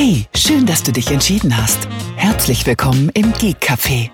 [0.00, 1.88] Hey, schön, dass du dich entschieden hast.
[2.14, 4.10] Herzlich willkommen im Geek Café,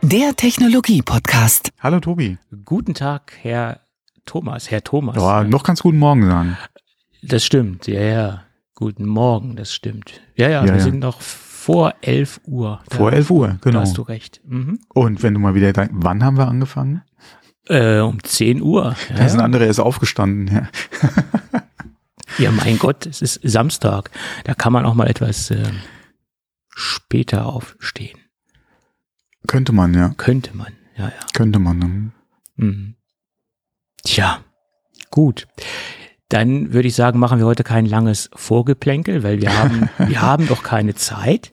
[0.00, 1.70] der Technologie-Podcast.
[1.80, 2.38] Hallo Tobi.
[2.64, 3.80] Guten Tag, Herr
[4.26, 4.70] Thomas.
[4.70, 5.16] Herr Thomas.
[5.16, 6.56] Ja, noch ganz guten Morgen sagen.
[7.20, 8.42] Das stimmt, ja, ja.
[8.76, 10.20] Guten Morgen, das stimmt.
[10.36, 10.80] Ja, ja, Ja, wir ja.
[10.84, 12.80] sind noch vor 11 Uhr.
[12.88, 13.80] Da- Vor 11 Uhr, Da genau.
[13.80, 14.40] hast du recht.
[14.46, 14.78] Mhm.
[14.94, 17.02] Und wenn du mal wieder, dein, wann haben wir angefangen?
[17.68, 18.94] Äh, um 10 Uhr.
[19.10, 19.44] Ja, Da sind ja.
[19.44, 20.46] andere erst aufgestanden.
[20.54, 20.68] Ja.
[22.38, 24.10] ja, mein Gott, es ist Samstag.
[24.44, 25.80] Da kann man auch mal etwas ähm,
[26.74, 28.18] später aufstehen.
[29.46, 30.10] Könnte man, ja.
[30.16, 30.72] Könnte man.
[30.96, 31.12] Ja, ja.
[31.32, 31.78] Könnte man.
[31.78, 32.12] ne?
[32.56, 32.94] Mhm.
[34.04, 34.44] Tja,
[35.10, 35.48] gut.
[36.28, 40.48] Dann würde ich sagen, machen wir heute kein langes Vorgeplänkel, weil wir haben, wir haben
[40.48, 41.52] doch keine Zeit.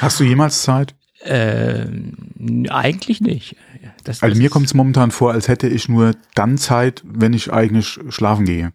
[0.00, 0.94] Hast du jemals Zeit?
[1.24, 3.56] Ähm, eigentlich nicht.
[4.04, 7.32] Das, Also das mir kommt es momentan vor, als hätte ich nur dann Zeit, wenn
[7.32, 8.72] ich eigentlich schlafen gehe.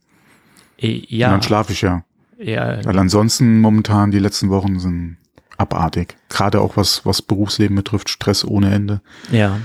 [0.83, 2.03] Äh, Und ja, dann schlafe ich ja.
[2.37, 5.17] ja, Weil ansonsten momentan die letzten Wochen sind
[5.57, 6.15] abartig.
[6.29, 9.01] Gerade auch was, was Berufsleben betrifft, Stress ohne Ende.
[9.31, 9.59] ja,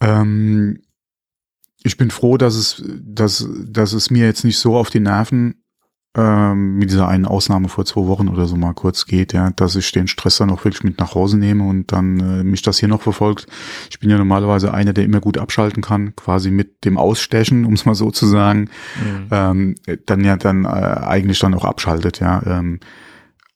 [0.00, 0.80] Ähm,
[1.84, 5.61] ich bin froh, dass es, dass, dass es mir jetzt nicht so auf die Nerven
[6.14, 9.76] ähm, mit dieser einen Ausnahme vor zwei Wochen oder so mal kurz geht, ja, dass
[9.76, 12.78] ich den Stress dann auch wirklich mit nach Hause nehme und dann äh, mich das
[12.78, 13.46] hier noch verfolgt.
[13.90, 17.72] Ich bin ja normalerweise einer, der immer gut abschalten kann, quasi mit dem Ausstechen, um
[17.72, 18.68] es mal so zu sagen,
[19.02, 19.26] mhm.
[19.30, 22.42] ähm, dann ja dann äh, eigentlich dann auch abschaltet, ja.
[22.44, 22.80] Ähm,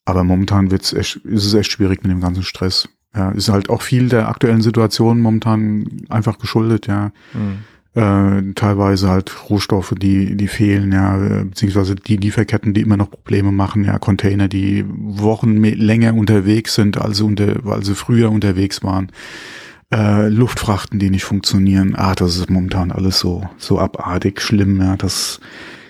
[0.06, 2.88] aber momentan wird's echt, ist es echt schwierig mit dem ganzen Stress.
[3.14, 7.12] Ja, ist halt auch viel der aktuellen Situation momentan einfach geschuldet, ja.
[7.34, 7.64] Mhm.
[7.97, 13.11] Äh, teilweise halt Rohstoffe, die, die fehlen, ja, äh, beziehungsweise die Lieferketten, die immer noch
[13.11, 18.30] Probleme machen, ja, Container, die Wochen länger unterwegs sind, als sie, unter, als sie früher
[18.30, 19.11] unterwegs waren.
[19.91, 21.94] Äh, Luftfrachten, die nicht funktionieren.
[21.97, 25.41] Ah, das ist momentan alles so, so abartig schlimm, ja, das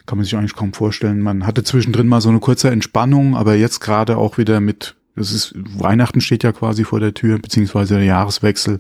[0.07, 1.21] kann man sich eigentlich kaum vorstellen.
[1.21, 5.33] Man hatte zwischendrin mal so eine kurze Entspannung, aber jetzt gerade auch wieder mit, das
[5.33, 8.79] ist, Weihnachten steht ja quasi vor der Tür, beziehungsweise der Jahreswechsel.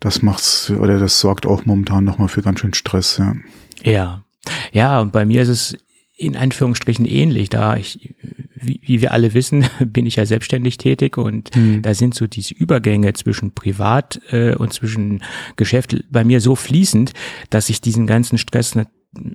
[0.00, 3.34] Das macht's, oder das sorgt auch momentan nochmal für ganz schön Stress, ja.
[3.82, 4.24] ja,
[4.72, 5.76] ja, und bei mir ist es
[6.16, 8.14] in Anführungsstrichen ähnlich, da ich,
[8.54, 11.50] wie, wie wir alle wissen, bin ich ja selbstständig tätig und
[11.82, 15.22] da sind so diese Übergänge zwischen Privat äh, und zwischen
[15.56, 17.12] Geschäft bei mir so fließend,
[17.48, 18.90] dass ich diesen ganzen Stress nicht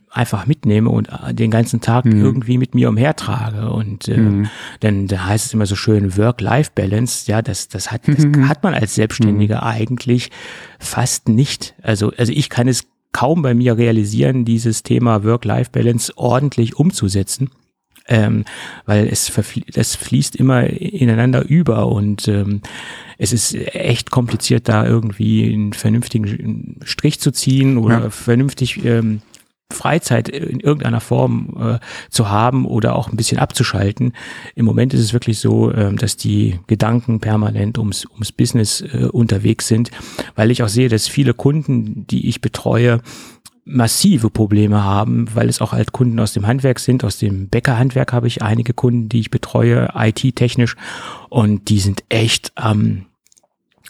[0.10, 4.44] einfach mitnehme und äh, den ganzen Tag irgendwie mit mir umhertrage und äh,
[4.80, 8.74] dann da heißt es immer so schön Work-Life-Balance, ja, das das hat das hat man
[8.74, 10.32] als Selbstständiger eigentlich
[10.80, 11.76] fast nicht.
[11.82, 17.50] Also also ich kann es kaum bei mir realisieren, dieses Thema Work-Life-Balance ordentlich umzusetzen.
[18.08, 18.46] Ähm,
[18.86, 19.32] weil es,
[19.74, 22.62] das fließt immer ineinander über und ähm,
[23.18, 28.10] es ist echt kompliziert, da irgendwie einen vernünftigen Strich zu ziehen oder Ja.
[28.12, 29.22] vernünftig ähm,
[29.72, 34.14] Freizeit in irgendeiner Form äh, zu haben oder auch ein bisschen abzuschalten.
[34.54, 39.08] Im Moment ist es wirklich so, ähm, dass die Gedanken permanent ums, ums Business äh,
[39.12, 39.92] unterwegs sind,
[40.36, 43.02] weil ich auch sehe, dass viele Kunden, die ich betreue,
[43.66, 48.14] massive Probleme haben, weil es auch halt Kunden aus dem Handwerk sind, aus dem Bäckerhandwerk
[48.14, 50.76] habe ich einige Kunden, die ich betreue, IT-technisch
[51.30, 53.08] und die sind echt am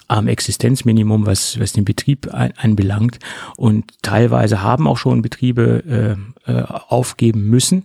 [0.08, 3.20] am Existenzminimum, was, was den Betrieb anbelangt.
[3.58, 6.18] Und teilweise haben auch schon Betriebe
[6.48, 7.84] äh, äh, aufgeben müssen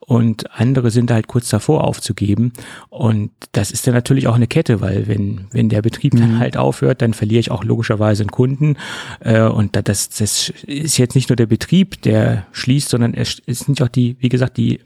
[0.00, 2.52] und andere sind halt kurz davor aufzugeben.
[2.88, 6.56] Und das ist dann natürlich auch eine Kette, weil wenn, wenn der Betrieb dann halt
[6.56, 8.76] aufhört, dann verliere ich auch logischerweise einen Kunden.
[9.20, 13.40] Äh, und da- das, das ist jetzt nicht nur der Betrieb, der schließt, sondern es
[13.46, 14.80] sind auch die, wie gesagt, die,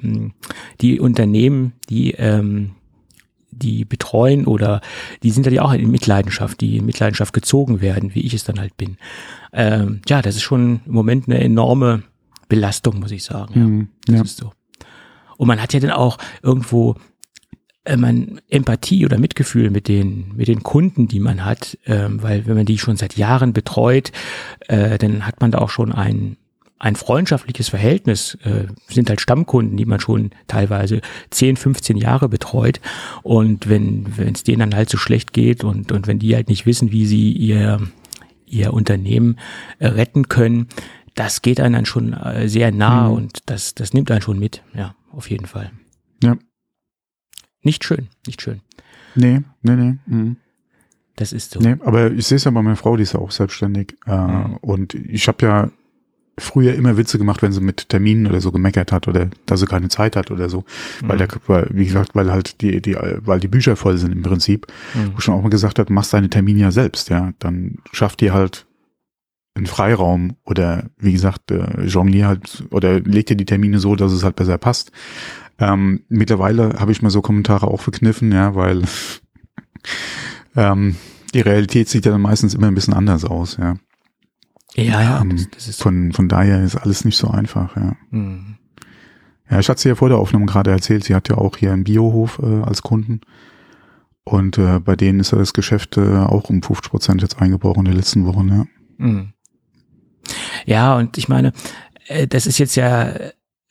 [0.82, 2.72] die Unternehmen, die ähm,
[3.58, 4.80] die betreuen oder
[5.22, 8.58] die sind ja auch in Mitleidenschaft, die in Mitleidenschaft gezogen werden, wie ich es dann
[8.60, 8.96] halt bin.
[9.52, 12.02] Ähm, ja, das ist schon im Moment eine enorme
[12.48, 13.54] Belastung, muss ich sagen.
[13.54, 14.22] Ja, Mhm, das ja.
[14.22, 14.52] ist so.
[15.36, 16.96] Und man hat ja dann auch irgendwo
[17.84, 22.46] äh, man Empathie oder Mitgefühl mit den mit den Kunden, die man hat, ähm, weil
[22.46, 24.12] wenn man die schon seit Jahren betreut,
[24.68, 26.36] äh, dann hat man da auch schon ein
[26.78, 31.00] ein freundschaftliches Verhältnis, äh, sind halt Stammkunden, die man schon teilweise
[31.30, 32.80] 10, 15 Jahre betreut.
[33.22, 36.66] Und wenn es denen dann halt so schlecht geht und, und wenn die halt nicht
[36.66, 37.80] wissen, wie sie ihr,
[38.46, 39.38] ihr Unternehmen
[39.78, 40.68] äh, retten können,
[41.14, 43.14] das geht einem dann schon äh, sehr nah Mhm.
[43.14, 44.62] und das, das nimmt einen schon mit.
[44.74, 45.70] Ja, auf jeden Fall.
[46.22, 46.36] Ja.
[47.62, 48.60] Nicht schön, nicht schön.
[49.14, 49.94] Nee, nee, nee.
[50.06, 50.36] Mhm.
[51.16, 51.60] Das ist so.
[51.60, 53.96] Nee, aber ich sehe es ja bei meiner Frau, die ist ja auch selbstständig.
[54.06, 54.56] Äh, Mhm.
[54.60, 55.70] Und ich habe ja
[56.38, 59.66] früher immer Witze gemacht, wenn sie mit Terminen oder so gemeckert hat oder dass sie
[59.66, 60.64] keine Zeit hat oder so.
[61.02, 64.22] Weil der, weil, wie gesagt, weil halt die, die, weil die Bücher voll sind im
[64.22, 64.66] Prinzip.
[64.94, 65.12] Mhm.
[65.14, 67.32] Wo schon auch mal gesagt hat, machst deine Termine ja selbst, ja.
[67.38, 68.66] Dann schafft dir halt
[69.54, 74.12] einen Freiraum oder wie gesagt, äh, jonglier halt oder leg dir die Termine so, dass
[74.12, 74.90] es halt besser passt.
[75.58, 78.82] Ähm, mittlerweile habe ich mal so Kommentare auch verkniffen, ja, weil
[80.56, 80.96] ähm,
[81.32, 83.76] die Realität sieht ja dann meistens immer ein bisschen anders aus, ja.
[84.74, 85.20] Ja, ja.
[85.20, 87.96] Ähm, Das, das ist von, von daher ist alles nicht so einfach, ja.
[88.10, 88.56] Hm.
[89.50, 91.72] Ja, ich hatte sie ja vor der Aufnahme gerade erzählt, sie hat ja auch hier
[91.72, 93.20] einen Biohof äh, als Kunden.
[94.24, 97.80] Und äh, bei denen ist ja das Geschäft äh, auch um 50 Prozent jetzt eingebrochen
[97.80, 98.66] in den letzten Wochen, ja.
[98.96, 99.32] Mhm.
[100.64, 101.52] Ja, und ich meine,
[102.06, 103.12] äh, das ist jetzt ja,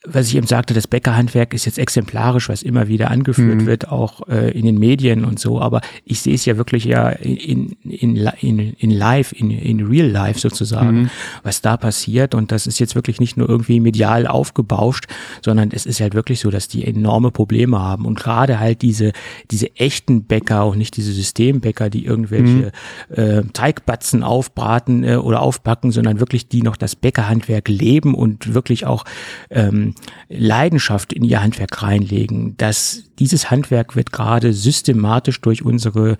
[0.06, 3.66] was ich eben sagte, das Bäckerhandwerk ist jetzt exemplarisch, was immer wieder angeführt Mhm.
[3.66, 7.08] wird, auch äh, in den Medien und so, aber ich sehe es ja wirklich ja
[7.08, 11.10] in, in, in, in live, in, in real life sozusagen, Mhm.
[11.42, 15.06] was da passiert und das ist jetzt wirklich nicht nur irgendwie medial aufgebauscht,
[15.42, 19.12] sondern es ist halt wirklich so, dass die enorme Probleme haben und gerade halt diese,
[19.50, 22.72] diese echten Bäcker und nicht diese Systembäcker, die irgendwelche
[23.08, 28.84] äh, Teigbatzen aufbraten äh, oder aufbacken, sondern wirklich die noch das Bäckerhandwerk leben und wirklich
[28.84, 29.04] auch
[29.50, 29.93] ähm,
[30.28, 32.56] Leidenschaft in ihr Handwerk reinlegen.
[32.56, 36.16] dass dieses Handwerk wird gerade systematisch durch unsere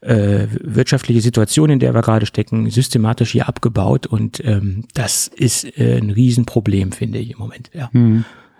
[0.00, 5.64] äh, wirtschaftliche Situation, in der wir gerade stecken, systematisch hier abgebaut und ähm, das ist
[5.78, 7.70] äh, ein Riesenproblem, finde ich im Moment.
[7.72, 7.90] Ja.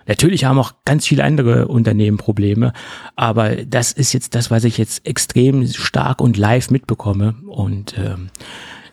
[0.07, 2.73] Natürlich haben auch ganz viele andere Unternehmen Probleme,
[3.15, 8.29] aber das ist jetzt das, was ich jetzt extrem stark und live mitbekomme und ähm,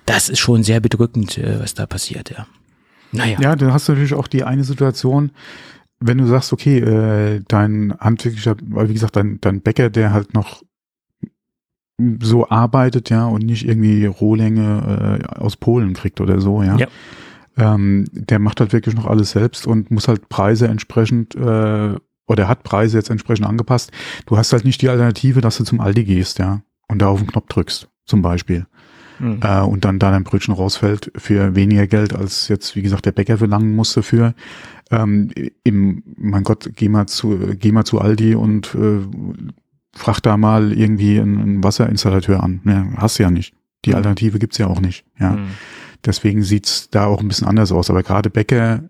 [0.07, 2.47] das ist schon sehr bedrückend, äh, was da passiert, ja.
[3.13, 3.39] Naja.
[3.41, 5.31] Ja, dann hast du natürlich auch die eine Situation,
[6.01, 10.35] wenn du sagst, okay, äh, dein handwerklicher, weil wie gesagt, dein, dein Bäcker, der halt
[10.35, 10.63] noch
[12.21, 16.77] so arbeitet, ja, und nicht irgendwie Rohlänge äh, aus Polen kriegt oder so, ja.
[16.77, 16.89] Ja.
[17.57, 21.95] Ähm, der macht halt wirklich noch alles selbst und muss halt Preise entsprechend äh,
[22.27, 23.93] oder hat Preise jetzt entsprechend angepasst.
[24.27, 27.21] Du hast halt nicht die Alternative, dass du zum Aldi gehst, ja, und da auf
[27.21, 28.67] den Knopf drückst, zum Beispiel
[29.19, 29.41] Mhm.
[29.43, 33.13] äh, und dann da dein Brötchen rausfällt für weniger Geld, als jetzt, wie gesagt, der
[33.13, 34.35] Bäcker verlangen musste für.
[34.91, 35.31] Ähm,
[35.63, 38.99] im, mein Gott, geh mal zu, geh mal zu Aldi und äh,
[39.97, 42.61] frag da mal irgendwie einen, einen Wasserinstallateur an.
[42.65, 43.55] Ja, hast du ja nicht.
[43.85, 43.97] Die Mhm.
[43.97, 45.05] Alternative gibt's ja auch nicht.
[45.19, 45.33] Ja.
[45.33, 45.47] Mhm.
[46.05, 47.89] Deswegen sieht's da auch ein bisschen anders aus.
[47.91, 48.85] Aber gerade Bäcker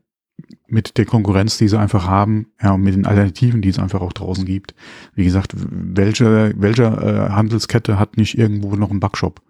[0.66, 4.00] mit der Konkurrenz, die sie einfach haben, ja, und mit den Alternativen, die es einfach
[4.00, 4.74] auch draußen gibt.
[5.14, 9.42] Wie gesagt, welche, welche äh, Handelskette hat nicht irgendwo noch einen Backshop?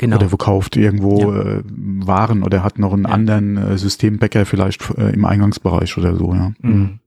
[0.00, 0.16] Genau.
[0.16, 3.10] Oder verkauft irgendwo äh, Waren oder hat noch einen Ja.
[3.10, 6.52] anderen äh, Systembäcker vielleicht äh, im Eingangsbereich oder so, ja.
[6.62, 7.00] Mhm.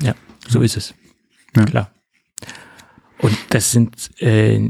[0.00, 0.14] Ja,
[0.48, 0.94] so ist es.
[1.54, 1.64] Ja.
[1.66, 1.90] Klar.
[3.22, 4.60] Und das sind äh,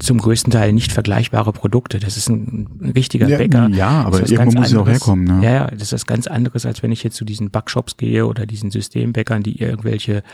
[0.00, 2.00] zum größten Teil nicht vergleichbare Produkte.
[2.00, 3.68] Das ist ein, ein richtiger Ja, Bäcker.
[3.68, 5.44] ja, aber Das irgendwo muss es auch herkommen, ne?
[5.44, 8.26] Ja, ja, das ist was ganz anderes, als wenn ich jetzt zu diesen Backshops gehe
[8.26, 10.24] oder diesen Systembäckern, die irgendwelche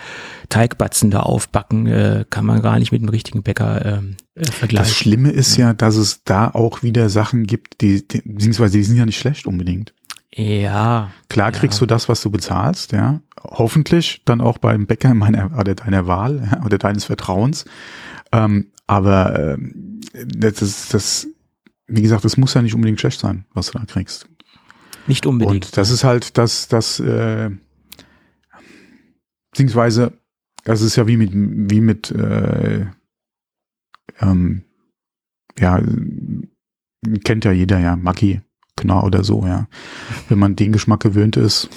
[0.48, 4.54] Teigbatzen da aufbacken, äh, kann man gar nicht mit einem richtigen Bäcker ähm, äh, Das
[4.54, 4.94] vergleichen.
[4.94, 8.96] Schlimme ist ja, dass es da auch wieder Sachen gibt, die, die beziehungsweise die sind
[8.96, 9.92] ja nicht schlecht unbedingt.
[10.38, 11.58] Ja, Klar Ja.
[11.58, 13.20] kriegst du das, was du bezahlst, ja.
[13.42, 17.64] Hoffentlich dann auch beim Bäcker meiner oder deiner Wahl ja, oder deines Vertrauens.
[18.30, 21.26] Ähm, aber ähm, das ist das,
[21.88, 24.28] wie gesagt, das muss ja nicht unbedingt schlecht sein, was du da kriegst.
[25.08, 25.66] nicht unbedingt.
[25.66, 27.50] Und das ist halt das, das, äh,
[29.50, 30.12] beziehungsweise,
[30.64, 32.86] das ist ja wie mit, wie mit, äh,
[34.20, 34.62] ähm,
[35.58, 35.82] ja,
[37.24, 38.40] kennt ja jeder, ja, Maggi,
[38.78, 39.66] Knorr oder so, ja.
[40.28, 41.68] Wenn man den Geschmack gewöhnt ist,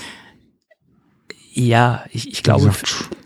[1.54, 2.72] ja, ich, ich glaube,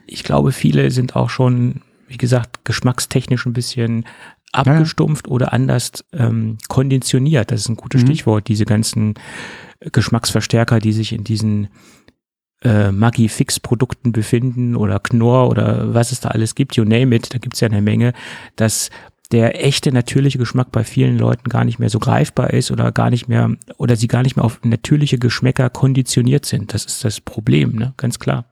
[0.07, 4.05] ich glaube, viele sind auch schon, wie gesagt, geschmackstechnisch ein bisschen
[4.51, 7.51] abgestumpft oder anders ähm, konditioniert.
[7.51, 8.07] Das ist ein gutes Mhm.
[8.07, 8.47] Stichwort.
[8.47, 9.15] Diese ganzen
[9.79, 11.67] Geschmacksverstärker, die sich in diesen
[12.63, 17.37] äh, Maggi-Fix-Produkten befinden oder Knorr oder was es da alles gibt, you name it, da
[17.37, 18.13] gibt's ja eine Menge,
[18.55, 18.89] dass
[19.35, 23.09] der echte natürliche Geschmack bei vielen Leuten gar nicht mehr so greifbar ist oder gar
[23.09, 26.73] nicht mehr oder sie gar nicht mehr auf natürliche Geschmäcker konditioniert sind.
[26.73, 27.93] Das ist das Problem, ne?
[27.97, 28.45] Ganz klar.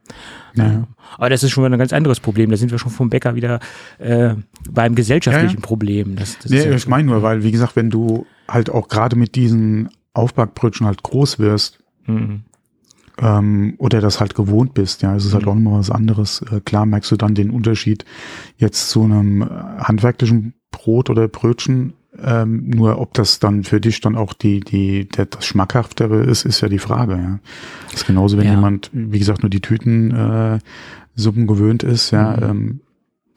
[0.54, 0.88] Ja, ja.
[1.16, 2.50] Aber das ist schon mal ein ganz anderes Problem.
[2.50, 3.60] Da sind wir schon vom Bäcker wieder
[3.98, 4.34] äh,
[4.70, 5.66] beim gesellschaftlichen Ja, ja.
[5.66, 6.16] Problem.
[6.16, 9.34] Das, das Nee, ich meine nur, weil, wie gesagt, wenn du halt auch gerade mit
[9.36, 12.42] diesen Aufbackbrötchen halt groß wirst, Mhm.
[13.18, 15.48] ähm, oder das halt gewohnt bist, ja, es ist halt Mhm.
[15.50, 16.42] auch nochmal was anderes.
[16.50, 18.04] Äh, klar merkst du dann den Unterschied
[18.58, 19.46] jetzt zu einem äh,
[19.78, 21.92] handwerklichen Brot oder Brötchen.
[22.22, 26.44] Ähm, nur ob das dann für dich dann auch die, die, der, das Schmackhaftere ist,
[26.44, 27.38] ist ja die Frage, ja.
[27.90, 28.52] Das ist genauso, wenn Ja.
[28.54, 30.58] jemand, wie gesagt, nur die Tüten äh,
[31.16, 32.42] Suppen gewöhnt ist, ja, Mhm.
[32.42, 32.80] ähm,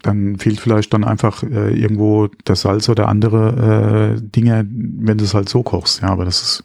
[0.03, 5.23] dann fehlt vielleicht dann einfach äh, irgendwo das Salz oder andere äh, Dinge, wenn du
[5.23, 6.63] es halt so kochst, ja, aber das ist,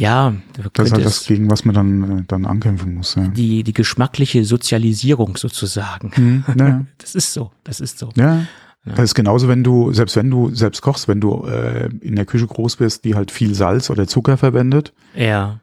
[0.00, 0.34] Ja,
[0.74, 3.28] das ist halt das, gegen was man dann, äh, dann ankämpfen muss, ja.
[3.28, 6.10] die, die geschmackliche Sozialisierung sozusagen.
[6.16, 6.84] Mhm, ja.
[6.98, 8.10] Das ist so, das ist so.
[8.16, 8.46] Ja.
[8.86, 8.92] Ja.
[8.94, 12.24] Das ist genauso, wenn du, selbst wenn du selbst kochst, wenn du äh, in der
[12.24, 15.60] Küche groß bist, die halt viel Salz oder Zucker verwendet, Ja,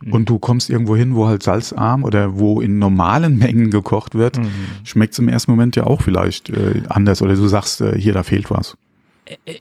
[0.00, 0.12] Mhm.
[0.12, 4.38] und du kommst irgendwo hin, wo halt salzarm oder wo in normalen Mengen gekocht wird,
[4.38, 4.48] Mhm.
[4.84, 8.12] schmeckt es im ersten Moment ja auch vielleicht äh, anders oder du sagst, äh, hier,
[8.12, 8.76] da fehlt was.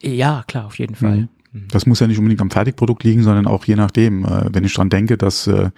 [0.02, 1.18] Ja, klar, auf jeden Fall.
[1.18, 1.30] Mhm.
[1.72, 4.26] Das muss ja nicht unbedingt am Fertigprodukt liegen, sondern auch je nachdem.
[4.26, 5.70] Äh, wenn ich dran denke, dass äh,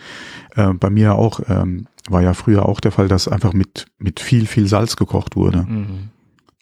[0.56, 4.20] äh, bei mir auch, ähm, war ja früher auch der Fall, dass einfach mit, mit
[4.20, 5.64] viel, viel Salz gekocht wurde.
[5.64, 6.10] Mhm.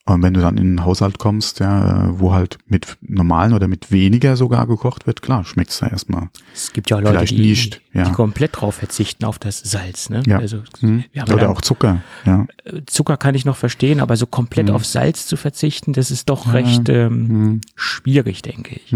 [0.08, 3.68] Und wenn du dann in einen Haushalt kommst, ja, äh, wo halt mit normalen oder
[3.68, 6.30] mit weniger sogar gekocht wird, klar, schmeckt es da erstmal.
[6.54, 8.04] Es gibt ja Leute, Vielleicht die, nicht, ja.
[8.06, 10.10] die komplett drauf verzichten auf das Salz.
[10.10, 10.24] Ne?
[10.26, 10.40] Ja.
[10.40, 11.04] Also Hm?
[11.12, 12.48] ja Oder dann- auch Zucker, ja.
[12.86, 14.76] Zucker kann ich noch verstehen, aber so komplett Mhm.
[14.76, 17.62] auf Salz zu verzichten, das ist doch recht ähm, Hm.
[17.76, 18.94] schwierig, denke ich.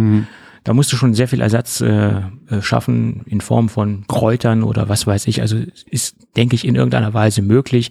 [0.63, 4.89] Da musst du schon sehr viel Ersatz äh, äh, schaffen in Form von Kräutern oder
[4.89, 5.41] was weiß ich.
[5.41, 5.57] Also
[5.89, 7.89] ist, denke ich, in irgendeiner Weise möglich,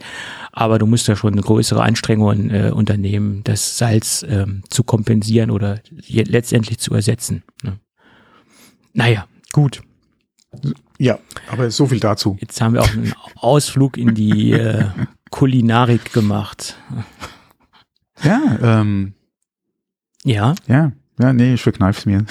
[0.52, 5.80] aber du musst ja schon größere Anstrengungen äh, unternehmen, das Salz ähm, zu kompensieren oder
[6.06, 7.42] letztendlich zu ersetzen.
[7.64, 7.80] Ne?
[8.92, 9.82] Naja, gut.
[10.98, 11.18] Ja,
[11.50, 12.36] aber so viel dazu.
[12.40, 14.84] Jetzt haben wir auch einen Ausflug in die äh,
[15.30, 16.76] Kulinarik gemacht.
[18.22, 19.14] Ja, ähm,
[20.24, 22.24] Ja, ja, ja, nee, ich verkneif's mir.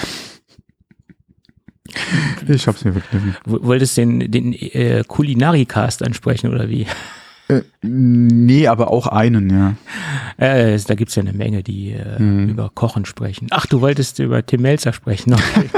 [2.48, 3.36] Ich hab's mir verkniffen.
[3.44, 6.86] wolltest den, den äh, Kulinarikast ansprechen oder wie?
[7.48, 9.74] Äh, nee, aber auch einen, ja.
[10.44, 12.48] Äh, da gibt's ja eine Menge, die äh, Mhm.
[12.50, 13.48] über Kochen sprechen.
[13.50, 15.34] Ach, du wolltest über Tim Melzer sprechen.
[15.34, 15.68] Okay.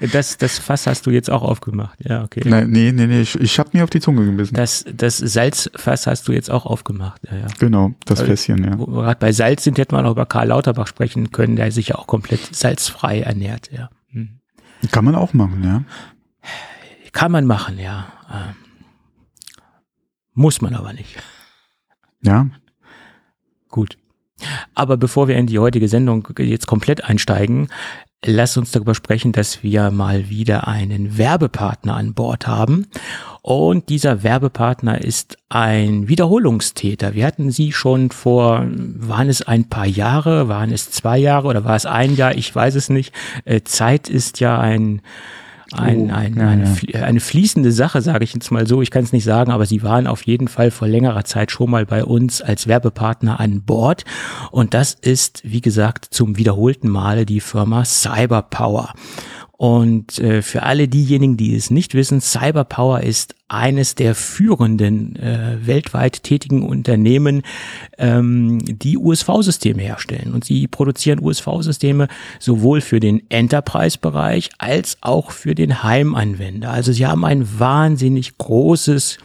[0.12, 1.98] das, das Fass hast du jetzt auch aufgemacht.
[2.04, 2.42] Ja, okay.
[2.44, 4.54] Nee, nee, nee, nee ich, ich hab mir auf die Zunge gebissen.
[4.54, 7.22] Das, das Salzfass hast du jetzt auch aufgemacht.
[7.30, 7.46] Ja, ja.
[7.58, 8.76] genau, das Also- Fässchen, ja.
[8.76, 11.94] Gerade bei Salz sind, hätte man auch über Karl Lauterbach sprechen können, der sich ja
[11.96, 13.70] auch komplett salzfrei ernährt.
[13.72, 13.88] Ja.
[14.90, 15.84] Kann man auch machen, ja.
[17.12, 18.12] Kann man machen, ja.
[18.32, 18.54] Ähm,
[20.34, 21.16] muss man aber nicht.
[22.22, 22.46] Ja,
[23.70, 23.96] Gut.
[24.74, 27.68] Aber bevor wir in die heutige Sendung jetzt komplett einsteigen,
[28.24, 32.86] lass uns darüber sprechen, dass wir mal wieder einen Werbepartner an Bord haben.
[33.42, 37.14] Und dieser Werbepartner ist ein Wiederholungstäter.
[37.14, 41.64] Wir hatten sie schon vor, waren es ein paar Jahre, waren es zwei Jahre oder
[41.64, 42.34] war es ein Jahr?
[42.36, 43.14] Ich weiß es nicht.
[43.46, 45.00] Äh, Zeit ist ja ein,
[45.72, 46.68] ein, Oh, ein, ja, eine, ja.
[46.70, 48.82] flie- eine fließende Sache, sage ich jetzt mal so.
[48.82, 51.70] Ich kann es nicht sagen, aber sie waren auf jeden Fall vor längerer Zeit schon
[51.70, 54.04] mal bei uns als Werbepartner an Bord.
[54.50, 58.92] Und das ist, wie gesagt, zum wiederholten Male die Firma Cyberpower.
[59.60, 65.58] Und äh, für alle diejenigen, die es nicht wissen, Cyberpower ist eines der führenden äh,
[65.60, 67.42] weltweit tätigen Unternehmen,
[67.98, 70.32] ähm, die USV-Systeme herstellen.
[70.32, 76.70] Und sie produzieren USV-Systeme sowohl für den Enterprise-Bereich als auch für den Heimanwender.
[76.70, 79.18] Also sie haben ein wahnsinnig großes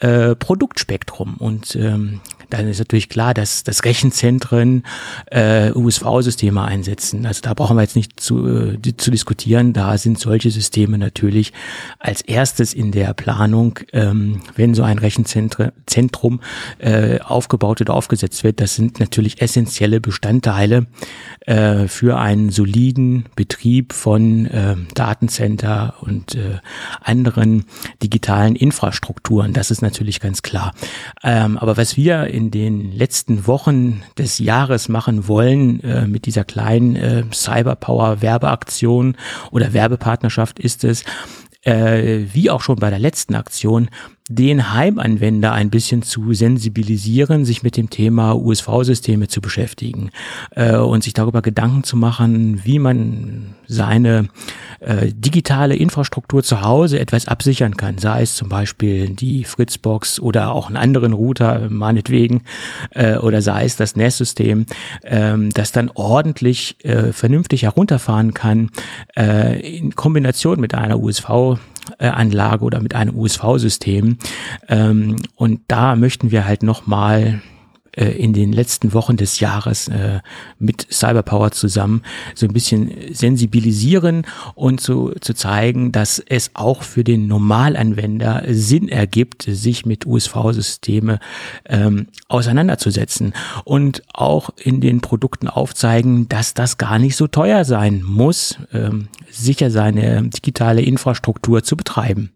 [0.00, 4.84] äh, Produktspektrum und ähm, dann ist natürlich klar, dass, dass Rechenzentren
[5.26, 7.26] äh, USV-Systeme einsetzen.
[7.26, 9.72] Also da brauchen wir jetzt nicht zu, äh, zu diskutieren.
[9.72, 11.52] Da sind solche Systeme natürlich
[11.98, 16.40] als erstes in der Planung, ähm, wenn so ein Rechenzentrum Zentrum,
[16.78, 18.60] äh, aufgebaut oder aufgesetzt wird.
[18.60, 20.86] Das sind natürlich essentielle Bestandteile
[21.40, 26.58] äh, für einen soliden Betrieb von äh, Datencenter und äh,
[27.02, 27.64] anderen
[28.02, 29.52] digitalen Infrastrukturen.
[29.52, 30.72] Das ist natürlich ganz klar.
[31.22, 36.44] Ähm, aber was wir in den letzten Wochen des Jahres machen wollen äh, mit dieser
[36.44, 39.16] kleinen äh, Cyberpower Werbeaktion
[39.50, 41.04] oder Werbepartnerschaft ist es,
[41.62, 43.90] äh, wie auch schon bei der letzten Aktion,
[44.30, 50.10] den Heimanwender ein bisschen zu sensibilisieren, sich mit dem Thema USV-Systeme zu beschäftigen
[50.52, 54.28] äh, und sich darüber Gedanken zu machen, wie man seine
[54.78, 60.52] äh, digitale Infrastruktur zu Hause etwas absichern kann, sei es zum Beispiel die Fritzbox oder
[60.52, 62.42] auch einen anderen Router, meinetwegen,
[62.92, 64.66] äh, oder sei es das NAS-System,
[65.02, 68.70] ähm, das dann ordentlich äh, vernünftig herunterfahren kann,
[69.16, 71.58] äh, in Kombination mit einer USV-
[71.98, 74.18] Anlage oder mit einem USV-System.
[74.68, 77.59] Ähm, und da möchten wir halt nochmal äh,
[77.96, 80.20] in den letzten Wochen des Jahres äh,
[80.58, 82.02] mit Cyberpower zusammen
[82.34, 88.88] so ein bisschen sensibilisieren und zu, zu zeigen, dass es auch für den Normalanwender Sinn
[88.88, 91.18] ergibt, sich mit USV-Systeme
[91.66, 98.02] ähm, auseinanderzusetzen und auch in den Produkten aufzeigen, dass das gar nicht so teuer sein
[98.04, 102.30] muss, ähm, sicher seine digitale Infrastruktur zu betreiben.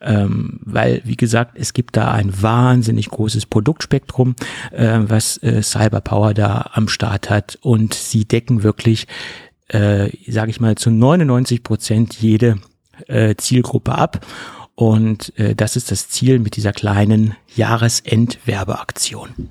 [0.00, 4.36] Ähm, weil, wie gesagt, es gibt da ein wahnsinnig großes Produktspektrum,
[4.72, 9.06] äh, was äh, Cyberpower da am Start hat und sie decken wirklich,
[9.68, 12.58] äh, sage ich mal, zu 99 Prozent jede
[13.06, 14.24] äh, Zielgruppe ab.
[14.74, 19.50] Und äh, das ist das Ziel mit dieser kleinen Jahresendwerbeaktion.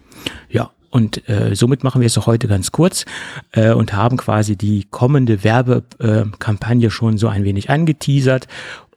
[0.49, 3.03] Ja, Und äh, somit machen wir es auch heute ganz kurz
[3.51, 8.47] äh, und haben quasi die kommende Werbekampagne schon so ein wenig angeteasert.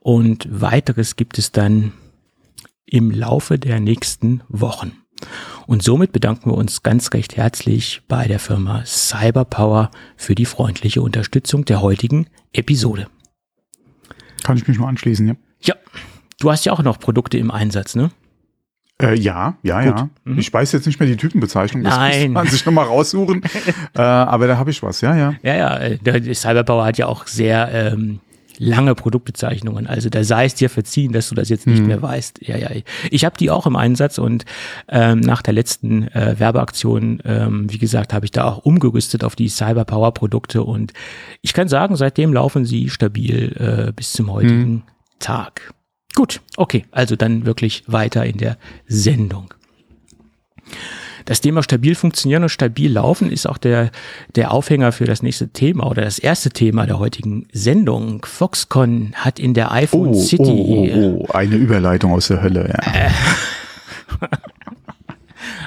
[0.09, 1.93] Und weiteres gibt es dann
[2.87, 4.93] im Laufe der nächsten Wochen.
[5.67, 11.03] Und somit bedanken wir uns ganz recht herzlich bei der Firma Cyberpower für die freundliche
[11.03, 13.09] Unterstützung der heutigen Episode.
[14.45, 15.35] Kann ich mich nur anschließen, ja.
[15.61, 15.75] Ja,
[16.41, 18.11] du hast ja auch noch Produkte im Einsatz, ne?
[19.03, 19.99] Äh, ja, ja, Gut.
[19.99, 20.09] ja.
[20.25, 20.39] Mhm.
[20.39, 22.33] Ich weiß jetzt nicht mehr die Typenbezeichnung, das Nein.
[22.33, 23.43] muss man sich nochmal raussuchen.
[23.95, 25.35] äh, aber da habe ich was, ja, ja.
[25.43, 28.21] Ja, ja, äh, der der Cyberpower hat ja auch sehr ähm,
[28.59, 29.87] lange Produktbezeichnungen.
[29.87, 32.41] Also da sei es dir verziehen, dass du das jetzt nicht mehr weißt.
[32.47, 32.71] Ja, ja.
[33.11, 34.45] Ich habe die auch im Einsatz und
[34.89, 39.37] ähm, nach der letzten äh, Werbeaktion, ähm, wie gesagt, habe ich da auch umgerüstet auf
[39.37, 40.93] die Cyberpower-Produkte und
[41.43, 43.55] ich kann sagen, seitdem laufen sie stabil
[43.89, 44.85] äh, bis zum heutigen
[45.19, 45.73] Tag.
[46.15, 49.55] Gut, okay, also dann wirklich weiter in der Sendung.
[51.29, 53.91] Das Thema stabil funktionieren und stabil laufen ist auch der,
[54.35, 58.25] der Aufhänger für das nächste Thema oder das erste Thema der heutigen Sendung.
[58.25, 62.69] Foxconn hat in der iPhone Oh, City oh, oh, oh, eine Überleitung aus der Hölle,
[62.73, 62.79] ja.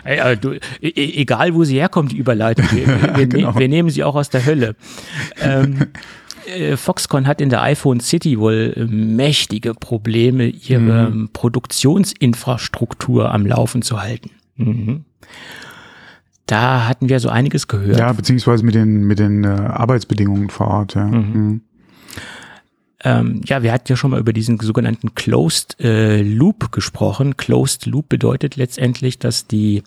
[0.04, 3.52] Ey, aber du, e e- egal wo sie herkommt, die Überleitung, wir, wir, wir, Genau.
[3.52, 4.76] ne wir nehmen sie auch aus der Hölle.
[5.40, 5.88] Ähm,
[6.48, 10.90] äh, Foxconn hat in der iPhone City wohl äh, mächtige Probleme, ihre Mhm.
[11.22, 14.32] ähm, Produktionsinfrastruktur am Laufen zu halten.
[14.56, 15.06] Mhm.
[16.46, 17.98] Da hatten wir so einiges gehört.
[18.00, 21.06] Ja, beziehungsweise mit den, mit den äh, Arbeitsbedingungen vor Ort, ja.
[21.06, 21.62] Mhm.
[23.04, 27.38] Ähm, ja, wir hatten ja schon mal über diesen sogenannten Closed äh, Loop gesprochen.
[27.38, 29.84] Closed Loop bedeutet letztendlich, dass die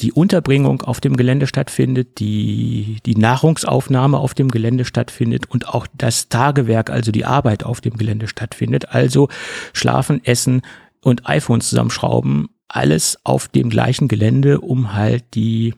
[0.00, 5.86] die Unterbringung auf dem Gelände stattfindet, die, die Nahrungsaufnahme auf dem Gelände stattfindet und auch
[5.96, 8.90] das Tagewerk, also die Arbeit auf dem Gelände stattfindet.
[8.90, 9.28] Also
[9.72, 10.62] schlafen, essen
[11.02, 15.74] und iPhones zusammenschrauben, alles auf dem gleichen Gelände, um halt die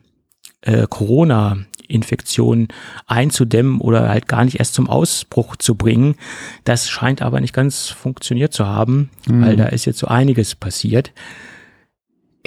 [0.63, 2.69] äh, Corona-Infektion
[3.07, 6.15] einzudämmen oder halt gar nicht erst zum Ausbruch zu bringen.
[6.63, 11.13] Das scheint aber nicht ganz funktioniert zu haben, weil da ist jetzt so einiges passiert.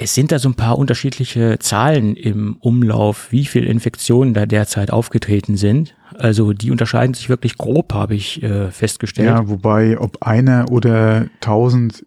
[0.00, 4.92] Es sind da so ein paar unterschiedliche Zahlen im Umlauf, wie viele Infektionen da derzeit
[4.92, 5.96] aufgetreten sind.
[6.14, 9.28] Also die unterscheiden sich wirklich grob, habe ich äh, festgestellt.
[9.28, 12.06] Ja, wobei, ob einer oder tausend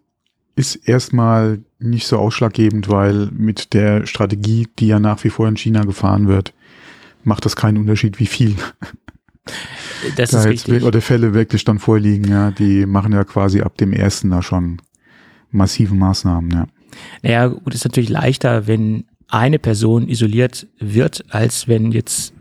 [0.54, 5.56] ist erstmal nicht so ausschlaggebend, weil mit der Strategie, die ja nach wie vor in
[5.56, 6.52] China gefahren wird,
[7.24, 8.56] macht das keinen Unterschied, wie viel
[10.16, 10.84] das da ist jetzt richtig.
[10.84, 12.30] oder Fälle wirklich dann vorliegen.
[12.30, 14.80] Ja, die machen ja quasi ab dem ersten da schon
[15.50, 16.50] massive Maßnahmen.
[16.50, 16.66] Ja.
[17.22, 22.34] Naja, gut, ist natürlich leichter, wenn eine Person isoliert wird, als wenn jetzt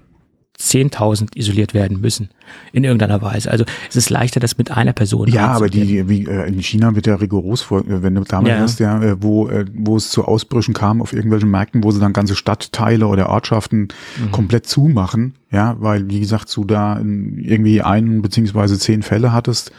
[0.62, 2.30] 10.000 isoliert werden müssen
[2.74, 3.50] in irgendeiner Weise.
[3.50, 6.93] Also es ist leichter, das mit einer Person Ja, aber die, wie, äh, in China
[6.95, 8.60] wird ja rigoros vor, äh, wenn du damals Ja.
[8.62, 12.00] hast, ja, äh, wo, äh, wo es zu Ausbrüchen kam auf irgendwelchen Märkten, wo sie
[12.00, 13.88] dann ganze Stadtteile oder Ortschaften
[14.19, 14.32] Mhm.
[14.32, 19.71] komplett zumachen, ja, weil, wie gesagt, du da in irgendwie einen beziehungsweise zehn Fälle hattest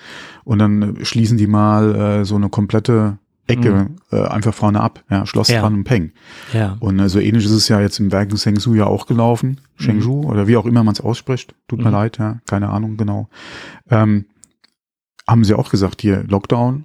[0.45, 5.03] und dann äh, schließen die mal äh, so eine komplette Ecke äh, einfach vorne ab,
[5.11, 5.55] ja, Schloss Mhm.
[5.55, 5.61] Ja.
[5.63, 6.13] dran und Peng.
[6.53, 6.77] Ja.
[6.81, 9.61] Und äh, so ähnlich ist es ja jetzt im Werk in Shenzhou ja auch gelaufen.
[9.77, 11.55] Shenzhou oder wie auch immer man es ausspricht.
[11.69, 11.93] Tut mir Mhm.
[11.93, 13.29] leid, ja, keine Ahnung genau.
[13.91, 14.27] Ähm,
[15.29, 16.85] haben sie auch gesagt, hier Lockdown,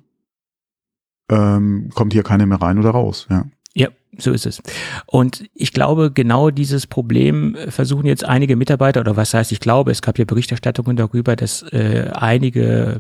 [1.30, 3.28] ähm, kommt hier keiner mehr rein oder raus.
[3.30, 3.46] Ja.
[3.74, 4.62] Ja, so ist es.
[5.06, 9.91] Und ich glaube, genau dieses Problem versuchen jetzt einige Mitarbeiter, oder was heißt, ich glaube,
[9.91, 13.00] es gab ja Berichterstattungen darüber, dass äh, einige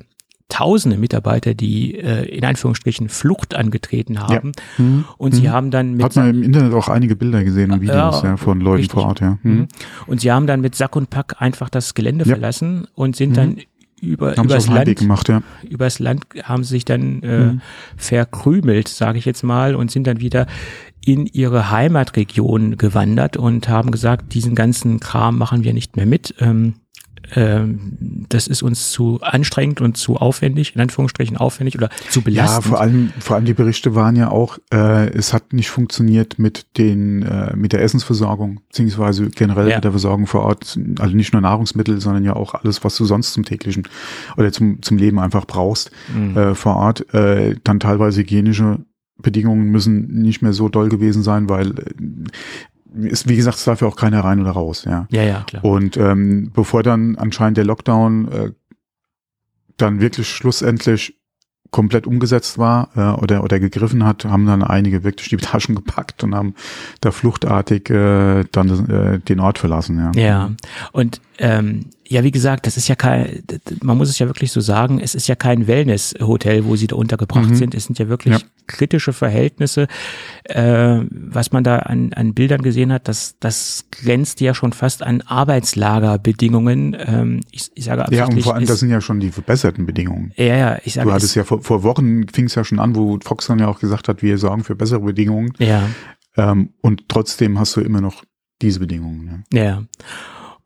[0.49, 4.53] tausende Mitarbeiter, die äh, in Anführungsstrichen Flucht angetreten haben.
[5.17, 5.51] Und sie Mhm.
[5.51, 8.37] haben dann mit Hat man im Internet auch einige Bilder gesehen und Videos Ja, ja,
[8.37, 8.93] von Leuten richtig.
[8.93, 9.37] vor Ort, ja.
[9.43, 9.51] Mhm.
[9.53, 9.67] Mhm.
[10.07, 12.31] Und sie haben dann mit Sack und Pack einfach das Gelände Ja.
[12.35, 13.57] verlassen und sind dann
[13.99, 15.41] über, Haben übers Land, gemacht, ja.
[15.67, 17.61] übers Land haben sie sich dann äh, Mhm.
[17.97, 20.45] verkrümelt, sage ich jetzt mal, und sind dann wieder
[21.05, 26.35] in ihre Heimatregion gewandert und haben gesagt, diesen ganzen Kram machen wir nicht mehr mit.
[26.39, 26.75] Ähm,
[27.35, 32.23] ähm, das ist uns zu anstrengend und zu aufwendig, in Anführungsstrichen aufwendig oder zu Ja,
[32.25, 32.65] belastend.
[32.65, 36.65] vor allem, vor allem die Berichte waren ja auch, äh, es hat nicht funktioniert mit
[36.77, 39.75] den, äh, mit der Essensversorgung, beziehungsweise generell Ja.
[39.77, 43.05] mit der Versorgung vor Ort, also nicht nur Nahrungsmittel, sondern ja auch alles, was du
[43.05, 43.83] sonst zum täglichen
[44.37, 46.37] oder zum, zum Leben einfach brauchst, Mhm.
[46.37, 47.13] äh, vor Ort.
[47.13, 48.79] Äh, dann teilweise hygienische
[49.19, 51.83] Bedingungen müssen nicht mehr so doll gewesen sein, weil äh,
[53.05, 55.07] ist, wie gesagt, es darf ja auch keiner rein oder raus, ja.
[55.09, 55.63] ja, ja, klar.
[55.63, 58.51] Und ähm, bevor dann anscheinend der Lockdown äh,
[59.77, 61.15] dann wirklich schlussendlich
[61.69, 66.23] komplett umgesetzt war äh, oder oder gegriffen hat, haben dann einige wirklich die Taschen gepackt
[66.23, 66.55] und haben
[67.01, 69.97] da fluchtartig äh, dann äh, den Ort verlassen.
[69.97, 70.11] Ja.
[70.21, 70.51] Ja,
[70.93, 73.43] und ähm, ja, wie gesagt, das ist ja kein,
[73.83, 76.95] man muss es ja wirklich so sagen, es ist ja kein Wellness-Hotel, wo sie da
[76.95, 77.55] untergebracht Mhm.
[77.55, 77.75] sind.
[77.75, 78.39] Es sind ja wirklich Ja.
[78.67, 79.87] Kritische Verhältnisse.
[80.43, 85.03] Äh, was man da an, an Bildern gesehen hat, das, das grenzt ja schon fast
[85.03, 86.95] an Arbeitslagerbedingungen.
[86.99, 90.33] Ähm, ich, ich sage Ja, und vor allem, das sind ja schon die verbesserten Bedingungen.
[90.35, 91.07] Ja, ja, ich sage.
[91.07, 93.79] Du hattest ja vor, vor Wochen fing es ja schon an, wo Foxconn ja auch
[93.79, 95.53] gesagt hat, wir sorgen für bessere Bedingungen.
[95.57, 95.89] Ja.
[96.35, 98.23] Ähm, und trotzdem hast du immer noch
[98.61, 99.45] diese Bedingungen.
[99.51, 99.63] Ja.
[99.63, 99.83] ja.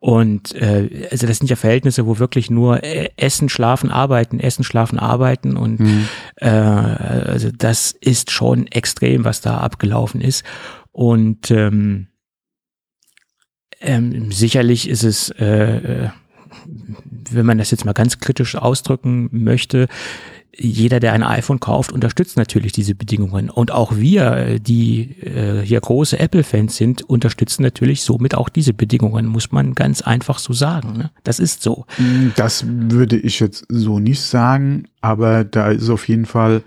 [0.02, 4.64] Und äh, also das sind ja Verhältnisse, wo wirklich nur äh, Essen, Schlafen, Arbeiten, Essen,
[4.64, 6.08] Schlafen, Arbeiten und mhm.
[6.40, 10.42] äh, also das ist schon extrem, was da abgelaufen ist.
[10.90, 12.08] Und ähm,
[13.80, 16.08] ähm, sicherlich ist es, äh, äh
[17.30, 19.86] wenn man das jetzt mal ganz kritisch ausdrücken möchte,
[20.54, 23.48] jeder, der ein iPhone kauft, unterstützt natürlich diese Bedingungen.
[23.48, 29.26] Und auch wir, die äh, hier große Apple-Fans sind, unterstützen natürlich somit auch diese Bedingungen,
[29.26, 30.92] muss man ganz einfach so sagen.
[30.98, 31.10] Ne?
[31.24, 31.86] Das ist so.
[32.36, 36.62] Das würde ich jetzt so nicht sagen, aber da ist auf jeden Fall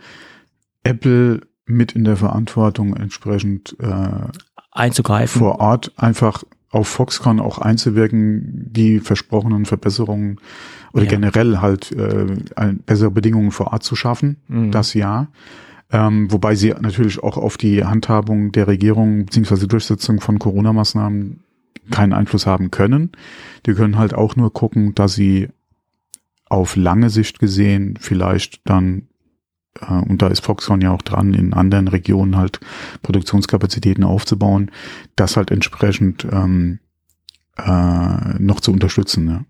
[0.84, 4.28] Apple mit in der Verantwortung entsprechend äh,
[4.72, 5.40] einzugreifen.
[5.40, 6.44] Vor Ort einfach
[6.76, 10.42] auf Foxconn auch einzuwirken, die versprochenen Verbesserungen
[10.92, 11.10] oder ja.
[11.10, 12.26] generell halt äh,
[12.86, 14.72] bessere Bedingungen vor Ort zu schaffen, mhm.
[14.72, 15.28] das ja.
[15.92, 21.40] Ähm, wobei sie natürlich auch auf die Handhabung der Regierung beziehungsweise Durchsetzung von Corona-Maßnahmen
[21.92, 23.12] keinen Einfluss haben können.
[23.66, 25.48] Die können halt auch nur gucken, dass sie
[26.50, 29.08] auf lange Sicht gesehen vielleicht dann,
[29.82, 32.60] und da ist Foxconn ja auch dran, in anderen Regionen halt
[33.02, 34.72] Produktionskapazitäten aufzubauen,
[35.16, 36.80] das halt entsprechend ähm,
[37.58, 39.28] äh, noch zu unterstützen.
[39.28, 39.46] Ja.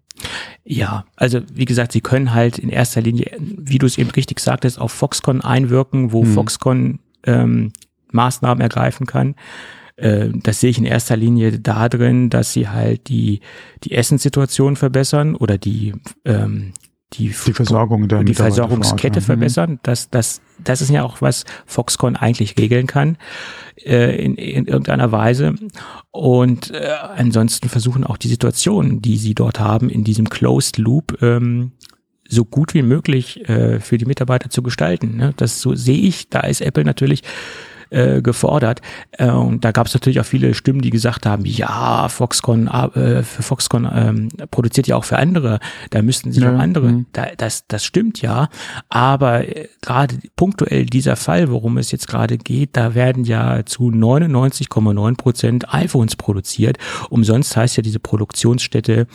[0.64, 4.40] Ja, also wie gesagt, sie können halt in erster Linie, wie du es eben richtig
[4.40, 6.34] sagtest, auf Foxconn einwirken, wo hm.
[6.34, 7.74] Foxconn ähm,
[8.12, 9.36] Maßnahmen ergreifen kann.
[9.98, 13.42] Äh, das sehe ich in erster Linie da drin, dass sie halt die,
[13.84, 16.74] die Essenssituation verbessern oder die ähm,
[17.18, 19.26] die, die Versorgung der die Versorgungskette mhm.
[19.26, 19.80] verbessern.
[19.84, 23.18] Das, das, das ist ja auch was Foxconn eigentlich regeln kann
[23.84, 25.56] äh, in, in irgendeiner Weise.
[26.12, 31.22] Und äh, ansonsten versuchen auch die Situationen, die sie dort haben, in diesem Closed Loop
[31.22, 31.72] ähm,
[32.28, 35.18] so gut wie möglich äh, für die Mitarbeiter zu gestalten.
[35.18, 35.34] Ne?
[35.38, 36.30] Das so sehe ich.
[36.30, 37.22] Da ist Apple natürlich
[37.96, 38.82] äh, gefordert.
[39.12, 43.24] Äh, und da gab es natürlich auch viele Stimmen, die gesagt haben, ja, Foxconn, äh,
[43.24, 45.60] für Foxconn ähm, produziert ja auch für andere,
[45.92, 46.54] da müssten sich ja.
[46.54, 47.06] auch andere, mhm.
[47.14, 48.50] da, das, das stimmt ja,
[48.90, 53.90] aber äh, gerade punktuell dieser Fall, worum es jetzt gerade geht, da werden ja zu
[53.90, 56.78] 99,9 Prozent iPhones produziert.
[57.10, 59.08] Umsonst heißt ja diese Produktionsstätte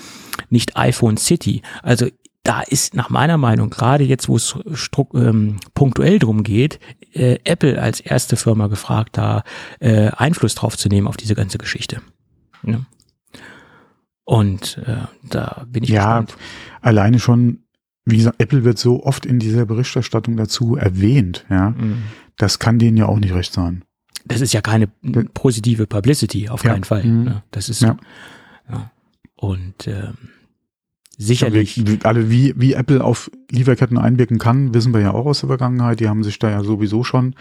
[0.49, 1.63] nicht iPhone City.
[1.83, 2.07] Also
[2.43, 4.57] da ist nach meiner Meinung, gerade jetzt, wo es
[5.15, 6.81] ähm, punktuell drum geht,
[7.13, 9.43] äh, Apple als erste Firma gefragt, da
[9.79, 12.01] äh, Einfluss drauf zu nehmen auf diese ganze Geschichte.
[12.63, 12.81] Ja.
[14.25, 16.41] Und äh, da bin ich ja, gespannt.
[16.81, 17.65] alleine schon,
[18.05, 21.71] wie gesagt, Apple wird so oft in dieser Berichterstattung dazu erwähnt, ja.
[21.71, 22.03] Mhm.
[22.37, 23.85] Das kann denen ja auch nicht recht sein.
[24.25, 26.73] Das ist ja keine positive Publicity, auf ja.
[26.73, 27.05] keinen Fall.
[27.05, 27.25] Mhm.
[27.25, 27.43] Ne?
[27.51, 27.97] Das ist ja.
[28.71, 28.91] ja.
[29.35, 30.15] Und ähm,
[31.23, 31.77] Sicherlich.
[31.77, 35.49] Ja, alle, wie, wie Apple auf Lieferketten einwirken kann, wissen wir ja auch aus der
[35.49, 36.01] Vergangenheit.
[36.01, 37.35] Die haben sich da ja sowieso schon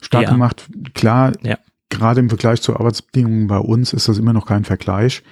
[0.00, 0.30] stark ja.
[0.32, 0.68] gemacht.
[0.94, 1.56] Klar, ja.
[1.90, 5.22] gerade im Vergleich zu Arbeitsbedingungen bei uns ist das immer noch kein Vergleich.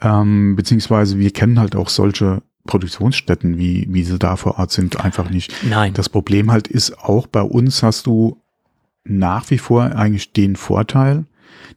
[0.00, 5.04] Ähm, beziehungsweise wir kennen halt auch solche Produktionsstätten, wie, wie sie da vor Ort sind,
[5.04, 5.52] einfach nicht.
[5.68, 5.92] Nein.
[5.92, 8.40] Das Problem halt ist auch bei uns hast du
[9.04, 11.26] nach wie vor eigentlich den Vorteil,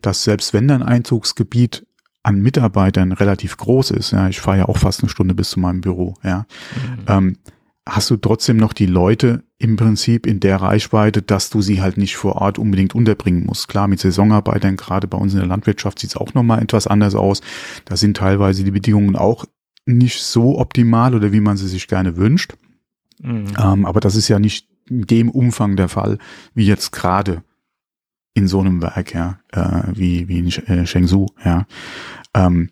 [0.01, 1.86] dass selbst wenn dein Einzugsgebiet
[2.27, 5.61] an Mitarbeitern relativ groß ist, ja, ich fahre ja auch fast eine Stunde bis zu
[5.61, 7.05] meinem Büro, ja, mhm.
[7.07, 7.37] ähm,
[7.87, 11.95] hast du trotzdem noch die Leute im Prinzip in der Reichweite, dass du sie halt
[11.95, 13.69] nicht vor Ort unbedingt unterbringen musst.
[13.69, 17.15] Klar, mit Saisonarbeitern, gerade bei uns in der Landwirtschaft sieht es auch nochmal etwas anders
[17.15, 17.39] aus.
[17.85, 19.45] Da sind teilweise die Bedingungen auch
[19.85, 22.55] nicht so optimal oder wie man sie sich gerne wünscht.
[23.21, 23.53] Mhm.
[23.57, 26.17] Ähm, aber das ist ja nicht in dem Umfang der Fall,
[26.53, 27.41] wie jetzt gerade
[28.37, 31.65] in so einem Werk, ja, äh, wie, wie in äh, Shenzhou, ja.
[32.35, 32.69] Ähm,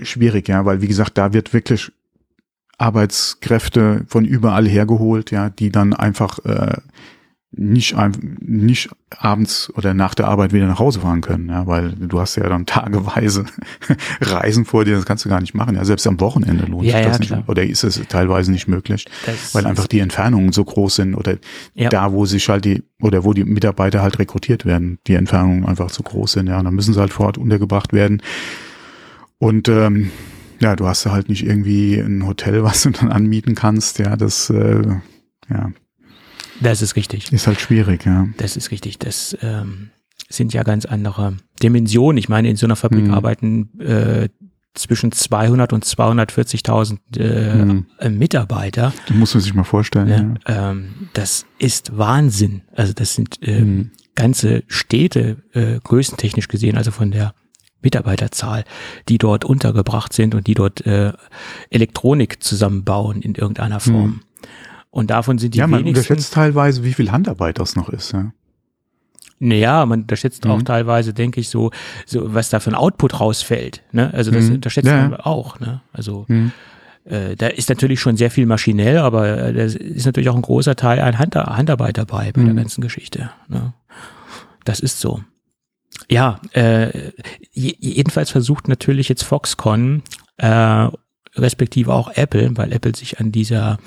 [0.00, 1.92] schwierig, ja, weil wie gesagt, da wird wirklich
[2.78, 6.78] Arbeitskräfte von überall hergeholt, ja, die dann einfach äh,
[7.54, 7.94] nicht,
[8.40, 12.36] nicht abends oder nach der Arbeit wieder nach Hause fahren können, ja, weil du hast
[12.36, 13.44] ja dann tageweise
[14.20, 15.76] Reisen vor dir, das kannst du gar nicht machen.
[15.76, 17.48] Ja, selbst am Wochenende lohnt ja, sich das ja, nicht.
[17.48, 21.36] Oder ist es teilweise nicht möglich, das weil einfach die Entfernungen so groß sind oder
[21.74, 21.90] ja.
[21.90, 25.90] da, wo sich halt die, oder wo die Mitarbeiter halt rekrutiert werden, die Entfernungen einfach
[25.90, 28.22] zu groß sind, ja, und dann müssen sie halt vor Ort untergebracht werden.
[29.38, 30.10] Und ähm,
[30.60, 34.48] ja, du hast halt nicht irgendwie ein Hotel, was du dann anmieten kannst, ja, das
[34.48, 34.82] äh,
[35.50, 35.70] ja,
[36.62, 37.32] das ist richtig.
[37.32, 38.28] Ist halt schwierig, ja.
[38.36, 38.98] Das ist richtig.
[38.98, 39.90] Das ähm,
[40.28, 42.18] sind ja ganz andere Dimensionen.
[42.18, 43.14] Ich meine, in so einer Fabrik mhm.
[43.14, 44.28] arbeiten äh,
[44.74, 48.18] zwischen 200 und 240.000 äh, mhm.
[48.18, 48.92] Mitarbeiter.
[49.06, 50.08] Das muss man sich mal vorstellen.
[50.08, 50.70] Ja, ja.
[50.70, 52.62] Ähm, das ist Wahnsinn.
[52.74, 53.90] Also das sind äh, mhm.
[54.14, 57.34] ganze Städte, äh, größentechnisch gesehen, also von der
[57.82, 58.64] Mitarbeiterzahl,
[59.08, 61.12] die dort untergebracht sind und die dort äh,
[61.68, 64.10] Elektronik zusammenbauen in irgendeiner Form.
[64.10, 64.20] Mhm.
[64.92, 68.12] Und davon sind die Ja, man wenigsten, unterschätzt teilweise, wie viel Handarbeit das noch ist.
[68.12, 68.30] Ja.
[69.38, 70.50] Naja, man unterschätzt mhm.
[70.50, 71.70] auch teilweise, denke ich, so,
[72.06, 73.82] so, was da für ein Output rausfällt.
[73.90, 74.12] Ne?
[74.12, 74.56] Also das mhm.
[74.56, 75.08] unterschätzt ja.
[75.08, 75.58] man auch.
[75.60, 75.80] Ne?
[75.94, 76.52] Also mhm.
[77.06, 80.42] äh, da ist natürlich schon sehr viel maschinell, aber äh, da ist natürlich auch ein
[80.42, 82.58] großer Teil an Hand, Handarbeit dabei bei der mhm.
[82.58, 83.30] ganzen Geschichte.
[83.48, 83.72] Ne?
[84.64, 85.24] Das ist so.
[86.10, 87.12] Ja, äh,
[87.52, 90.02] jedenfalls versucht natürlich jetzt Foxconn,
[90.36, 90.88] äh,
[91.34, 93.78] respektive auch Apple, weil Apple sich an dieser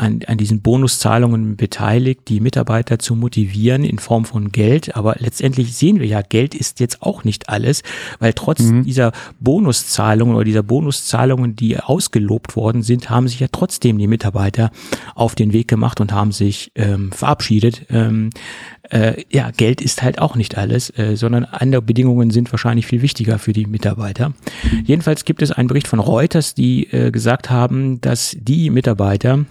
[0.00, 4.96] an, an diesen Bonuszahlungen beteiligt, die Mitarbeiter zu motivieren in Form von Geld.
[4.96, 7.82] Aber letztendlich sehen wir ja, Geld ist jetzt auch nicht alles,
[8.18, 8.84] weil trotz mhm.
[8.84, 14.70] dieser Bonuszahlungen oder dieser Bonuszahlungen, die ausgelobt worden sind, haben sich ja trotzdem die Mitarbeiter
[15.14, 17.86] auf den Weg gemacht und haben sich ähm, verabschiedet.
[17.90, 18.30] Ähm,
[18.90, 23.02] äh, ja, Geld ist halt auch nicht alles, äh, sondern andere Bedingungen sind wahrscheinlich viel
[23.02, 24.32] wichtiger für die Mitarbeiter.
[24.84, 29.44] Jedenfalls gibt es einen Bericht von Reuters, die äh, gesagt haben, dass die Mitarbeiter,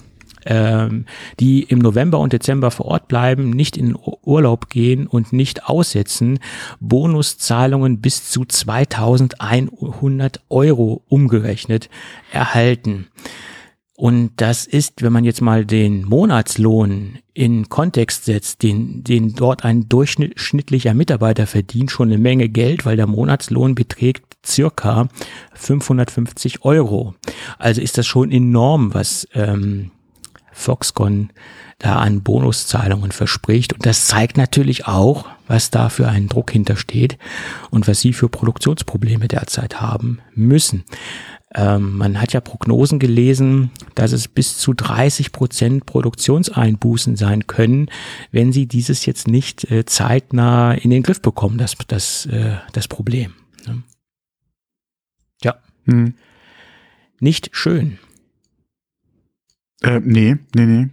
[0.46, 1.06] ähm,
[1.40, 6.40] die im November und Dezember vor Ort bleiben, nicht in Urlaub gehen und nicht aussetzen,
[6.80, 11.90] Bonuszahlungen bis zu 2100 Euro umgerechnet
[12.32, 13.08] erhalten.
[14.00, 19.66] Und das ist, wenn man jetzt mal den Monatslohn in Kontext setzt, den, den dort
[19.66, 25.10] ein durchschnittlicher Mitarbeiter verdient, schon eine Menge Geld, weil der Monatslohn beträgt circa
[25.54, 27.14] 550 Euro.
[27.58, 29.92] Also ist das schon enorm, was ähm,
[30.60, 31.32] Foxconn
[31.80, 33.74] da an Bonuszahlungen verspricht.
[33.74, 37.18] Und das zeigt natürlich auch, was da für einen Druck hintersteht
[37.72, 40.84] und was sie für Produktionsprobleme derzeit haben müssen.
[41.56, 47.90] Ähm, man hat ja Prognosen gelesen, dass es bis zu 30 Prozent Produktionseinbußen sein können,
[48.32, 52.88] wenn sie dieses jetzt nicht äh, zeitnah in den Griff bekommen, das, das, äh, das
[52.88, 53.34] Problem.
[53.66, 53.82] Ne?
[55.44, 55.56] Ja.
[55.86, 56.14] Hm.
[57.20, 57.98] Nicht schön.
[59.82, 60.90] Äh, nee, nee, nee.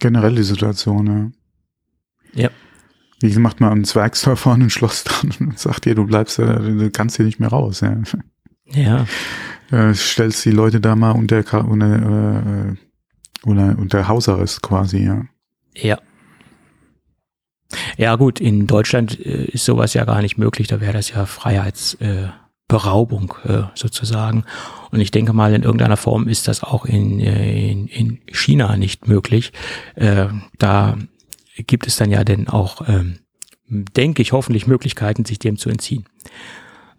[0.00, 1.34] Generell die Situation,
[2.34, 2.44] ja.
[2.44, 2.50] Ja.
[3.20, 6.44] Wie macht man am Zwergstor vorne ein Schloss dran und sagt dir, du bleibst, äh,
[6.44, 7.96] du kannst hier nicht mehr raus, ja.
[8.66, 9.06] Ja.
[9.70, 12.74] Äh, stellst die Leute da mal unter, unter, äh,
[13.44, 15.24] unter, unter Hausarrest quasi, ja.
[15.74, 15.98] Ja.
[17.96, 21.26] Ja gut, in Deutschland äh, ist sowas ja gar nicht möglich, da wäre das ja
[21.26, 22.28] Freiheits, äh,
[22.68, 24.44] Beraubung äh, sozusagen.
[24.90, 28.76] Und ich denke mal, in irgendeiner Form ist das auch in, äh, in, in China
[28.76, 29.52] nicht möglich.
[29.96, 30.96] Äh, da
[31.56, 33.18] gibt es dann ja denn auch, ähm,
[33.68, 36.06] denke ich, hoffentlich Möglichkeiten, sich dem zu entziehen.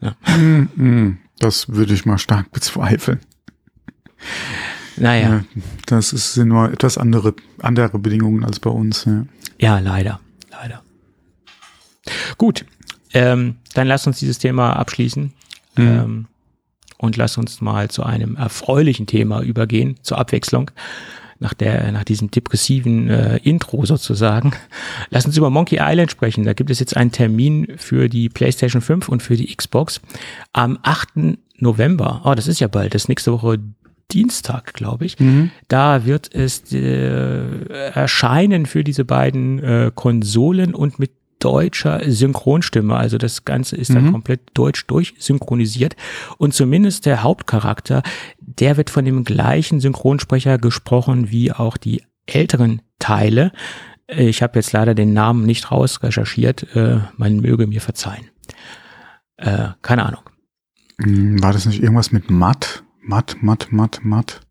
[0.01, 0.15] Ja.
[0.21, 1.17] Hm, hm.
[1.39, 3.19] Das würde ich mal stark bezweifeln.
[4.97, 5.29] Naja.
[5.29, 5.43] Ja,
[5.87, 9.05] das ist, sind nur etwas andere, andere Bedingungen als bei uns.
[9.05, 9.25] Ja,
[9.59, 10.19] ja leider.
[10.51, 10.83] Leider.
[12.37, 12.65] Gut.
[13.13, 15.33] Ähm, dann lass uns dieses Thema abschließen.
[15.77, 15.87] Mhm.
[15.87, 16.27] Ähm,
[16.97, 20.71] und lass uns mal zu einem erfreulichen Thema übergehen, zur Abwechslung.
[21.37, 24.53] Nach der, nach diesem depressiven äh, Intro sozusagen.
[25.09, 26.45] Lass uns über Monkey Island sprechen.
[26.45, 29.99] Da gibt es jetzt einen Termin für die PlayStation 5 und für die Xbox
[30.53, 31.37] am 8.
[31.57, 32.21] November.
[32.23, 32.95] Oh, das ist ja bald.
[32.95, 33.59] Das ist nächste Woche
[34.11, 35.19] Dienstag, glaube ich.
[35.19, 35.51] Mhm.
[35.67, 41.11] Da wird es äh, erscheinen für diese beiden äh, Konsolen und mit
[41.45, 42.95] deutscher Synchronstimme.
[42.95, 43.95] Also das Ganze ist mhm.
[43.95, 45.95] dann komplett deutsch durchsynchronisiert.
[46.39, 48.01] Und zumindest der Hauptcharakter,
[48.39, 53.51] der wird von dem gleichen Synchronsprecher gesprochen wie auch die älteren Teile.
[54.07, 56.75] Ich habe jetzt leider den Namen nicht rausrecherchiert.
[56.75, 58.25] Äh, man möge mir verzeihen.
[59.37, 60.21] Äh, keine Ahnung.
[60.99, 62.83] Hm, war das nicht irgendwas mit Matt?
[63.03, 64.41] Matt, Matt, Matt, Matt?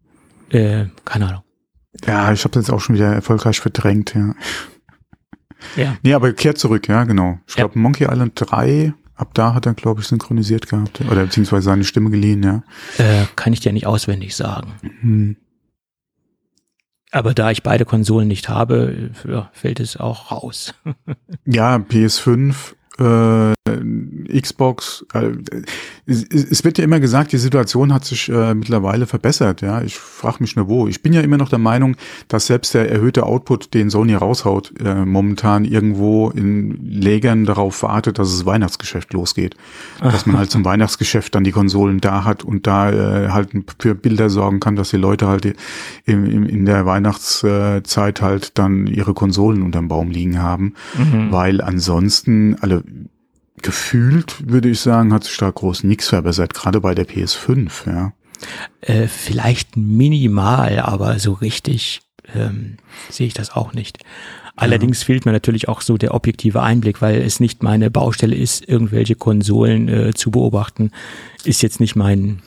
[0.51, 1.43] Äh, keine Ahnung.
[2.07, 4.35] Ja, ich habe das jetzt auch schon wieder erfolgreich verdrängt, ja.
[5.77, 5.97] Ja.
[6.03, 7.39] Nee, aber kehrt zurück, ja, genau.
[7.47, 11.01] Ich glaube, Monkey Island 3, ab da hat er, glaube ich, synchronisiert gehabt.
[11.11, 12.63] Oder beziehungsweise seine Stimme geliehen, ja.
[12.99, 14.73] Äh, kann ich dir nicht auswendig sagen.
[15.01, 15.37] Hm.
[17.11, 20.75] Aber da ich beide Konsolen nicht habe, ja, fällt es auch raus.
[21.45, 23.55] ja, PS5 äh,
[24.41, 25.33] Xbox, äh,
[26.07, 29.63] es, es, wird ja immer gesagt, die Situation hat sich äh, mittlerweile verbessert.
[29.63, 30.87] Ja, ich frage mich nur wo.
[30.87, 31.97] Ich bin ja immer noch der Meinung,
[32.29, 38.19] dass selbst der erhöhte Output, den Sony raushaut, äh, momentan irgendwo in Lägern darauf wartet,
[38.19, 39.57] dass das Weihnachtsgeschäft losgeht,
[40.01, 43.95] dass man halt zum Weihnachtsgeschäft dann die Konsolen da hat und da äh, halt für
[43.95, 45.47] Bilder sorgen kann, dass die Leute halt
[46.05, 51.33] im, im, in der Weihnachtszeit halt dann ihre Konsolen unterm Baum liegen haben, mhm.
[51.33, 52.84] weil ansonsten alle
[53.63, 58.13] gefühlt würde ich sagen, hat sich da groß nichts verbessert, gerade bei der PS5, ja.
[58.81, 62.03] Äh, vielleicht minimal, aber so richtig
[62.35, 62.77] ähm,
[63.09, 63.99] sehe ich das auch nicht.
[64.57, 65.07] Allerdings ja.
[65.07, 69.17] fehlt mir natürlich auch so der objektive Einblick, weil es nicht meine Baustelle ist, irgendwelche
[69.17, 70.91] Konsolen äh, zu beobachten.
[71.45, 72.43] Ist jetzt nicht mein,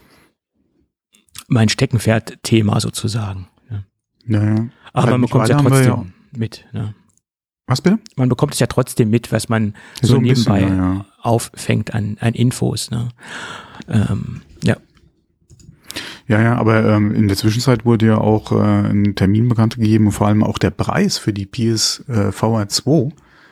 [1.47, 3.47] mein Steckenpferd-Thema sozusagen.
[3.69, 3.83] Ja.
[4.25, 4.69] Naja.
[4.93, 6.05] Aber halt man bekommt es ja trotzdem ja.
[6.31, 6.65] mit.
[6.71, 6.95] Ne?
[7.67, 7.99] Was bitte?
[8.15, 12.17] Man bekommt es ja trotzdem mit, was man so, so nebenbei bisschen, ja, auffängt an,
[12.21, 12.89] an Infos.
[12.89, 13.09] Ne?
[13.89, 14.77] Ähm, ja.
[16.27, 20.07] Ja, ja, aber ähm, in der Zwischenzeit wurde ja auch äh, ein Termin bekannt gegeben
[20.07, 23.09] und vor allem auch der Preis für die PS äh, VR 2.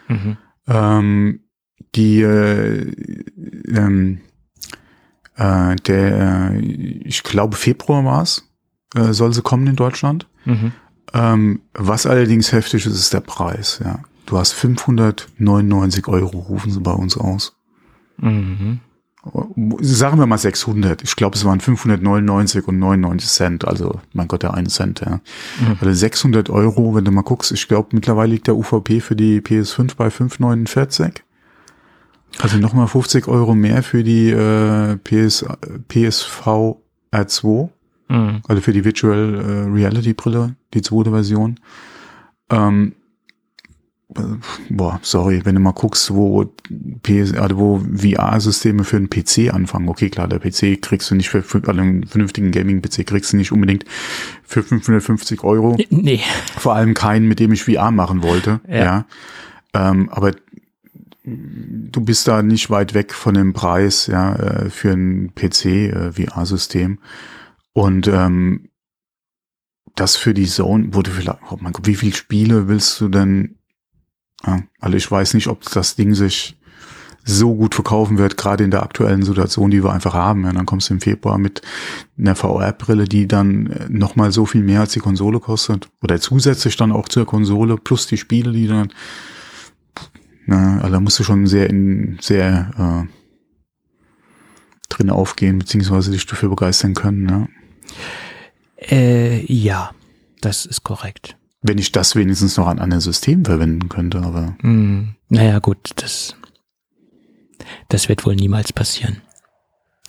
[0.08, 0.38] Mhm.
[0.67, 1.39] Ähm,
[1.95, 2.91] die äh,
[3.67, 4.21] ähm,
[5.36, 8.49] äh, der, äh, ich glaube Februar war es,
[8.95, 10.28] äh, soll sie kommen in Deutschland.
[10.45, 10.71] Mhm.
[11.13, 13.80] Ähm, was allerdings heftig ist, ist der Preis.
[13.84, 17.56] Ja, du hast 599 Euro, rufen sie bei uns aus.
[18.18, 18.80] Mhm
[19.82, 21.04] sagen wir mal 600.
[21.04, 23.65] Ich glaube, es waren 599 und 99 Cent.
[23.65, 25.20] Also, mein Gott, der eine Cent, ja.
[25.60, 25.78] Mhm.
[25.80, 27.52] Also 600 Euro, wenn du mal guckst.
[27.52, 31.24] Ich glaube, mittlerweile liegt der UVP für die PS5 bei 549.
[32.39, 35.46] Also nochmal 50 Euro mehr für die äh, PS,
[35.88, 36.78] PSV
[37.12, 37.70] R2.
[38.08, 38.41] Mhm.
[38.48, 41.60] Also für die Virtual äh, Reality Brille, die zweite Version.
[42.50, 42.94] Ähm,
[44.70, 46.46] boah, sorry, wenn du mal guckst, wo
[47.04, 49.89] PS, also wo VR-Systeme für einen PC anfangen.
[49.89, 53.38] Okay, klar, der PC kriegst du nicht für, für also einen vernünftigen Gaming-PC kriegst du
[53.38, 53.86] nicht unbedingt
[54.44, 55.78] für 550 Euro.
[55.89, 56.22] Nee.
[56.58, 58.62] Vor allem keinen, mit dem ich VR machen wollte.
[58.68, 58.76] Ja.
[58.76, 59.06] ja.
[59.74, 60.32] Ähm, aber
[61.24, 66.94] du bist da nicht weit weg von dem Preis, ja, äh, für ein PC-VR-System.
[66.94, 66.98] Äh,
[67.76, 68.70] Und ähm,
[69.96, 73.58] das für die Zone wurde vielleicht, oh mein Gott, wie viele Spiele willst du denn
[74.46, 76.58] ja, also ich weiß nicht, ob das Ding sich
[77.28, 80.44] so gut verkaufen wird, gerade in der aktuellen Situation, die wir einfach haben.
[80.44, 81.64] Ja, dann kommst du im Februar mit
[82.20, 85.90] einer VR-Brille, die dann äh, nochmal so viel mehr als die Konsole kostet.
[86.04, 88.94] Oder zusätzlich dann auch zur Konsole plus die Spiele, die dann.
[90.46, 93.12] Na, also da musst du schon sehr in sehr äh,
[94.90, 97.24] drin aufgehen, beziehungsweise dich dafür begeistern können.
[97.24, 97.50] Ne?
[98.78, 99.91] Äh, ja,
[100.41, 104.56] das ist korrekt wenn ich das wenigstens noch an einem System verwenden könnte, aber.
[104.62, 106.36] Mm, naja, gut, das,
[107.89, 109.21] das wird wohl niemals passieren.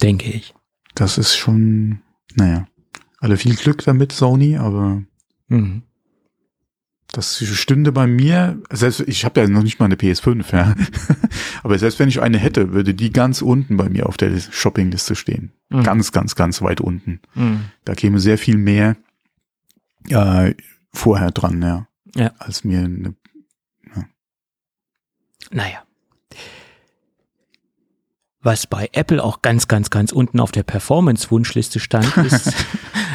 [0.03, 0.55] Denke ich.
[0.95, 2.01] Das ist schon,
[2.35, 2.67] naja.
[3.21, 5.03] Alle viel Glück damit, Sony, aber
[5.49, 5.83] mhm.
[7.13, 10.75] Das stünde bei mir, selbst ich habe ja noch nicht mal eine PS5, ja.
[11.63, 15.15] aber selbst wenn ich eine hätte, würde die ganz unten bei mir auf der Shoppingliste
[15.15, 15.53] stehen.
[15.71, 15.83] Mhm.
[15.83, 17.21] Ganz, ganz, ganz weit unten.
[17.35, 17.67] Mhm.
[17.85, 18.97] Da käme sehr viel mehr
[20.09, 20.55] äh,
[20.93, 21.89] vorher dran, ja.
[22.15, 22.33] Ja.
[22.39, 23.15] Als mir eine,
[23.95, 24.05] ja.
[25.51, 25.86] Naja.
[28.47, 32.55] Was bei Apple auch ganz, ganz, ganz unten auf der Performance-Wunschliste stand, ist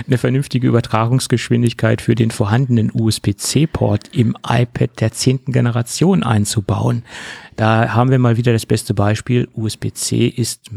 [0.06, 7.06] eine vernünftige Übertragungsgeschwindigkeit für den vorhandenen USB-C-Port im iPad der zehnten Generation einzubauen.
[7.56, 9.48] Da haben wir mal wieder das beste Beispiel.
[9.54, 10.70] USB-C ist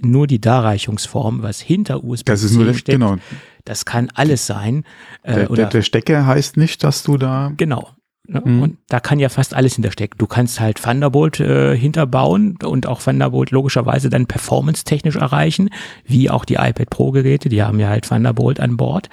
[0.00, 2.98] nur die Darreichungsform, was hinter USB-C steckt.
[2.98, 3.18] Genau.
[3.66, 4.84] Das kann alles sein.
[5.22, 7.52] Äh, der, oder, der Stecker heißt nicht, dass du da.
[7.58, 7.90] Genau.
[8.28, 8.40] Ne?
[8.44, 8.62] Mhm.
[8.62, 10.16] Und da kann ja fast alles hinterstecken.
[10.18, 15.70] Du kannst halt Thunderbolt äh, hinterbauen und auch Thunderbolt logischerweise dann performance-technisch erreichen,
[16.04, 19.10] wie auch die iPad Pro-Geräte, die haben ja halt Thunderbolt an Bord.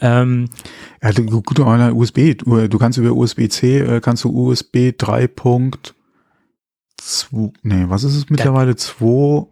[0.00, 0.50] Ähm,
[1.02, 8.16] ja, gut, USB, du kannst über USB-C, äh, kannst du USB 3.2, nee, was ist
[8.16, 8.76] es mittlerweile?
[8.76, 9.46] 2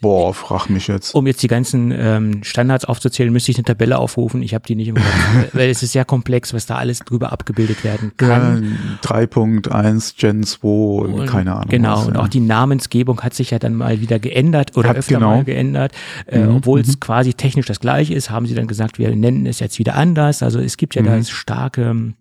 [0.00, 1.14] Boah, frag mich jetzt.
[1.14, 4.42] Um jetzt die ganzen ähm, Standards aufzuzählen, müsste ich eine Tabelle aufrufen.
[4.42, 5.04] Ich habe die nicht im Kopf,
[5.52, 8.76] weil es ist sehr komplex, was da alles drüber abgebildet werden kann.
[9.02, 11.68] Ja, 3.1 Gen 2, und, keine Ahnung.
[11.68, 12.20] Genau, was, und ja.
[12.20, 15.36] auch die Namensgebung hat sich ja dann mal wieder geändert oder hat, öfter genau.
[15.36, 15.92] mal geändert.
[16.26, 16.56] Äh, mhm.
[16.56, 17.00] Obwohl es mhm.
[17.00, 20.42] quasi technisch das gleiche ist, haben sie dann gesagt, wir nennen es jetzt wieder anders.
[20.42, 21.06] Also es gibt ja mhm.
[21.06, 22.14] da starke ähm,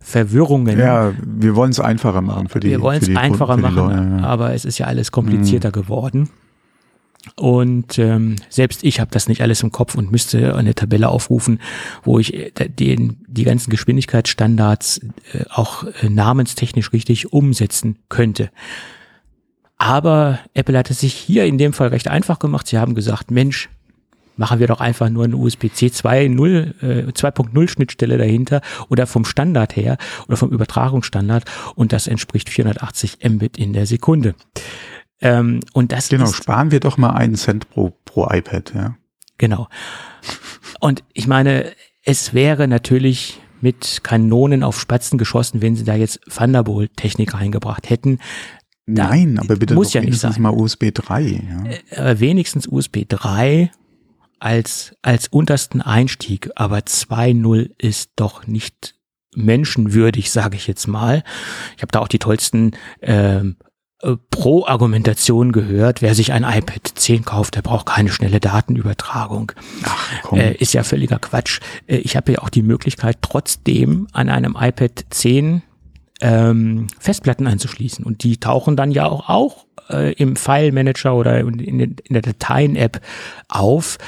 [0.00, 0.78] Verwirrungen.
[0.78, 4.24] Ja, wir wollen es einfacher machen für die Wir wollen es einfacher machen, Leute, ja.
[4.24, 5.72] aber es ist ja alles komplizierter mhm.
[5.72, 6.30] geworden.
[7.36, 11.60] Und ähm, selbst ich habe das nicht alles im Kopf und müsste eine Tabelle aufrufen,
[12.02, 15.00] wo ich äh, den, die ganzen Geschwindigkeitsstandards
[15.32, 18.50] äh, auch äh, namenstechnisch richtig umsetzen könnte.
[19.76, 22.66] Aber Apple hat es sich hier in dem Fall recht einfach gemacht.
[22.66, 23.68] Sie haben gesagt, Mensch,
[24.40, 29.76] machen wir doch einfach nur eine USB-C 2.0 äh, 2.0 Schnittstelle dahinter oder vom Standard
[29.76, 31.44] her oder vom Übertragungsstandard
[31.74, 34.34] und das entspricht 480 Mbit in der Sekunde.
[35.20, 38.96] Ähm, und das genau, ist, sparen wir doch mal einen Cent pro, pro iPad, ja.
[39.38, 39.68] Genau.
[40.80, 41.72] Und ich meine,
[42.04, 48.18] es wäre natürlich mit Kanonen auf Spatzen geschossen, wenn sie da jetzt Thunderbolt-Technik reingebracht hätten.
[48.86, 50.42] Nein, aber bitte muss ja nicht wenigstens sein.
[50.42, 51.22] mal USB 3.
[51.22, 52.04] Ja.
[52.04, 53.70] äh, wenigstens USB 3
[54.38, 58.94] als, als untersten Einstieg, aber 2.0 ist doch nicht
[59.34, 61.22] menschenwürdig, sage ich jetzt mal.
[61.76, 63.56] Ich habe da auch die tollsten ähm,
[64.02, 66.02] äh, Pro-Argumentationen gehört.
[66.02, 69.52] Wer sich ein iPad 10 kauft, der braucht keine schnelle Datenübertragung.
[69.84, 70.38] Ach komm.
[70.38, 71.60] Äh, ist ja völliger Quatsch.
[71.86, 75.62] Äh, ich habe ja auch die Möglichkeit, trotzdem an einem iPad 10
[76.20, 78.04] ähm, Festplatten anzuschließen.
[78.04, 82.12] Und die tauchen dann ja auch, auch äh, im File Manager oder in, in, in
[82.12, 83.00] der Dateien-App
[83.48, 83.98] auf.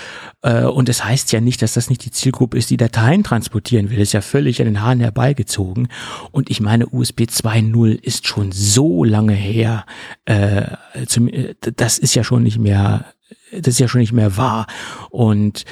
[0.42, 3.24] Äh, und es das heißt ja nicht, dass das nicht die Zielgruppe ist, die Dateien
[3.24, 3.98] transportieren will.
[3.98, 5.88] Das ist ja völlig an den Haaren herbeigezogen.
[6.30, 9.84] Und ich meine, USB 2.0 ist schon so lange her.
[10.24, 10.66] Äh,
[11.06, 13.06] zum, äh, das ist ja schon nicht mehr,
[13.52, 14.66] das ist ja schon nicht mehr wahr.
[15.10, 15.64] Und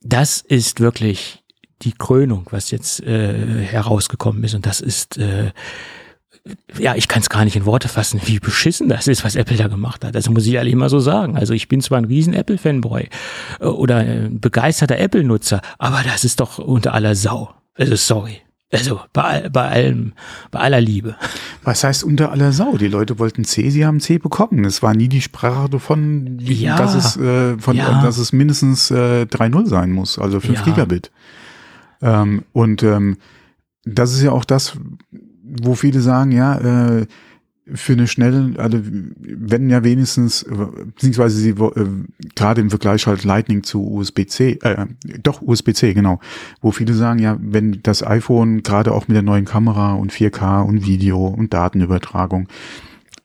[0.00, 1.42] das ist wirklich
[1.82, 4.54] die Krönung, was jetzt äh, herausgekommen ist.
[4.54, 5.52] Und das ist, äh,
[6.78, 9.56] ja, ich kann es gar nicht in Worte fassen, wie beschissen das ist, was Apple
[9.56, 10.14] da gemacht hat.
[10.14, 11.36] Das muss ich ehrlich mal so sagen.
[11.36, 13.08] Also ich bin zwar ein riesen Apple-Fanboy
[13.60, 17.50] äh, oder ein begeisterter Apple-Nutzer, aber das ist doch unter aller Sau.
[17.74, 18.38] Also sorry.
[18.70, 20.12] Also bei, bei allem,
[20.50, 21.16] bei aller Liebe.
[21.62, 22.76] Was heißt unter aller Sau?
[22.76, 24.64] Die Leute wollten C, sie haben C bekommen.
[24.66, 26.76] Es war nie die Sprache davon, Ja.
[26.76, 28.02] dass, es, äh, von, Ja.
[28.02, 30.64] dass es mindestens äh, 3.0 sein muss, also 5 Ja.
[30.64, 31.10] Gigabit.
[32.02, 33.16] Ähm, und ähm,
[33.84, 34.76] das ist ja auch das,
[35.62, 37.06] wo viele sagen, ja, äh,
[37.74, 38.80] für eine schnelle, also
[39.20, 40.46] wenn ja wenigstens,
[40.94, 41.86] beziehungsweise sie äh,
[42.34, 44.86] gerade im Vergleich halt Lightning zu USB-C, äh,
[45.22, 46.20] doch USB-C, genau,
[46.60, 50.62] wo viele sagen, ja, wenn das iPhone gerade auch mit der neuen Kamera und 4K
[50.62, 52.48] und Video und Datenübertragung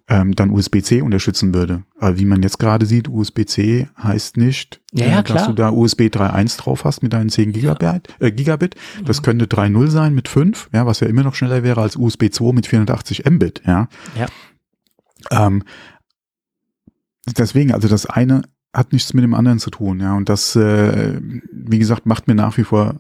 [0.10, 1.84] ähm, dann USB-C unterstützen würde.
[1.98, 5.70] Aber wie man jetzt gerade sieht, USB-C heißt nicht, Ja, ja, äh, dass du da
[5.70, 8.76] USB 3.1 drauf hast mit deinen 10 Gigabyte, äh, Gigabit.
[9.06, 9.24] Das Mhm.
[9.24, 12.52] könnte 3.0 sein mit 5, ja, was ja immer noch schneller wäre als USB 2
[12.54, 13.88] mit 480 Mbit, ja.
[14.20, 14.28] Ja.
[15.32, 15.64] Ähm,
[17.38, 18.44] deswegen, also das eine
[18.74, 20.16] hat nichts mit dem anderen zu tun, ja.
[20.16, 21.20] Und das, äh,
[21.52, 23.00] wie gesagt, macht mir nach wie vor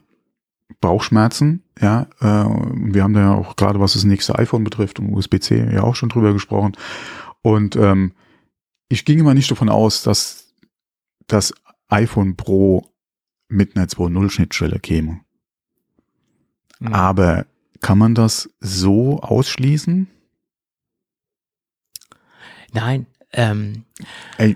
[0.80, 2.08] Bauchschmerzen, ja.
[2.20, 2.46] Äh,
[2.94, 5.96] wir haben da ja auch gerade, was das nächste iPhone betrifft und USB-C ja auch
[5.96, 6.76] schon drüber gesprochen.
[7.42, 8.14] Und ähm,
[8.90, 10.54] ich ging immer nicht davon aus, dass
[11.28, 11.54] das
[11.90, 12.90] iPhone Pro
[13.48, 15.22] mit einer 2.0 Schnittstelle käme.
[16.80, 16.94] Mhm.
[16.94, 17.46] Aber
[17.82, 20.08] kann man das so ausschließen?
[22.72, 23.84] Nein, ähm,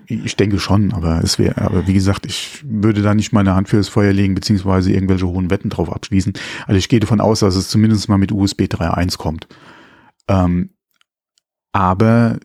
[0.07, 3.69] Ich denke schon, aber es wäre, aber wie gesagt, ich würde da nicht meine Hand
[3.69, 6.33] fürs Feuer legen, beziehungsweise irgendwelche hohen Wetten drauf abschließen.
[6.65, 9.47] Also ich gehe davon aus, dass es zumindest mal mit USB 3.1 kommt.
[10.27, 10.69] Ähm,
[11.71, 12.39] aber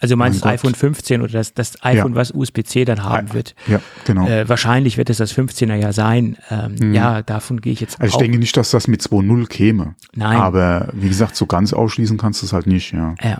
[0.00, 3.54] also meinst Mein iPhone 15 oder das, das iPhone, was USB-C dann haben wird.
[3.66, 4.26] ja, genau.
[4.28, 6.36] Äh, wahrscheinlich wird es das 15er ja sein.
[6.50, 6.94] Ähm, Mhm.
[6.94, 9.94] Ja, davon gehe ich jetzt also ich denke nicht, dass das mit 2.0 käme.
[10.14, 10.36] Nein.
[10.36, 13.14] Aber wie gesagt, so ganz ausschließen kannst du es halt nicht, ja.
[13.22, 13.38] Ja.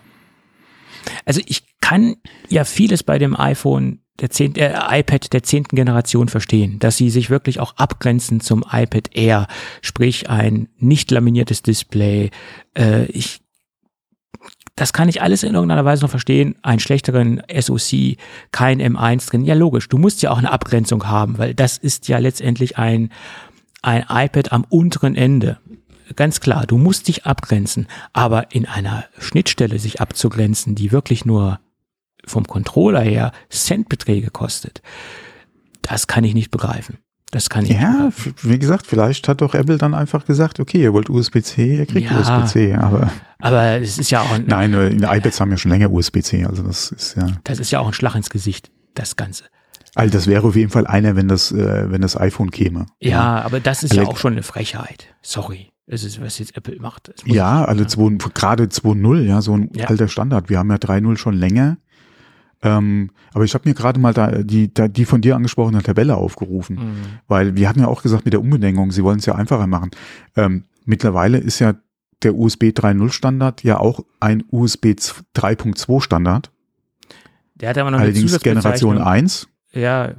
[1.24, 2.16] Also ich kann
[2.48, 7.10] ja vieles bei dem iPhone der 10, äh, iPad der zehnten Generation verstehen, dass sie
[7.10, 9.46] sich wirklich auch abgrenzen zum iPad Air,
[9.82, 12.30] sprich ein nicht laminiertes Display.
[12.76, 13.40] Äh, ich,
[14.74, 16.56] das kann ich alles in irgendeiner Weise noch verstehen.
[16.62, 18.16] Einen schlechteren SoC,
[18.52, 19.44] kein M1 drin.
[19.44, 19.88] Ja, logisch.
[19.88, 23.10] Du musst ja auch eine Abgrenzung haben, weil das ist ja letztendlich ein,
[23.82, 25.58] ein iPad am unteren Ende.
[26.14, 31.58] Ganz klar, du musst dich abgrenzen, aber in einer Schnittstelle sich abzugrenzen, die wirklich nur
[32.26, 34.82] vom Controller her Centbeträge kostet,
[35.82, 36.98] das kann ich nicht begreifen.
[37.32, 38.10] Das kann ich nicht Ja,
[38.42, 42.10] wie gesagt, vielleicht hat doch Apple dann einfach gesagt, okay, ihr wollt USB-C, ihr kriegt
[42.10, 42.20] Ja.
[42.20, 45.72] USB-C, aber Aber es ist ja auch ein, nein, äh, die iPads haben ja schon
[45.72, 49.16] länger USB-C, also das ist ja, das ist ja auch ein Schlag ins Gesicht, das
[49.16, 49.44] Ganze.
[49.96, 52.86] also das wäre auf jeden Fall einer, wenn das, äh, wenn das iPhone käme.
[53.00, 55.08] Ja, aber das ist ja Elekt- auch schon eine Frechheit.
[55.20, 55.70] Sorry.
[55.86, 57.12] Es ist, was jetzt Apple macht.
[57.26, 59.86] Ja, ich- also 2, gerade 2.0, ja, so ein Ja.
[59.86, 60.48] alter Standard.
[60.50, 61.76] Wir haben ja 3.0 schon länger.
[62.62, 66.16] Ähm, aber ich habe mir gerade mal da die, da die von dir angesprochene Tabelle
[66.16, 66.96] aufgerufen, Mhm.
[67.28, 69.90] weil wir hatten ja auch gesagt mit der Umbenennung, sie wollen es ja einfacher machen.
[70.36, 71.74] Ähm, mittlerweile ist ja
[72.22, 74.94] der USB 3.0 Standard ja auch ein USB
[75.34, 76.50] 3.2 Standard,
[77.56, 79.02] Der hat aber noch eine allerdings Generation Zusatzbezeichnung.
[79.06, 79.48] 1.
[79.72, 80.14] Ja, ja,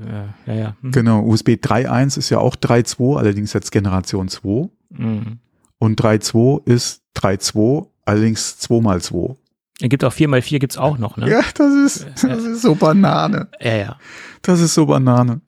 [0.46, 0.54] ja.
[0.54, 0.76] ja.
[0.82, 0.92] Mhm.
[0.92, 4.70] Genau, USB 3.1 ist ja auch 3.2, allerdings jetzt Generation 2.
[4.92, 5.40] Mhm.
[5.80, 9.36] Und 3.2 ist 3.2, allerdings 2 mal 2.
[9.80, 11.30] Es gibt auch 4x4 gibt's auch noch, ne?
[11.30, 13.48] Ja, das ist, das ist so Banane.
[13.60, 13.76] ja.
[13.76, 14.00] ja.
[14.42, 15.42] Das ist so Banane.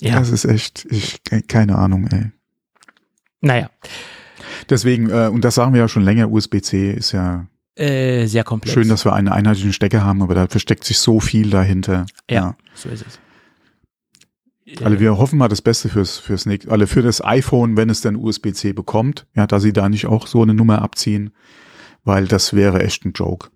[0.00, 0.18] ja.
[0.18, 2.30] Das ist echt, ich, keine Ahnung, ey.
[3.40, 3.70] Naja,
[4.70, 8.72] Deswegen, äh, und das sagen wir ja schon länger, USB-C ist ja äh, sehr komplex.
[8.74, 12.06] schön, dass wir einen einheitlichen Stecker haben, aber da versteckt sich so viel dahinter.
[12.30, 13.18] Ja, so ist es.
[14.82, 18.00] Also wir hoffen mal das Beste fürs, fürs nächste, also für das iPhone, wenn es
[18.00, 21.32] dann USB-C bekommt, ja, da sie da nicht auch so eine Nummer abziehen,
[22.02, 23.50] weil das wäre echt ein Joke.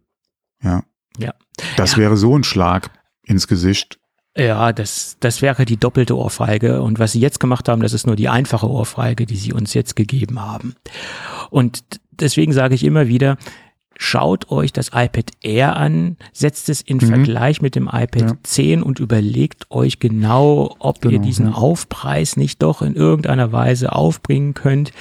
[0.62, 0.82] Ja.
[1.18, 1.32] Ja.
[1.76, 1.98] Das Ja.
[1.98, 2.90] wäre so ein Schlag
[3.22, 3.98] ins Gesicht.
[4.36, 6.82] Ja, das, das wäre die doppelte Ohrfeige.
[6.82, 9.74] Und was sie jetzt gemacht haben, das ist nur die einfache Ohrfeige, die sie uns
[9.74, 10.74] jetzt gegeben haben.
[11.50, 13.36] Und deswegen sage ich immer wieder,
[14.00, 17.06] schaut euch das iPad Air an, setzt es in Mhm.
[17.08, 18.36] Vergleich mit dem iPad Ja.
[18.44, 21.52] 10 und überlegt euch genau, ob ihr Genau, diesen ja.
[21.54, 24.92] Aufpreis nicht doch in irgendeiner Weise aufbringen könnt.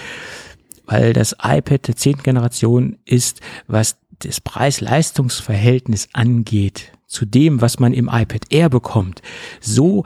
[0.86, 2.24] Weil das iPad der 10.
[2.24, 9.22] Generation ist, was das Preis-Leistungs-Verhältnis angeht, zu dem, was man im iPad Air bekommt,
[9.62, 10.06] so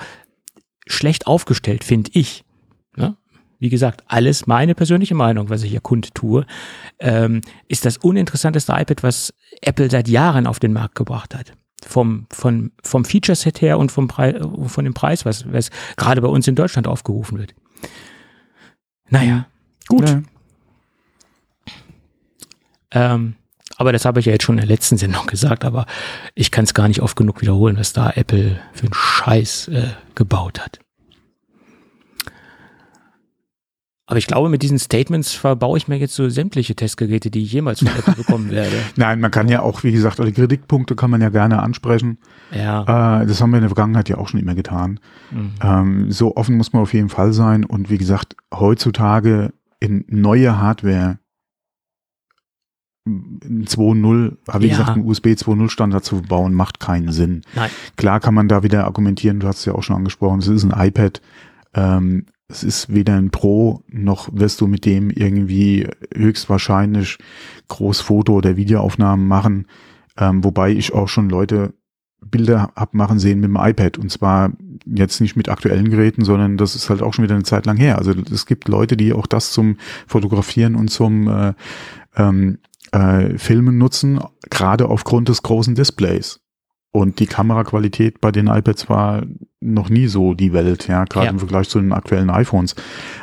[0.85, 2.43] schlecht aufgestellt, finde ich.
[3.61, 6.47] Wie gesagt, alles meine persönliche Meinung, was ich hier kundtue,
[6.97, 11.53] ähm, ist das uninteressanteste iPad, was Apple seit Jahren auf den Markt gebracht hat.
[11.85, 14.35] Vom, vom, vom Feature-Set her und vom Preis,
[14.65, 17.53] von dem Preis, was, was gerade bei uns in Deutschland aufgerufen wird.
[19.09, 19.45] Naja,
[19.87, 20.09] gut.
[20.09, 20.21] Ja.
[22.89, 23.35] Ähm,
[23.77, 25.85] aber das habe ich ja jetzt schon in der letzten Sendung gesagt, aber
[26.33, 29.89] ich kann es gar nicht oft genug wiederholen, was da Apple für einen Scheiß äh,
[30.15, 30.79] gebaut hat.
[34.11, 37.53] Aber ich glaube, mit diesen Statements verbaue ich mir jetzt so sämtliche Testgeräte, die ich
[37.53, 38.75] jemals von Apple bekommen werde.
[38.97, 42.17] Nein, man kann ja auch, wie gesagt, alle Kritikpunkte kann man ja gerne ansprechen.
[42.53, 43.21] Ja.
[43.21, 44.99] Äh, das haben wir in der Vergangenheit ja auch schon immer getan.
[45.31, 45.51] Mhm.
[45.63, 47.63] Ähm, so offen muss man auf jeden Fall sein.
[47.63, 51.19] Und wie gesagt, heutzutage in neue Hardware
[53.07, 54.77] ein 2.0, habe ich Ja.
[54.79, 57.43] gesagt, einen USB 2.0 Standard zu bauen, macht keinen Sinn.
[57.55, 57.69] Nein.
[57.95, 60.65] Klar kann man da wieder argumentieren, du hast es ja auch schon angesprochen, es ist
[60.65, 61.21] ein iPad,
[61.73, 67.17] ähm, es ist weder ein Pro, noch wirst du mit dem irgendwie höchstwahrscheinlich
[67.69, 69.67] Großfoto- oder Videoaufnahmen machen,
[70.17, 71.73] ähm, wobei ich auch schon Leute
[72.23, 74.51] Bilder hab machen sehen mit dem iPad und zwar
[74.85, 77.77] jetzt nicht mit aktuellen Geräten, sondern das ist halt auch schon wieder eine Zeit lang
[77.77, 77.97] her.
[77.97, 81.53] Also es gibt Leute, die auch das zum Fotografieren und zum äh,
[82.15, 82.59] ähm,
[82.91, 86.40] äh, Filmen nutzen, gerade aufgrund des großen Displays.
[86.93, 89.23] Und die Kameraqualität bei den iPads war
[89.61, 91.31] noch nie so die Welt, ja, gerade Ja.
[91.31, 92.75] im Vergleich zu den aktuellen iPhones.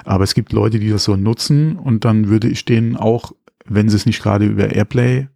[0.04, 3.32] Aber es gibt Leute, die das so nutzen und dann würde ich denen auch,
[3.66, 5.28] wenn sie es nicht gerade über Airplay,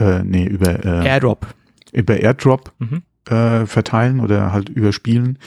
[0.00, 1.46] äh, nee, über, äh, Airdrop.
[1.92, 3.02] über Airdrop Mhm.
[3.30, 5.38] äh, verteilen oder halt überspielen,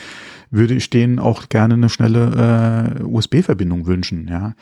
[0.52, 4.54] würde ich denen auch gerne eine schnelle äh, USB-Verbindung wünschen, ja.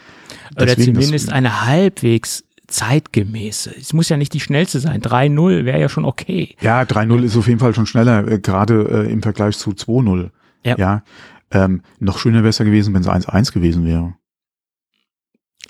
[0.56, 3.76] Oder Deswegen das- zumindest eine halbwegs zeitgemäße.
[3.78, 5.02] Es muss ja nicht die schnellste sein.
[5.02, 6.56] 3.0 wäre ja schon okay.
[6.62, 10.30] Ja, 3.0 ist auf jeden Fall schon schneller, äh, gerade äh, im Vergleich zu 2.0.
[10.66, 10.78] Ja.
[10.78, 11.04] ja.
[11.52, 14.14] Ähm, noch schöner wäre es ja gewesen, wenn es 1.1 gewesen wäre.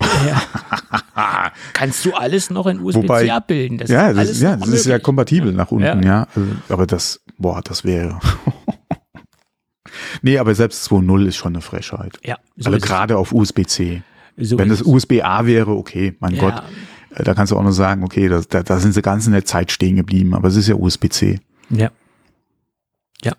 [0.02, 0.42] Ja.
[1.74, 3.78] Kannst du alles noch in USB-C abbilden?
[3.78, 6.22] Das ja, das, ist, ja, das ist ja kompatibel nach unten, Ja.
[6.22, 6.28] ja.
[6.36, 8.20] Also, aber das, boah, das wäre.
[10.22, 12.18] nee, aber selbst 2.0 ist schon eine Frechheit.
[12.24, 14.04] Ja, so also gerade auf USB-C.
[14.42, 14.82] So Wenn es.
[14.82, 16.42] USB-A wäre, okay, mein Ja.
[16.42, 16.64] Gott.
[17.20, 19.34] Äh, Da kannst du auch noch sagen, okay, das, da, da sind sie ganz in
[19.34, 21.40] der Zeit stehen geblieben, aber es ist ja USB-C.
[21.70, 21.92] Ja.
[23.24, 23.34] Ja,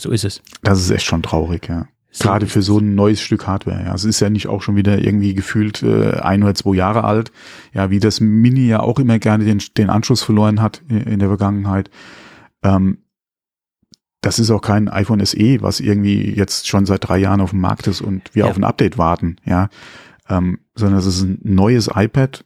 [0.00, 0.40] so ist es.
[0.62, 1.86] Das ist echt schon traurig, ja.
[2.16, 3.82] So Gerade für so ein neues Stück Hardware.
[3.86, 7.02] Ja, es ist ja nicht auch schon wieder irgendwie gefühlt äh, ein oder zwei Jahre
[7.02, 7.32] alt.
[7.72, 11.18] Ja, wie das Mini ja auch immer gerne den, den Anschluss verloren hat in, in
[11.18, 11.90] der Vergangenheit.
[12.62, 12.98] Ähm,
[14.20, 17.60] das ist auch kein iPhone SE, was irgendwie jetzt schon seit drei Jahren auf dem
[17.60, 18.50] Markt ist und wir Ja.
[18.50, 19.36] auf ein Update warten.
[19.44, 19.68] Ja,
[20.28, 22.44] ähm, sondern es ist ein neues iPad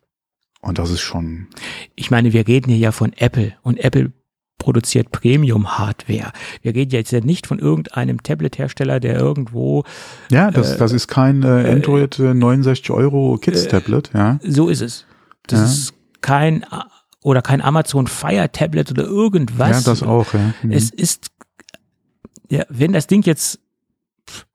[0.61, 1.49] und das ist schon.
[1.95, 4.13] Ich meine, wir reden hier ja von Apple und Apple
[4.59, 6.33] produziert Premium-Hardware.
[6.63, 9.85] Wir reden jetzt ja nicht von irgendeinem Tablet-Hersteller, der irgendwo,
[10.33, 13.69] Ja, das, Äh, das ist kein äh, Android äh, 69 Euro Kids äh.
[14.15, 15.07] Ja, so ist es.
[15.47, 15.65] Das Ja.
[15.67, 16.67] ist kein,
[17.23, 19.85] oder kein Amazon Fire Tablet oder irgendwas.
[19.85, 20.35] ja, das auch.
[20.35, 20.53] Ja.
[20.63, 20.73] Mhm.
[20.73, 21.29] Es ist,
[22.51, 23.61] ja, wenn das Ding jetzt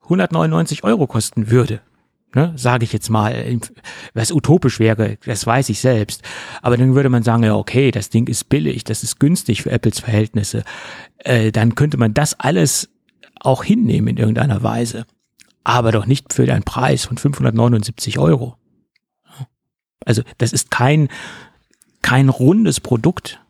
[0.02, 1.80] 199 Euro kosten würde,
[2.34, 3.58] ne, sage ich jetzt mal,
[4.14, 6.22] was utopisch wäre, das weiß ich selbst,
[6.62, 9.70] aber dann würde man sagen, ja, okay, das Ding ist billig, das ist günstig für
[9.70, 10.64] Apples Verhältnisse,
[11.18, 12.90] äh, dann könnte man das alles
[13.40, 15.06] auch hinnehmen in irgendeiner Weise,
[15.64, 18.56] aber doch nicht für einen Preis von 579 Euro.
[20.04, 21.08] Also das ist kein,
[22.02, 23.40] kein rundes Produkt.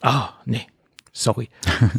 [0.00, 0.66] Ah, nee,
[1.12, 1.50] sorry.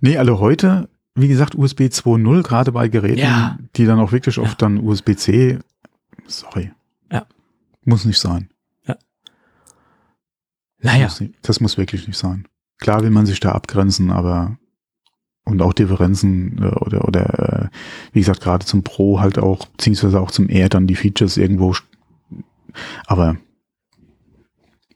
[0.00, 3.58] Nee, alle heute, wie gesagt, USB 2.0, gerade bei Geräten, Ja.
[3.76, 4.42] die dann auch wirklich Ja.
[4.42, 5.58] auf dann USB-C,
[6.26, 6.72] sorry.
[7.10, 7.26] Ja.
[7.84, 8.50] Muss nicht sein.
[10.78, 12.46] Naja, Muss nicht, das muss wirklich nicht sein.
[12.78, 14.58] Klar will man sich da abgrenzen, aber
[15.46, 17.68] und auch Differenzen äh, oder, oder äh,
[18.12, 21.74] wie gesagt, gerade zum Pro halt auch, beziehungsweise auch zum Air dann die Features irgendwo,
[23.06, 23.36] aber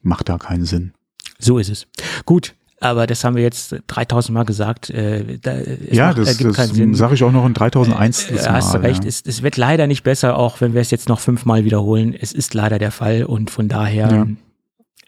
[0.02, 0.92] macht da keinen Sinn.
[1.38, 1.86] so ist es.
[2.26, 4.90] Gut, aber das haben wir jetzt 3000 Mal gesagt.
[4.90, 8.30] Äh, da, es ja, macht, das, ergibt das sage ich auch noch in 3001.
[8.30, 11.08] Äh, hast du recht, es, es wird leider nicht besser, auch wenn wir es jetzt
[11.08, 12.14] noch fünfmal wiederholen.
[12.18, 14.26] Es ist leider der Fall und von daher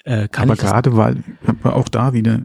[0.04, 0.22] Ja.
[0.22, 1.16] äh, kann Aber ich das- gerade weil
[1.46, 2.40] aber auch da wieder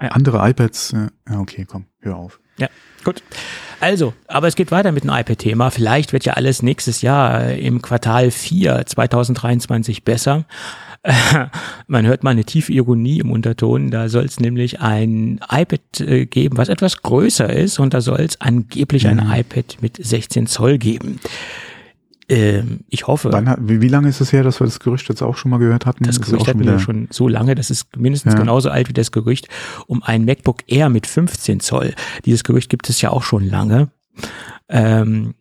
[0.00, 0.08] Ja.
[0.08, 0.92] andere iPads.
[0.92, 2.40] Äh, ja, okay, komm, hör auf.
[2.58, 2.68] Ja,
[3.08, 3.22] gut.
[3.80, 5.70] Also, aber es geht weiter mit dem iPad-Thema.
[5.70, 10.46] Vielleicht wird ja alles nächstes Jahr äh, im Quartal 4 2023 besser.
[11.86, 13.90] Man hört mal eine tiefe Ironie im Unterton.
[13.92, 18.20] Da soll es nämlich ein iPad äh, geben, was etwas größer ist und da soll
[18.20, 19.32] es angeblich ein Mhm.
[19.32, 21.20] iPad mit 16 Zoll geben.
[22.30, 25.22] Ähm, ich hoffe, hat- wie, wie lange ist es her, dass wir das Gerücht jetzt
[25.22, 26.04] auch schon mal gehört hatten?
[26.04, 28.40] das ist Gerücht hatten wir schon so lange, das ist mindestens Ja.
[28.40, 29.48] genauso alt wie das Gerücht
[29.86, 31.94] um ein MacBook Air mit 15 Zoll.
[32.26, 33.90] Dieses Gerücht gibt es ja auch schon lange.
[34.68, 35.34] Ähm,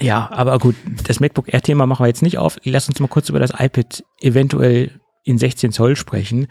[0.00, 0.74] ja, aber gut,
[1.06, 2.58] das MacBook Air-Thema machen wir jetzt nicht auf.
[2.64, 4.90] Lass uns mal kurz über das iPad eventuell
[5.24, 6.46] in 16 Zoll sprechen.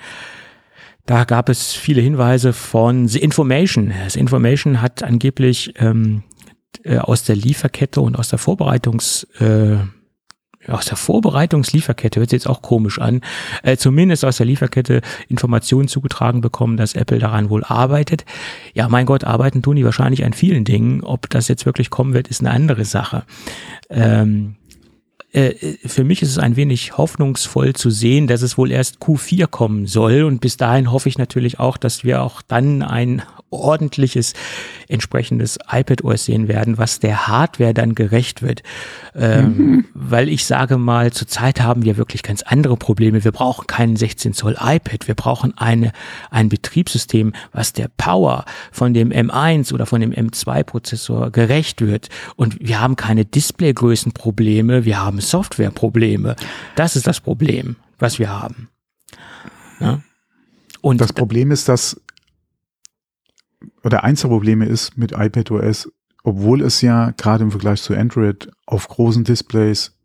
[1.06, 3.92] Da gab es viele Hinweise von The Information.
[4.08, 6.24] The Information hat angeblich ähm,
[6.84, 9.78] äh, aus der Lieferkette und aus der Vorbereitungs äh,
[10.68, 13.22] aus der Vorbereitungslieferkette hört sich jetzt auch komisch an,
[13.64, 18.26] äh, zumindest aus der Lieferkette Informationen zugetragen bekommen, dass Apple daran wohl arbeitet.
[18.74, 21.04] Ja, mein Gott, arbeiten tun die wahrscheinlich an vielen Dingen.
[21.04, 23.24] Ob das jetzt wirklich kommen wird, ist eine andere Sache.
[23.90, 24.56] Ähm,
[25.34, 29.48] äh, für mich ist es ein wenig hoffnungsvoll zu sehen, dass es wohl erst Q4
[29.48, 30.24] kommen soll.
[30.24, 33.24] Und bis dahin hoffe ich natürlich auch, dass wir auch dann ein
[33.54, 34.34] ordentliches,
[34.88, 38.64] entsprechendes iPad OS sehen werden, was der Hardware dann gerecht wird.
[39.16, 43.24] Ähm, Weil ich sage mal, zurzeit haben wir wirklich ganz andere Probleme.
[43.24, 45.08] Wir brauchen keinen 16 Zoll iPad.
[45.08, 45.92] Wir brauchen eine,
[46.30, 52.10] ein Betriebssystem, was der Power von dem M1 oder von dem M2 Prozessor gerecht wird.
[52.36, 54.86] Und wir haben keine Displaygrößenprobleme.
[54.86, 56.36] Wir haben Softwareprobleme.
[56.76, 58.70] Das ist das Problem, was wir haben.
[59.80, 60.02] Ja?
[60.82, 62.00] Und Das Problem ist, dass,
[63.84, 65.90] oder eins der Probleme ist mit iPadOS,
[66.24, 69.96] obwohl es ja gerade im Vergleich zu Android auf großen Displays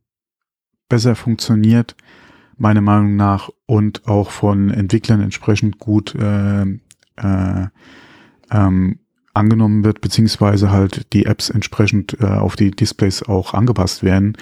[0.88, 1.96] besser funktioniert,
[2.56, 7.66] meiner Meinung nach, und auch von Entwicklern entsprechend gut äh, äh,
[8.50, 8.98] ähm,
[9.34, 14.36] angenommen wird, beziehungsweise halt die Apps entsprechend äh, auf die Displays auch angepasst werden,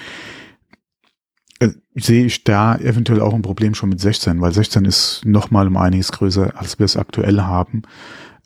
[1.99, 5.77] sehe ich da eventuell auch ein Problem schon mit 16, weil 16 ist nochmal um
[5.77, 7.83] einiges größer, als wir es aktuell haben.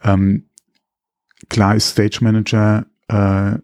[0.04, 0.46] Ähm,
[1.50, 3.58] klar ist Stage Manager äh,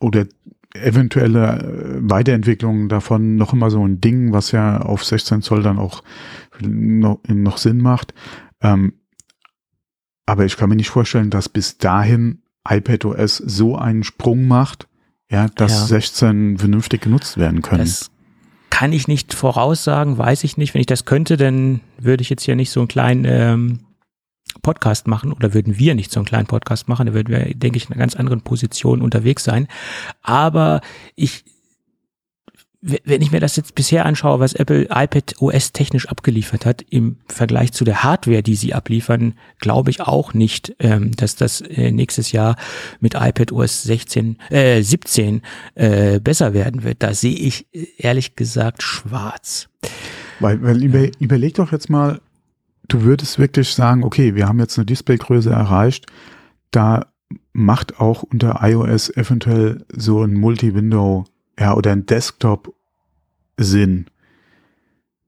[0.00, 0.26] oder
[0.74, 5.78] eventuelle äh, Weiterentwicklungen davon noch immer so ein Ding, was ja auf 16 Zoll dann
[5.78, 6.02] auch
[6.60, 8.14] noch, noch Sinn macht.
[8.60, 8.94] Ähm,
[10.26, 14.88] aber ich kann mir nicht vorstellen, dass bis dahin iPadOS so einen Sprung macht,
[15.30, 15.86] ja, dass Ja.
[15.86, 17.80] 16 vernünftig genutzt werden können.
[17.80, 18.10] Das
[18.70, 20.74] kann ich nicht voraussagen, weiß ich nicht.
[20.74, 23.80] Wenn ich das könnte, dann würde ich jetzt hier nicht so einen kleinen ähm,
[24.62, 27.06] Podcast machen oder würden wir nicht so einen kleinen Podcast machen.
[27.06, 29.68] Da würden wir, denke ich, in einer ganz anderen Position unterwegs sein.
[30.22, 30.80] Aber
[31.14, 31.44] ich,
[32.80, 37.16] wenn ich mir das jetzt bisher anschaue, was Apple iPad OS technisch abgeliefert hat, im
[37.26, 41.90] Vergleich zu der Hardware, die sie abliefern, glaube ich auch nicht, ähm, dass das äh,
[41.90, 42.56] nächstes Jahr
[43.00, 45.42] mit iPad OS 16, äh, 17
[45.74, 47.02] äh, besser werden wird.
[47.02, 49.68] Da sehe ich äh, ehrlich gesagt schwarz.
[50.38, 52.20] Weil, weil über, überleg doch jetzt mal,
[52.86, 56.06] du würdest wirklich sagen, okay, wir haben jetzt eine Displaygröße erreicht,
[56.70, 57.06] da
[57.52, 61.24] macht auch unter iOS eventuell so ein Multi-Window,
[61.58, 62.74] ja, oder ein Desktop
[63.56, 64.06] Sinn.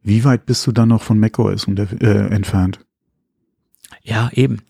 [0.03, 2.81] Wie weit bist du dann noch von macOS äh, entfernt?
[4.03, 4.63] Ja, eben.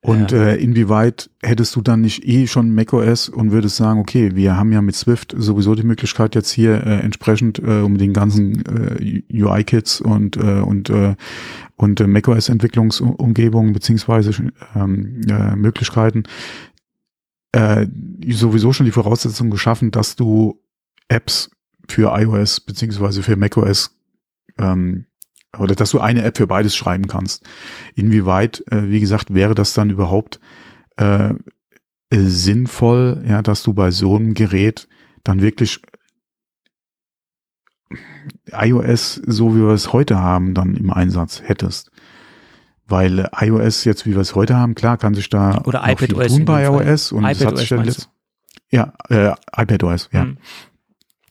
[0.00, 0.38] Und Ja.
[0.38, 4.70] äh, inwieweit hättest du dann nicht eh schon macOS und würdest sagen, okay, wir haben
[4.70, 9.22] ja mit Swift sowieso die Möglichkeit jetzt hier äh, entsprechend äh, um den ganzen äh,
[9.32, 11.16] UI-Kits und äh, und äh,
[11.76, 14.30] und äh, macOS Entwicklungsumgebungen beziehungsweise
[14.76, 16.24] ähm, äh, Möglichkeiten
[17.52, 17.86] äh,
[18.30, 20.60] sowieso schon die Voraussetzung geschaffen, dass du
[21.08, 21.50] Apps
[21.88, 23.96] für iOS beziehungsweise für macOS
[24.58, 25.06] ähm,
[25.58, 27.44] oder dass du eine App für beides schreiben kannst.
[27.94, 30.40] Inwieweit, äh, wie gesagt, wäre das dann überhaupt
[30.96, 34.88] äh, äh, sinnvoll, ja, dass du bei so einem Gerät
[35.22, 35.80] dann wirklich
[38.52, 41.90] iOS, so wie wir es heute haben, dann im Einsatz hättest.
[42.86, 45.98] Weil äh, iOS jetzt, wie wir es heute haben, klar, kann sich da Oder noch
[45.98, 48.10] viel tun bei iOS und das hat iPadOS sich letzt,
[48.70, 50.22] ja, äh, iPadOS, ja.
[50.22, 50.38] Hm.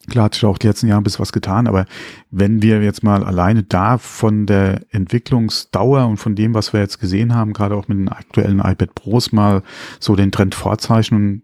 [0.09, 1.85] Klar hat sich auch die letzten Jahre ein bisschen was getan, aber
[2.29, 6.99] wenn wir jetzt mal alleine da von der Entwicklungsdauer und von dem, was wir jetzt
[6.99, 9.63] gesehen haben, gerade auch mit den aktuellen iPad Pros mal
[9.99, 11.43] so den Trend vorzeichnen,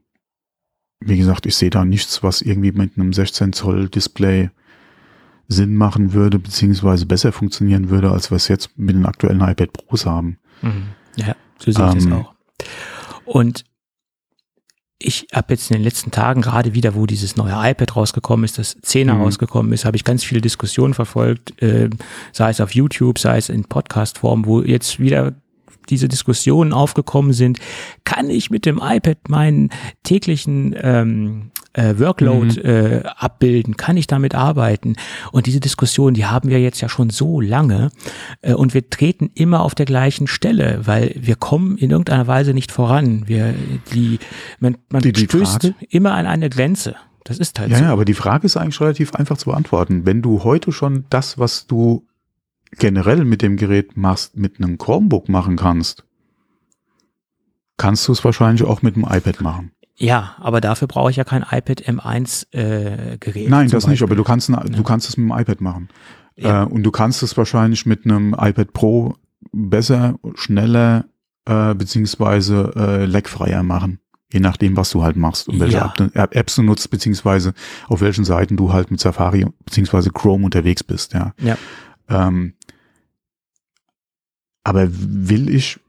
[0.99, 4.49] wie gesagt, ich sehe da nichts, was irgendwie mit einem 16 Zoll Display
[5.47, 9.74] Sinn machen würde, beziehungsweise besser funktionieren würde, als wir es jetzt mit den aktuellen iPad
[9.74, 10.38] Pros haben.
[10.62, 10.89] Mhm.
[11.16, 12.14] Ja, so sehe ich das Ähm.
[12.14, 12.34] auch.
[13.26, 13.64] Und
[15.02, 18.58] ich habe jetzt in den letzten Tagen gerade wieder, wo dieses neue iPad rausgekommen ist,
[18.58, 19.22] das 10er mhm.
[19.22, 21.89] rausgekommen ist, habe ich ganz viele Diskussionen verfolgt, äh,
[22.34, 25.34] sei es auf YouTube, sei es in Podcast-Form, wo jetzt wieder
[25.89, 27.60] diese Diskussionen aufgekommen sind,
[28.04, 29.70] kann ich mit dem iPad meinen
[30.04, 32.66] täglichen ähm, äh, Workload mhm.
[32.66, 34.96] äh, abbilden, kann ich damit arbeiten?
[35.32, 37.92] Und diese Diskussion, die haben wir jetzt ja schon so lange
[38.42, 42.54] äh, und wir treten immer auf der gleichen Stelle, weil wir kommen in irgendeiner Weise
[42.54, 43.24] nicht voran.
[43.28, 43.54] Wir,
[43.94, 44.20] die,
[44.60, 45.76] man, man die, die stößt Frage?
[45.90, 46.96] immer an eine Grenze.
[47.24, 47.84] Das ist halt ja, so.
[47.84, 50.06] Ja, aber die Frage ist eigentlich relativ einfach zu beantworten.
[50.06, 52.08] Wenn du heute schon das, was du
[52.72, 56.04] generell mit dem Gerät machst, mit einem Chromebook machen kannst,
[57.78, 59.72] kannst du es wahrscheinlich auch mit dem iPad machen.
[60.00, 63.50] Ja, aber dafür brauche ich ja kein iPad M1 äh, Gerät.
[63.50, 63.91] Nein, das Beispiel.
[63.91, 64.62] nicht, aber du kannst, ja.
[64.62, 65.89] du kannst es mit dem iPad machen.
[66.38, 66.64] Ja.
[66.64, 69.16] Äh, und du kannst es wahrscheinlich mit einem iPad Pro
[69.52, 71.06] besser, schneller,
[71.45, 74.00] äh, beziehungsweise äh, leckfreier machen.
[74.32, 75.93] Je nachdem, was du halt machst und welche ja.
[76.14, 77.54] Apps du nutzt, beziehungsweise
[77.88, 81.34] auf welchen Seiten du halt mit Safari beziehungsweise Chrome unterwegs bist, ja.
[81.39, 81.58] ja.
[82.08, 82.54] Ähm,
[84.64, 85.80] aber will ich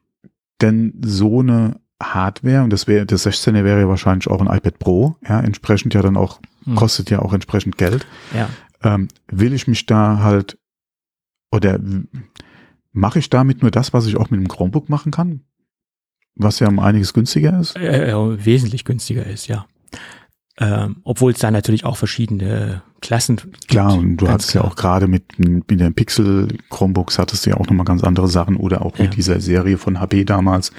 [0.62, 4.78] denn so eine Hardware, und das wäre, das 16er wäre ja wahrscheinlich auch ein iPad
[4.78, 6.74] Pro, ja, entsprechend ja dann auch, hm.
[6.74, 8.07] kostet ja auch entsprechend Geld.
[8.34, 8.48] Ja.
[8.82, 10.59] Ähm, will ich mich da halt,
[11.53, 11.78] oder
[12.92, 15.42] mache ich damit nur das, was ich auch mit dem Chromebook machen kann?
[16.36, 17.76] Was ja um einiges günstiger ist?
[17.76, 19.66] Äh, äh, wesentlich günstiger ist, ja.
[20.62, 23.68] Ähm, obwohl es da natürlich auch verschiedene Klassen gibt.
[23.68, 27.56] Klar, und du hattest ja auch gerade mit, mit den Pixel Chromebooks hattest du ja
[27.56, 29.04] auch nochmal ganz andere Sachen oder auch ja.
[29.04, 30.70] mit dieser Serie von HP damals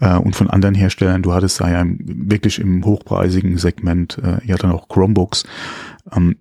[0.00, 1.22] äh, und von anderen Herstellern.
[1.22, 5.44] Du hattest da ja wirklich im hochpreisigen Segment äh, ja dann auch Chromebooks.
[6.10, 6.38] Ähm,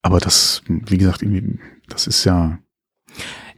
[0.00, 1.58] aber das, wie gesagt, irgendwie,
[1.88, 2.58] das ist ja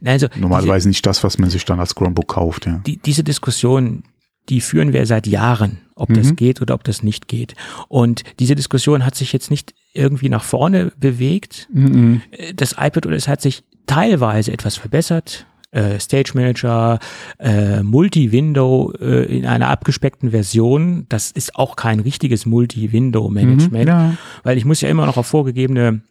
[0.03, 2.65] also, normalerweise diese, nicht das, was man sich dann als Chromebook kauft.
[2.65, 2.81] Ja.
[2.85, 4.03] Die, diese Diskussion,
[4.49, 6.15] die führen wir seit Jahren, ob mhm.
[6.15, 7.55] das geht oder ob das nicht geht.
[7.87, 11.67] Und diese Diskussion hat sich jetzt nicht irgendwie nach vorne bewegt.
[11.73, 12.21] Mhm.
[12.55, 15.45] Das iPad OS hat sich teilweise etwas verbessert.
[15.71, 16.99] Äh, Stage Manager,
[17.39, 21.05] äh, Multi-Window äh, in einer abgespeckten Version.
[21.09, 24.13] Das ist auch kein richtiges Multi-Window-Management, mhm, ja.
[24.43, 26.01] weil ich muss ja immer noch auf vorgegebene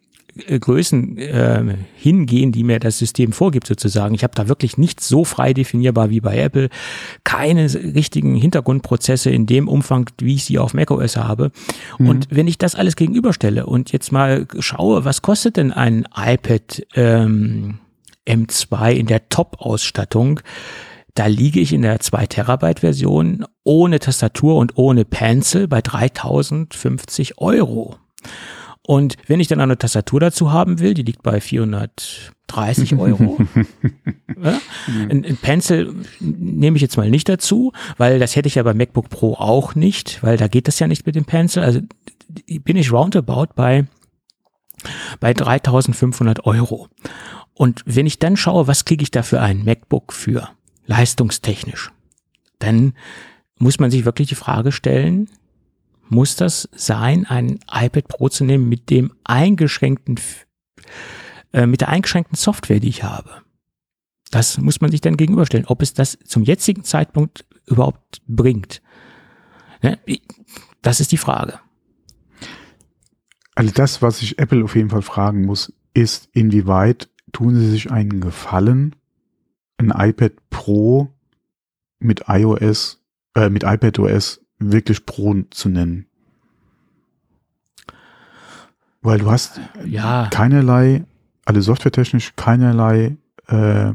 [0.61, 4.15] Größen äh, hingehen, die mir das System vorgibt sozusagen.
[4.15, 6.69] Ich habe da wirklich nichts so frei definierbar wie bei Apple,
[7.25, 11.51] keine richtigen Hintergrundprozesse in dem Umfang, wie ich sie auf macOS habe.
[11.99, 12.09] Mhm.
[12.09, 16.87] Und wenn ich das alles gegenüberstelle und jetzt mal schaue, was kostet denn ein iPad
[16.95, 17.79] ähm,
[18.27, 20.41] M2 in der Top-Ausstattung,
[21.15, 27.39] da liege ich in der 2 Terabyte Version ohne Tastatur und ohne Pencil bei 3050
[27.39, 27.97] Euro.
[28.87, 33.37] Und wenn ich dann eine Tastatur dazu haben will, die liegt bei 430 Euro.
[34.41, 34.61] ja?
[35.09, 38.77] ein, ein Pencil nehme ich jetzt mal nicht dazu, weil das hätte ich ja beim
[38.77, 41.65] MacBook Pro auch nicht, weil da geht das ja nicht mit dem Pencil.
[41.65, 41.81] Also
[42.63, 43.87] bin ich roundabout bei,
[45.19, 46.87] bei 3500 Euro.
[47.55, 50.49] Und wenn ich dann schaue, was kriege ich da für ein MacBook für,
[50.87, 51.91] leistungstechnisch,
[52.61, 52.95] dann
[53.59, 55.29] muss man sich wirklich die Frage stellen,
[56.09, 60.21] muss das sein, ein iPad Pro zu nehmen mit dem eingeschränkten,
[61.53, 63.43] äh, mit der eingeschränkten Software, die ich habe.
[64.31, 68.83] Das muss man sich dann gegenüberstellen, ob es das zum jetzigen Zeitpunkt überhaupt bringt.
[69.83, 69.99] Ne?
[70.83, 71.61] Das ist die Frage.
[73.55, 77.91] Also das, was ich Apple auf jeden Fall fragen muss, ist, inwieweit tun sie sich
[77.91, 78.95] einen Gefallen,
[79.79, 81.15] ein iPad Pro
[81.99, 83.03] mit iOS,
[83.35, 86.07] äh, mit iPadOS wirklich Pro zu nennen.
[89.03, 90.29] Weil du hast ja.
[90.31, 91.05] keinerlei,
[91.45, 93.93] alle softwaretechnisch keinerlei äh,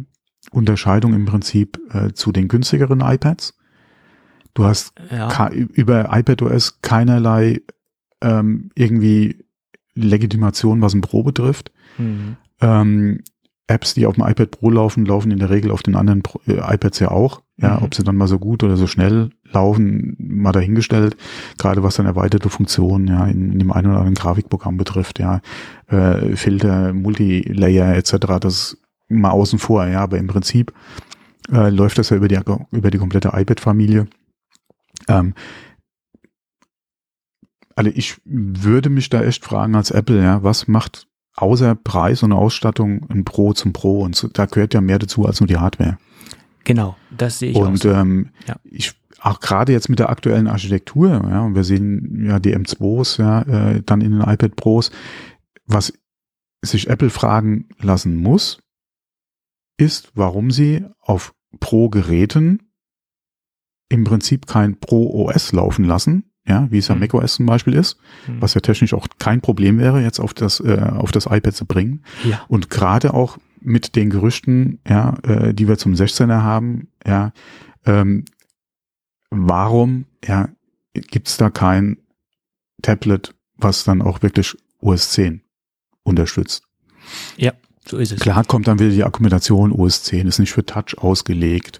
[0.51, 3.57] Unterscheidung im Prinzip äh, zu den günstigeren iPads.
[4.53, 5.49] Du hast ja.
[5.49, 7.61] über iPadOS keinerlei
[8.21, 9.45] ähm, irgendwie
[9.95, 11.71] Legitimation, was ein Pro betrifft.
[11.97, 12.37] Mhm.
[12.59, 13.23] Ähm,
[13.67, 16.41] Apps, die auf dem iPad Pro laufen, laufen in der Regel auf den anderen Pro,
[16.47, 17.41] äh, iPads ja auch.
[17.61, 17.83] Ja, mhm.
[17.83, 21.15] ob sie dann mal so gut oder so schnell laufen, mal dahingestellt.
[21.57, 25.41] Gerade was dann erweiterte Funktionen, ja, in, in dem einen oder anderen Grafikprogramm betrifft, ja,
[25.87, 28.39] äh, Filter, Multilayer etc.
[28.39, 28.77] Das
[29.09, 30.73] mal außen vor, ja, aber im Prinzip
[31.51, 32.39] äh, läuft das ja über die
[32.71, 34.07] über die komplette iPad-Familie.
[35.07, 35.33] Ähm,
[37.75, 42.33] also ich würde mich da echt fragen als Apple, ja, was macht außer Preis und
[42.33, 45.57] Ausstattung ein Pro zum Pro und so, da gehört ja mehr dazu als nur die
[45.57, 45.97] Hardware.
[46.63, 47.71] Genau, das sehe ich und, auch.
[47.71, 48.55] Und ähm, ja.
[48.63, 53.19] ich auch gerade jetzt mit der aktuellen Architektur, ja, und wir sehen ja die M2s
[53.19, 54.91] ja äh, dann in den iPad Pros,
[55.65, 55.93] was
[56.61, 58.61] sich Apple fragen lassen muss,
[59.77, 62.71] ist, warum sie auf Pro-Geräten
[63.89, 67.01] im Prinzip kein Pro OS laufen lassen, ja, wie es ja mhm.
[67.01, 67.97] macOS zum Beispiel ist,
[68.27, 68.41] mhm.
[68.41, 71.65] was ja technisch auch kein Problem wäre, jetzt auf das, äh, auf das iPad zu
[71.65, 72.03] bringen.
[72.23, 72.41] Ja.
[72.47, 77.31] Und gerade auch mit den Gerüchten, ja, äh, die wir zum 16er haben, ja,
[77.85, 78.25] ähm,
[79.29, 80.49] warum, ja,
[80.93, 81.97] gibt's da kein
[82.81, 85.41] Tablet, was dann auch wirklich OS 10
[86.03, 86.63] unterstützt?
[87.37, 87.53] Ja,
[87.87, 88.19] so ist es.
[88.19, 91.79] Klar kommt dann wieder die Akkommodation OS 10, ist nicht für Touch ausgelegt.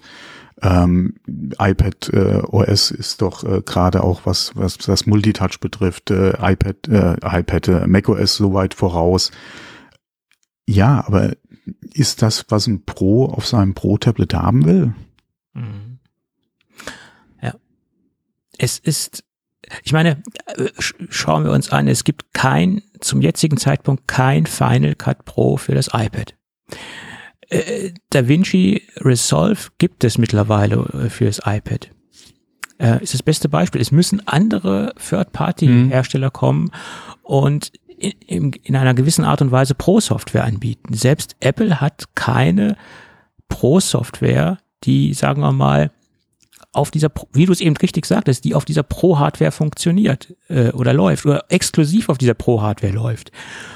[0.60, 1.14] Ähm,
[1.58, 6.88] iPad äh, OS ist doch äh, gerade auch was was das Multitouch betrifft, äh, iPad
[6.88, 9.32] äh, iPad äh, macOS so weit voraus.
[10.66, 11.32] Ja, aber
[11.92, 14.94] ist das, was ein Pro auf seinem Pro-Tablet haben will?
[15.54, 15.98] Mhm.
[17.40, 17.54] Ja.
[18.58, 19.24] Es ist,
[19.84, 20.22] ich meine,
[20.56, 25.56] äh, schauen wir uns an, es gibt kein, zum jetzigen Zeitpunkt kein Final Cut Pro
[25.56, 26.34] für das iPad.
[27.48, 31.90] Äh, DaVinci Resolve gibt es mittlerweile äh, für das iPad.
[32.78, 33.80] Äh, ist das beste Beispiel.
[33.80, 36.32] Es müssen andere Third-Party-Hersteller mhm.
[36.32, 36.70] kommen
[37.22, 40.94] und in, in einer gewissen Art und Weise Pro-Software anbieten.
[40.94, 42.76] Selbst Apple hat keine
[43.48, 45.90] Pro-Software, die, sagen wir mal,
[46.74, 50.94] auf dieser, wie du es eben richtig sagtest, die auf dieser Pro-Hardware funktioniert äh, oder
[50.94, 53.30] läuft oder exklusiv auf dieser Pro-Hardware läuft.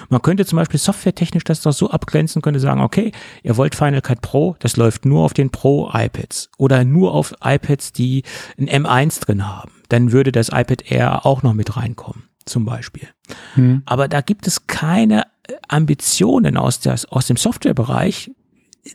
[0.09, 3.13] Man könnte zum Beispiel softwaretechnisch das doch so abgrenzen, könnte sagen, okay,
[3.43, 7.93] ihr wollt Final Cut Pro, das läuft nur auf den Pro-iPads oder nur auf iPads,
[7.93, 8.23] die
[8.59, 9.73] ein M1 drin haben.
[9.91, 13.09] Dann würde das iPad Air auch noch mit reinkommen, zum Beispiel.
[13.55, 13.83] Hm.
[13.85, 15.25] Aber da gibt es keine
[15.69, 18.31] Ambitionen aus, der, aus dem Softwarebereich,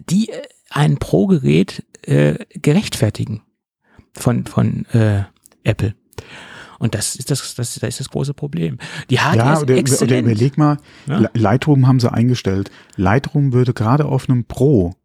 [0.09, 0.29] die
[0.69, 3.41] ein Pro-Gerät äh, gerechtfertigen
[4.13, 5.23] von, von äh,
[5.63, 5.95] Apple.
[6.79, 8.79] Und das ist das, das, das ist das große Problem.
[9.11, 10.23] Die Hardware ja, oder, ist exzellent.
[10.23, 11.29] Oder überleg mal, ja?
[11.33, 12.71] Lightroom haben sie eingestellt.
[12.95, 14.95] Lightroom würde gerade auf einem Pro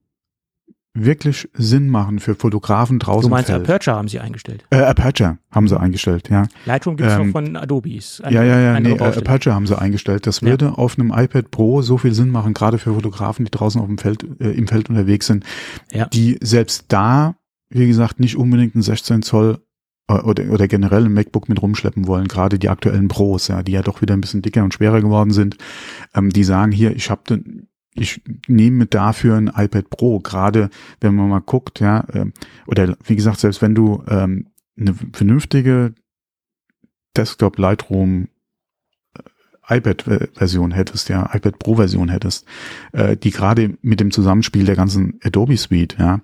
[0.97, 3.29] wirklich Sinn machen für Fotografen draußen.
[3.29, 4.65] Du meinst Aperture haben sie eingestellt?
[4.71, 6.47] Äh, Aperture haben sie eingestellt, ja.
[6.65, 8.23] Lightroom gibt's ähm, noch von Adobe's.
[8.25, 10.27] ja, ja, ja, nee, Aperture haben sie eingestellt.
[10.27, 10.73] Das würde ja.
[10.73, 13.99] auf einem iPad Pro so viel Sinn machen, gerade für Fotografen, die draußen auf dem
[13.99, 15.45] Feld, äh, im Feld unterwegs sind,
[15.93, 16.07] ja.
[16.07, 17.37] die selbst da
[17.69, 19.59] wie gesagt, nicht unbedingt ein 16 Zoll
[20.09, 23.73] äh, oder, oder generell ein MacBook mit rumschleppen wollen, gerade die aktuellen Pros, ja, die
[23.73, 25.57] ja doch wieder ein bisschen dicker und schwerer geworden sind,
[26.15, 27.23] ähm, die sagen hier, ich habe
[27.99, 30.71] ich nehme dafür ein iPad Pro, gerade
[31.01, 32.27] wenn man mal guckt, ja, äh,
[32.67, 35.95] oder wie gesagt, selbst wenn du ähm, eine vernünftige
[37.17, 38.29] Desktop Lightroom
[39.69, 42.47] äh, iPad-Version hättest, ja, iPad Pro-Version hättest,
[42.93, 46.21] äh, die gerade mit dem Zusammenspiel der ganzen Adobe Suite, ja,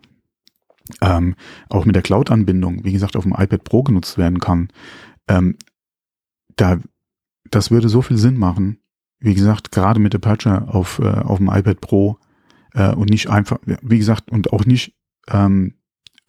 [1.01, 1.35] ähm,
[1.68, 4.68] auch mit der Cloud-Anbindung, wie gesagt, auf dem iPad Pro genutzt werden kann,
[5.29, 5.57] ähm,
[6.57, 6.79] da,
[7.51, 8.79] das würde so viel Sinn machen.
[9.23, 12.18] Wie gesagt, gerade mit Aperture auf, äh, auf dem iPad Pro
[12.75, 14.95] äh, und nicht einfach, wie gesagt, und auch nicht,
[15.31, 15.75] ähm,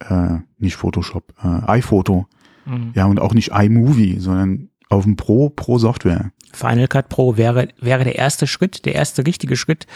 [0.00, 2.26] äh, nicht Photoshop, äh, iPhoto,
[2.64, 2.92] mhm.
[2.94, 6.30] ja, und auch nicht iMovie, sondern auf dem Pro, Pro Software.
[6.52, 9.86] Final Cut Pro wäre, wäre der erste Schritt, der erste richtige Schritt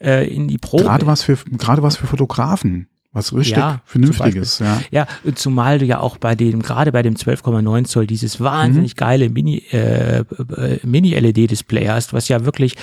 [0.00, 0.78] äh, in die Pro.
[0.78, 2.88] Gerade was für, gerade was für Fotografen.
[3.14, 4.80] Was richtig ja, Vernünftiges, ja.
[4.90, 5.06] Ja,
[5.36, 8.98] zumal du ja auch bei dem, gerade bei dem 12,9 Zoll dieses wahnsinnig mhm.
[8.98, 12.74] geile Mini, äh, äh, Mini-LED-Display hast, was ja wirklich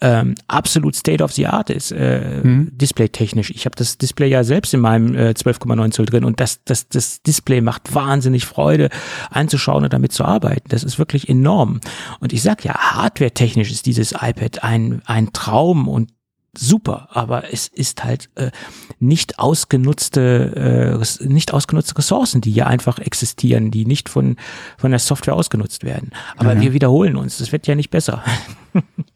[0.00, 2.70] ähm, absolut State of the Art ist, äh, mhm.
[2.72, 3.50] Display-technisch.
[3.50, 6.88] Ich habe das Display ja selbst in meinem äh, 12,9 Zoll drin und das, das,
[6.88, 8.88] das Display macht wahnsinnig Freude
[9.28, 10.66] anzuschauen und damit zu arbeiten.
[10.70, 11.80] Das ist wirklich enorm.
[12.20, 16.13] Und ich sag ja, hardware-technisch ist dieses iPad ein, ein Traum und
[16.58, 18.50] super, aber es ist halt äh,
[18.98, 24.36] nicht ausgenutzte, äh, nicht ausgenutzte Ressourcen, die hier einfach existieren, die nicht von
[24.78, 26.10] von der Software ausgenutzt werden.
[26.36, 26.60] Aber ja.
[26.60, 28.22] wir wiederholen uns, das wird ja nicht besser.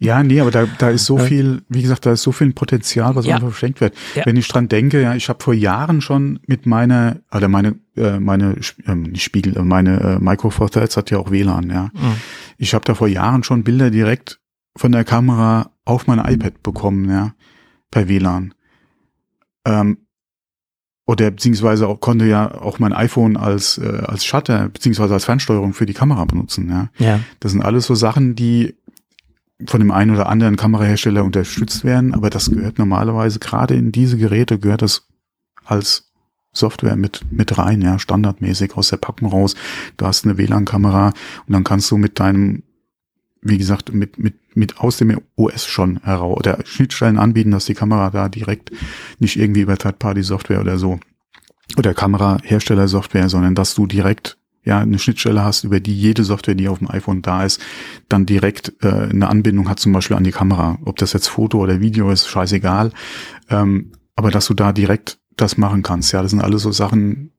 [0.01, 3.17] Ja, nee, aber da, da ist so viel, wie gesagt, da ist so viel Potenzial,
[3.17, 3.35] was ja.
[3.35, 3.97] einfach verschenkt wird.
[4.15, 4.25] Ja.
[4.25, 8.21] Wenn ich dran denke, ja, ich habe vor Jahren schon mit meiner, oder meine, äh,
[8.21, 11.91] meine, äh, Spiegel, äh, meine äh, Micro Four Thirds hat ja auch WLAN, ja.
[11.93, 12.15] Mhm.
[12.59, 14.39] Ich habe da vor Jahren schon Bilder direkt
[14.77, 17.35] von der Kamera auf mein iPad bekommen, ja,
[17.91, 18.55] per WLAN.
[19.65, 19.99] Ähm,
[21.07, 25.73] oder beziehungsweise auch konnte ja auch mein iPhone als äh, als Shutter beziehungsweise als Fernsteuerung
[25.73, 26.69] für die Kamera benutzen.
[26.69, 27.21] Ja, ja.
[27.41, 28.77] das sind alles so Sachen, die
[29.67, 34.19] von dem einen oder anderen Kamerahersteller unterstützt werden, aber das gehört normalerweise gerade in diese
[34.19, 35.09] Geräte gehört das
[35.65, 36.13] als
[36.53, 39.55] Software mit mit rein, ja, standardmäßig aus der Packung raus.
[39.97, 41.15] Du hast eine WLAN-Kamera
[41.47, 42.65] und dann kannst du mit deinem
[43.43, 47.75] wie gesagt, mit, mit, mit aus dem OS schon heraus oder Schnittstellen anbieten, dass die
[47.75, 48.73] Kamera da direkt
[49.19, 50.99] nicht irgendwie über Third-Party-Software oder so
[51.77, 56.69] oder Kamerahersteller-Software, sondern dass du direkt ja eine Schnittstelle hast, über die jede Software, die
[56.69, 57.61] auf dem iPhone da ist,
[58.09, 60.79] dann direkt äh, eine Anbindung hat, zum Beispiel an die Kamera.
[60.85, 62.93] Ob das jetzt Foto oder Video ist, scheißegal.
[63.49, 67.33] Ähm, aber dass du da direkt das machen kannst, ja, das sind alles so Sachen,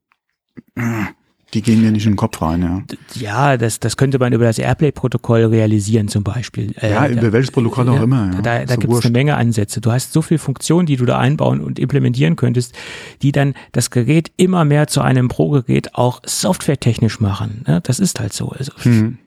[0.76, 1.06] äh,
[1.54, 2.84] Die gehen ja nicht in den Kopf rein, ja.
[3.16, 6.76] Ja, das, das könnte man über das Airplay-Protokoll realisieren zum Beispiel.
[6.80, 8.32] Äh, ja, über welches Protokoll auch immer.
[8.36, 8.42] Ja.
[8.42, 9.82] Da, da so gibt es eine Menge Ansätze.
[9.82, 12.76] Du hast so viele Funktionen, die du da einbauen und implementieren könntest,
[13.24, 17.64] die dann das Gerät immer mehr zu einem Pro-Gerät auch softwaretechnisch machen.
[17.68, 17.82] Ne?
[17.82, 18.50] Das ist halt so.
[18.50, 19.18] Also, mhm.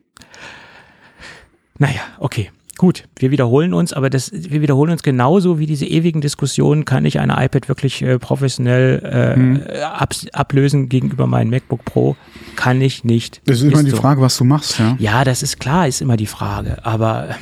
[1.79, 2.51] Naja, okay.
[2.79, 7.05] Gut, wir wiederholen uns, aber das, wir wiederholen uns genauso wie diese ewigen Diskussionen, kann
[7.05, 9.63] ich eine iPad wirklich äh, professionell äh, hm.
[9.85, 12.17] ab, ablösen gegenüber meinem MacBook Pro?
[12.57, 13.43] Kann ich nicht.
[13.45, 13.99] Das ist, ist immer die so.
[13.99, 14.97] Frage, was du machst, ja.
[14.99, 16.85] Ja, das ist klar, ist immer die Frage.
[16.85, 17.37] Aber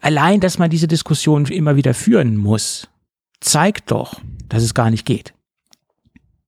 [0.00, 2.88] allein, dass man diese Diskussion immer wieder führen muss,
[3.40, 5.32] zeigt doch, dass es gar nicht geht.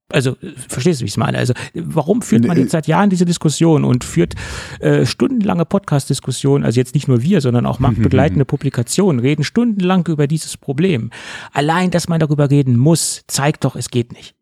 [0.09, 0.35] Also,
[0.67, 1.37] verstehst du, wie ich es meine?
[1.37, 4.35] Also, warum führt man jetzt seit Jahren diese Diskussion und führt
[4.79, 10.27] äh, stundenlange Podcast-Diskussionen, also jetzt nicht nur wir, sondern auch marktbegleitende Publikationen, reden stundenlang über
[10.27, 11.09] dieses Problem.
[11.51, 14.35] Allein, dass man darüber reden muss, zeigt doch, es geht nicht.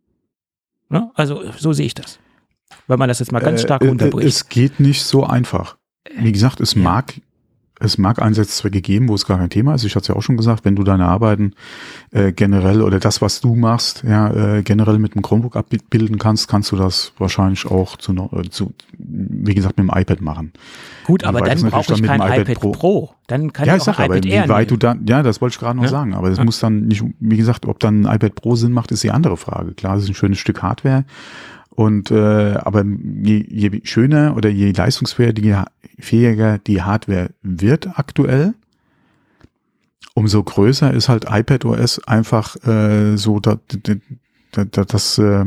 [0.89, 1.09] Ne?
[1.14, 2.20] Also, so sehe ich das.
[2.88, 4.28] Weil man das jetzt mal ganz äh, stark äh, runterbricht.
[4.28, 5.78] Es geht nicht so einfach.
[6.18, 7.14] Wie gesagt, es mag
[7.84, 9.84] es mag Einsatzzwecke geben, wo es gar kein Thema ist.
[9.84, 11.53] Ich hatte es ja auch schon gesagt, wenn du deine Arbeiten
[12.11, 16.47] äh, generell oder das, was du machst, ja, äh, generell mit dem Chromebook abbilden kannst,
[16.47, 20.53] kannst du das wahrscheinlich auch zu, äh, zu wie gesagt, mit dem iPad machen.
[21.05, 22.71] Gut, aber dann brauche ich kein iPad, iPad Pro.
[22.71, 23.09] Pro.
[23.27, 25.41] Dann kann ja, ich, ich auch sag, iPad Air wie weit du dann, ja, das
[25.41, 25.89] wollte ich gerade noch ja?
[25.89, 26.43] sagen, aber das ja.
[26.43, 29.38] muss dann nicht, wie gesagt, ob dann ein iPad Pro Sinn macht, ist die andere
[29.38, 29.73] Frage.
[29.73, 31.05] Klar, das ist ein schönes Stück Hardware,
[31.72, 35.67] und äh, aber je, je schöner oder je leistungsfähiger
[36.59, 38.53] die Hardware wird aktuell,
[40.13, 43.57] umso größer ist halt iPad OS einfach äh, so das,
[44.51, 45.45] das, das äh,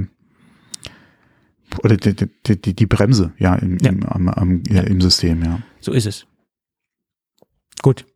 [1.82, 2.14] oder die,
[2.46, 3.90] die, die Bremse ja im, ja.
[3.90, 5.60] Im, am, am, ja, im System, ja.
[5.80, 6.26] So ist es.
[7.82, 8.06] Gut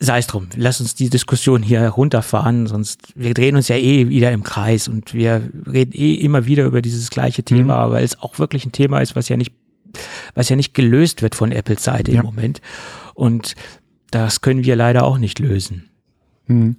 [0.00, 4.08] sei es drum, lass uns die Diskussion hier runterfahren, sonst wir drehen uns ja eh
[4.08, 7.92] wieder im Kreis und wir reden eh immer wieder über dieses gleiche Thema, mhm.
[7.92, 9.52] weil es auch wirklich ein Thema ist, was ja nicht,
[10.34, 12.20] was ja nicht gelöst wird von Apples Seite ja.
[12.20, 12.60] im Moment.
[13.14, 13.56] Und
[14.10, 15.90] das können wir leider auch nicht lösen.
[16.46, 16.76] Mhm.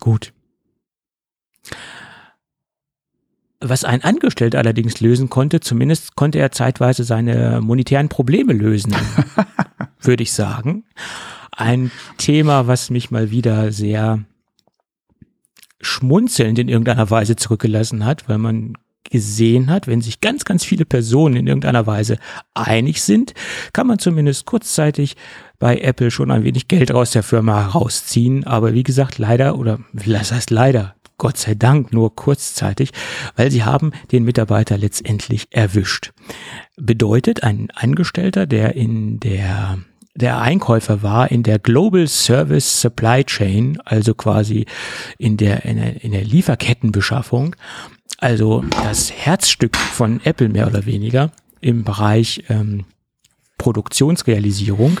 [0.00, 0.34] Gut.
[3.60, 8.94] Was ein Angestellter allerdings lösen konnte, zumindest konnte er zeitweise seine monetären Probleme lösen,
[10.00, 10.84] würde ich sagen
[11.56, 14.24] ein Thema, was mich mal wieder sehr
[15.80, 18.74] schmunzelnd in irgendeiner Weise zurückgelassen hat, weil man
[19.10, 22.18] gesehen hat, wenn sich ganz, ganz viele Personen in irgendeiner Weise
[22.54, 23.34] einig sind,
[23.72, 25.16] kann man zumindest kurzzeitig
[25.58, 28.44] bei Apple schon ein wenig Geld aus der Firma herausziehen.
[28.44, 32.90] Aber wie gesagt, leider, oder das heißt leider, Gott sei Dank nur kurzzeitig,
[33.36, 36.12] weil sie haben den Mitarbeiter letztendlich erwischt.
[36.76, 39.78] Bedeutet, ein Angestellter, der in der
[40.14, 44.66] der Einkäufer war in der Global Service Supply Chain, also quasi
[45.18, 47.56] in der, in der, in der Lieferkettenbeschaffung,
[48.18, 52.84] also das Herzstück von Apple mehr oder weniger im Bereich ähm,
[53.58, 55.00] Produktionsrealisierung.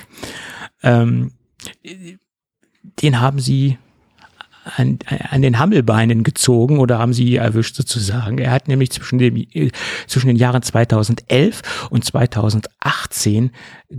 [0.82, 1.32] Ähm,
[3.02, 3.78] den haben sie
[4.76, 4.98] an,
[5.30, 8.38] an den Hammelbeinen gezogen oder haben sie erwischt sozusagen.
[8.38, 9.46] Er hat nämlich zwischen, dem,
[10.06, 13.50] zwischen den Jahren 2011 und 2018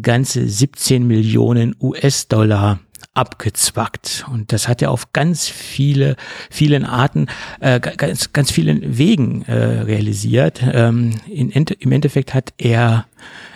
[0.01, 2.79] ganze 17 Millionen US-Dollar
[3.13, 4.25] abgezwackt.
[4.31, 6.15] Und das hat er auf ganz viele,
[6.49, 7.27] vielen Arten,
[7.59, 10.61] äh, ganz, ganz vielen Wegen äh, realisiert.
[10.63, 13.05] Ähm, in, Im Endeffekt hat er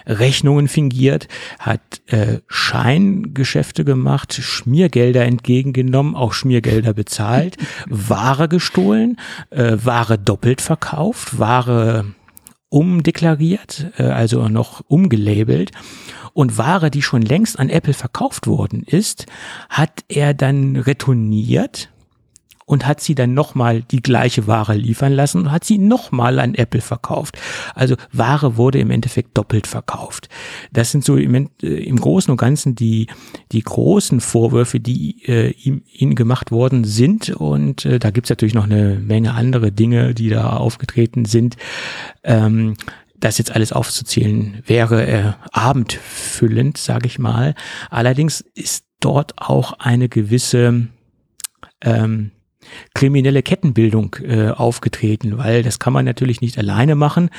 [0.09, 1.27] Rechnungen fingiert,
[1.59, 7.57] hat äh, Scheingeschäfte gemacht, Schmiergelder entgegengenommen, auch Schmiergelder bezahlt,
[7.89, 9.17] Ware gestohlen,
[9.51, 12.05] äh, Ware doppelt verkauft, Ware
[12.69, 15.71] umdeklariert, äh, also noch umgelabelt.
[16.33, 19.25] Und Ware, die schon längst an Apple verkauft worden ist,
[19.69, 21.89] hat er dann retourniert
[22.69, 26.53] und hat sie dann nochmal die gleiche Ware liefern lassen und hat sie nochmal an
[26.53, 27.35] Apple verkauft.
[27.73, 30.29] Also Ware wurde im Endeffekt doppelt verkauft.
[30.71, 33.07] Das sind so im, äh, im Großen und Ganzen die,
[33.51, 37.31] die großen Vorwürfe, die äh, ihm, ihnen gemacht worden sind.
[37.31, 41.57] Und äh, da gibt's natürlich noch eine Menge andere Dinge, die da aufgetreten sind.
[42.23, 42.75] Ähm,
[43.19, 47.55] das jetzt alles aufzuzählen wäre äh, abendfüllend, sage ich mal.
[47.89, 50.87] Allerdings ist dort auch eine gewisse
[51.81, 52.29] ähm,
[52.93, 57.29] kriminelle Kettenbildung äh, aufgetreten, weil das kann man natürlich nicht alleine machen.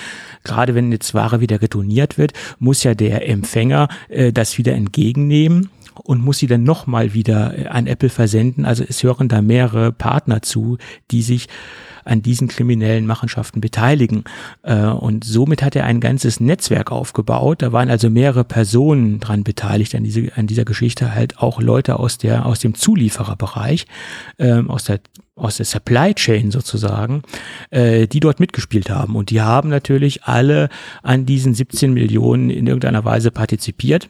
[0.45, 5.71] Gerade wenn jetzt Ware wieder retourniert wird, muss ja der Empfänger äh, das wieder entgegennehmen
[5.95, 8.65] und muss sie dann nochmal wieder äh, an Apple versenden.
[8.65, 10.79] Also es hören da mehrere Partner zu,
[11.11, 11.49] die sich
[12.05, 14.25] an diesen kriminellen Machenschaften beteiligen.
[14.63, 17.63] Äh, und somit hat er ein ganzes Netzwerk aufgebaut.
[17.63, 21.99] Da waren also mehrere Personen dran beteiligt an, diese, an dieser Geschichte, halt auch Leute
[21.99, 23.87] aus, der, aus dem Zuliefererbereich,
[24.39, 25.01] ähm, aus der
[25.41, 27.23] aus der Supply Chain sozusagen,
[27.71, 29.17] äh, die dort mitgespielt haben.
[29.17, 30.69] Und die haben natürlich alle
[31.03, 34.09] an diesen 17 Millionen in irgendeiner Weise partizipiert.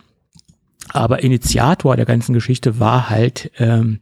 [0.88, 4.00] Aber Initiator der ganzen Geschichte war halt ähm,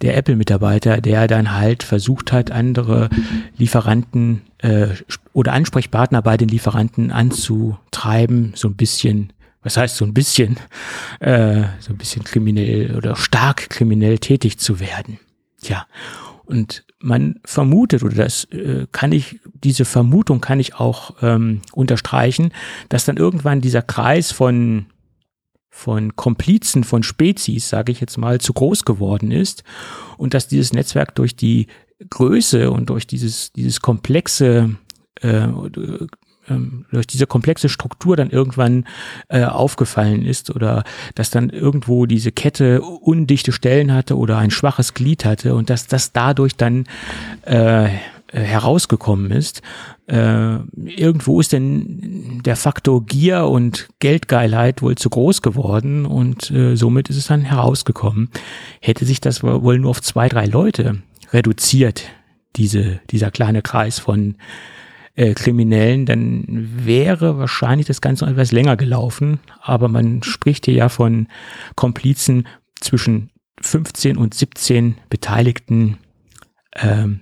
[0.00, 3.10] der Apple-Mitarbeiter, der dann halt versucht hat, andere
[3.56, 4.88] Lieferanten äh,
[5.32, 10.56] oder Ansprechpartner bei den Lieferanten anzutreiben, so ein bisschen, was heißt so ein bisschen,
[11.20, 15.18] äh, so ein bisschen kriminell oder stark kriminell tätig zu werden.
[15.60, 15.86] Tja,
[16.46, 22.52] und man vermutet, oder das äh, kann ich, diese Vermutung kann ich auch ähm, unterstreichen,
[22.88, 24.86] dass dann irgendwann dieser Kreis von
[25.70, 29.64] von Komplizen, von Spezies, sage ich jetzt mal, zu groß geworden ist
[30.18, 31.68] und dass dieses Netzwerk durch die
[32.08, 34.76] Größe und durch dieses, dieses komplexe
[35.20, 35.48] äh,
[36.48, 38.86] ähm, durch diese komplexe Struktur dann irgendwann
[39.28, 44.94] äh, aufgefallen ist oder dass dann irgendwo diese Kette undichte Stellen hatte oder ein schwaches
[44.94, 46.86] Glied hatte und dass das dadurch dann
[48.32, 49.62] äh, herausgekommen ist.
[50.06, 56.76] Äh, irgendwo ist denn der Faktor Gier und Geldgeilheit wohl zu groß geworden und äh,
[56.76, 58.30] somit ist es dann herausgekommen.
[58.80, 61.02] Hätte sich das wohl nur auf zwei, drei Leute
[61.32, 62.04] reduziert,
[62.56, 64.36] diese, dieser kleine Kreis von
[65.16, 69.40] äh, Kriminellen, dann wäre wahrscheinlich das Ganze noch etwas länger gelaufen.
[69.60, 71.28] Aber man spricht hier ja von
[71.74, 72.46] Komplizen
[72.80, 75.98] zwischen 15 und 17 beteiligten
[76.76, 77.20] ähm,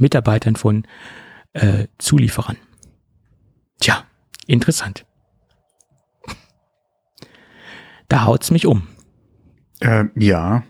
[0.00, 0.86] Mitarbeitern von
[1.52, 2.56] äh, Zulieferern.
[3.80, 4.04] Tja,
[4.46, 5.06] interessant.
[8.08, 8.88] Da haut's mich um.
[9.80, 10.64] Äh, ja,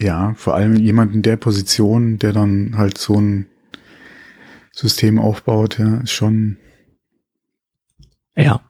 [0.00, 3.46] ja, vor allem jemand in der Position, der dann halt so ein
[4.72, 6.58] System aufbaut, ja, ist schon.
[8.36, 8.60] Ja.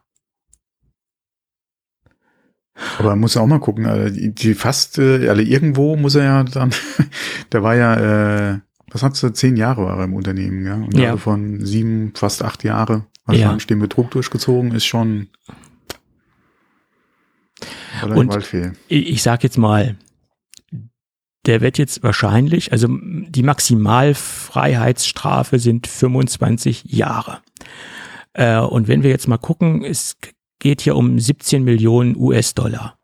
[2.99, 6.25] Aber man muss auch mal gucken, also die, die fast, äh, also irgendwo muss er
[6.25, 6.71] ja dann,
[7.53, 8.61] der war ja, äh,
[8.93, 10.75] was hat du, zehn Jahre war er im Unternehmen, ja?
[10.75, 11.11] Und ja.
[11.11, 13.69] Also von sieben, fast acht Jahre, wahrscheinlich ja.
[13.69, 15.29] den Betrug durchgezogen, ist schon.
[18.03, 18.35] Und
[18.89, 19.97] ich, ich sag jetzt mal,
[21.47, 27.41] der wird jetzt wahrscheinlich, also die Maximalfreiheitsstrafe sind 25 Jahre.
[28.35, 30.17] Äh, und wenn wir jetzt mal gucken, es
[30.59, 32.97] geht hier um 17 Millionen US-Dollar.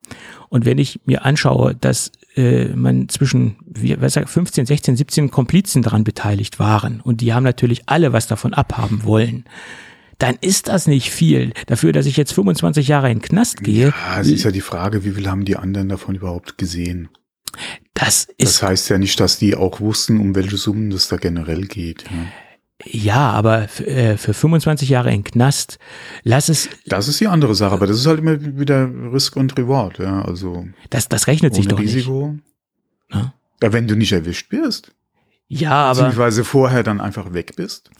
[0.48, 5.30] Und wenn ich mir anschaue, dass äh, man zwischen wie, was sagt, 15, 16, 17
[5.30, 9.44] Komplizen daran beteiligt waren und die haben natürlich alle was davon abhaben wollen,
[10.18, 11.52] dann ist das nicht viel.
[11.66, 13.88] Dafür, dass ich jetzt 25 Jahre in den Knast gehe.
[13.88, 17.08] Ja, es ist ja die Frage, wie viel haben die anderen davon überhaupt gesehen?
[17.94, 18.60] Das ist.
[18.60, 22.04] Das heißt ja nicht, dass die auch wussten, um welche Summen das da generell geht.
[22.04, 22.26] Ja.
[22.84, 25.78] Ja, aber äh, für 25 Jahre in Knast,
[26.22, 26.68] lass es.
[26.86, 30.22] Das ist die andere Sache, aber das ist halt immer wieder Risk und Reward, ja,
[30.22, 30.66] also.
[30.90, 32.32] Das, das rechnet sich doch Risiko.
[32.32, 32.44] nicht.
[33.12, 33.34] Ja?
[33.62, 34.92] ja, wenn du nicht erwischt wirst.
[35.48, 36.02] Ja, aber.
[36.02, 37.90] Beziehungsweise vorher dann einfach weg bist.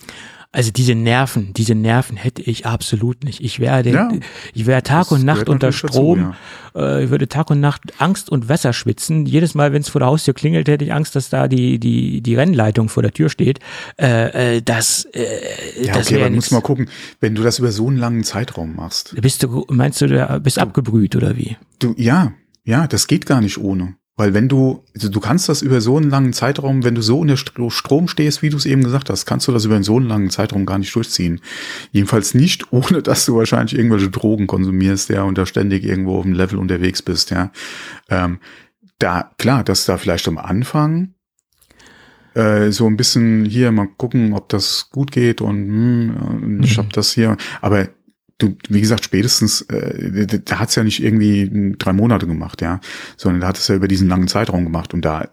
[0.51, 3.43] Also diese Nerven, diese Nerven hätte ich absolut nicht.
[3.43, 4.11] Ich werde, ja,
[4.55, 6.35] ich wäre Tag und Nacht unter Strom.
[6.73, 6.97] Dazu, ja.
[6.97, 9.27] äh, ich würde Tag und Nacht Angst und Wasser schwitzen.
[9.27, 12.23] Jedes Mal, wenn es vor der Haustür klingelt, hätte ich Angst, dass da die die
[12.23, 13.59] die Rennleitung vor der Tür steht.
[14.01, 16.89] Äh, äh, das, äh, ja, das okay, aber muss mal gucken,
[17.21, 19.15] wenn du das über so einen langen Zeitraum machst.
[19.21, 21.59] Bist du, meinst du, du bist du, abgebrüht oder wie?
[21.79, 22.33] Du, ja,
[22.65, 23.97] ja, das geht gar nicht ohne.
[24.19, 27.21] Weil wenn du, also du kannst das über so einen langen Zeitraum, wenn du so
[27.21, 29.97] unter Strom stehst, wie du es eben gesagt hast, kannst du das über einen so
[29.97, 31.41] einen langen Zeitraum gar nicht durchziehen.
[31.93, 36.25] Jedenfalls nicht, ohne dass du wahrscheinlich irgendwelche Drogen konsumierst, ja, und da ständig irgendwo auf
[36.25, 37.53] dem Level unterwegs bist, ja.
[38.11, 38.41] Ähm,
[38.99, 41.15] da, klar, dass da vielleicht am Anfang
[42.35, 46.83] äh, so ein bisschen hier mal gucken, ob das gut geht und, hm, ich mhm.
[46.83, 47.89] hab das hier, aber
[48.39, 52.81] du, wie gesagt, spätestens, äh, da hat's ja nicht irgendwie drei Monate gemacht, ja,
[53.17, 55.29] sondern da hat es ja über diesen langen Zeitraum gemacht und da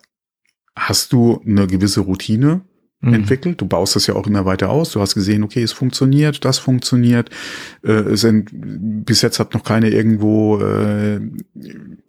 [0.75, 2.61] hast du eine gewisse Routine
[3.01, 3.13] mhm.
[3.13, 3.61] entwickelt.
[3.61, 4.91] Du baust das ja auch immer weiter aus.
[4.91, 7.30] Du hast gesehen, okay, es funktioniert, das funktioniert.
[7.84, 8.49] Äh, es sind,
[9.05, 11.21] bis jetzt hat noch keiner irgendwo äh,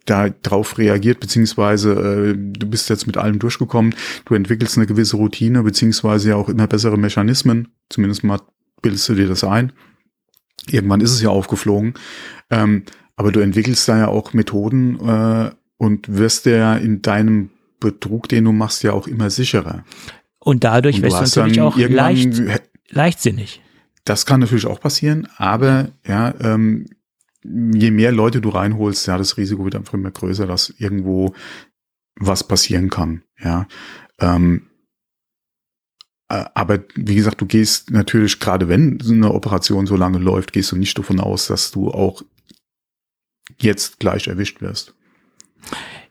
[0.05, 3.95] da drauf reagiert, beziehungsweise äh, du bist jetzt mit allem durchgekommen.
[4.25, 7.69] Du entwickelst eine gewisse Routine, beziehungsweise ja auch immer bessere Mechanismen.
[7.89, 8.41] Zumindest mal
[8.81, 9.71] bildest du dir das ein.
[10.69, 11.93] Irgendwann ist es ja aufgeflogen.
[12.49, 12.83] Ähm,
[13.15, 18.45] aber du entwickelst da ja auch Methoden äh, und wirst ja in deinem Betrug, den
[18.45, 19.83] du machst, ja auch immer sicherer.
[20.39, 22.41] Und dadurch wirst du natürlich auch leicht,
[22.89, 23.61] leichtsinnig.
[24.05, 26.85] Das kann natürlich auch passieren, aber ja, ähm,
[27.43, 31.33] je mehr Leute du reinholst, ja, das Risiko wird einfach immer größer, dass irgendwo
[32.15, 33.23] was passieren kann.
[33.39, 33.67] Ja,
[34.19, 34.66] ähm, Äh,
[36.27, 40.71] aber wie gesagt, du gehst natürlich, gerade wenn so eine Operation so lange läuft, gehst
[40.71, 42.21] du nicht davon aus, dass du auch
[43.59, 44.93] jetzt gleich erwischt wirst.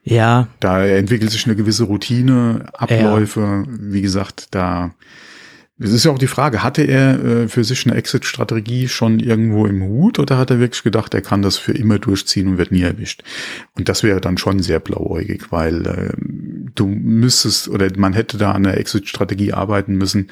[0.02, 0.48] Ja.
[0.60, 3.40] Da entwickelt sich eine gewisse Routine, Abläufe.
[3.40, 3.64] Ja.
[3.68, 4.94] Wie gesagt, da
[5.78, 9.66] es ist ja auch die Frage, hatte er äh, für sich eine Exit-Strategie schon irgendwo
[9.66, 12.72] im Hut oder hat er wirklich gedacht, er kann das für immer durchziehen und wird
[12.72, 13.22] nie erwischt?
[13.76, 16.12] Und das wäre dann schon sehr blauäugig, weil äh,
[16.74, 20.30] du müsstest oder man hätte da an der Exit-Strategie arbeiten müssen,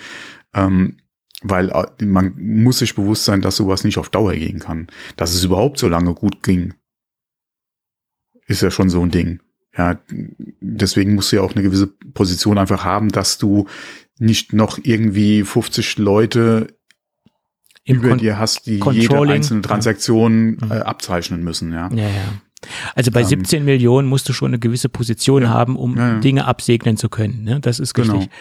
[0.54, 0.96] ähm,
[1.42, 4.86] weil äh, man muss sich bewusst sein, dass sowas nicht auf Dauer gehen kann.
[5.16, 6.72] Dass es überhaupt so lange gut ging,
[8.46, 9.40] ist ja schon so ein Ding.
[9.76, 10.00] Ja,
[10.60, 13.66] deswegen musst du ja auch eine gewisse Position einfach haben, dass du
[14.18, 16.68] nicht noch irgendwie 50 Leute
[17.84, 20.76] Im über Kon dir hast, die jede einzelne Transaktion ja.
[20.76, 21.72] äh, abzeichnen müssen.
[21.72, 22.08] Ja, ja.
[22.08, 22.40] ja.
[22.94, 26.14] Also bei 17 ähm, Millionen musst du schon eine gewisse Position ja, haben, um ja,
[26.14, 26.20] ja.
[26.20, 27.44] Dinge absegnen zu können.
[27.44, 27.60] Ne?
[27.60, 28.18] Das ist genau.
[28.18, 28.32] richtig.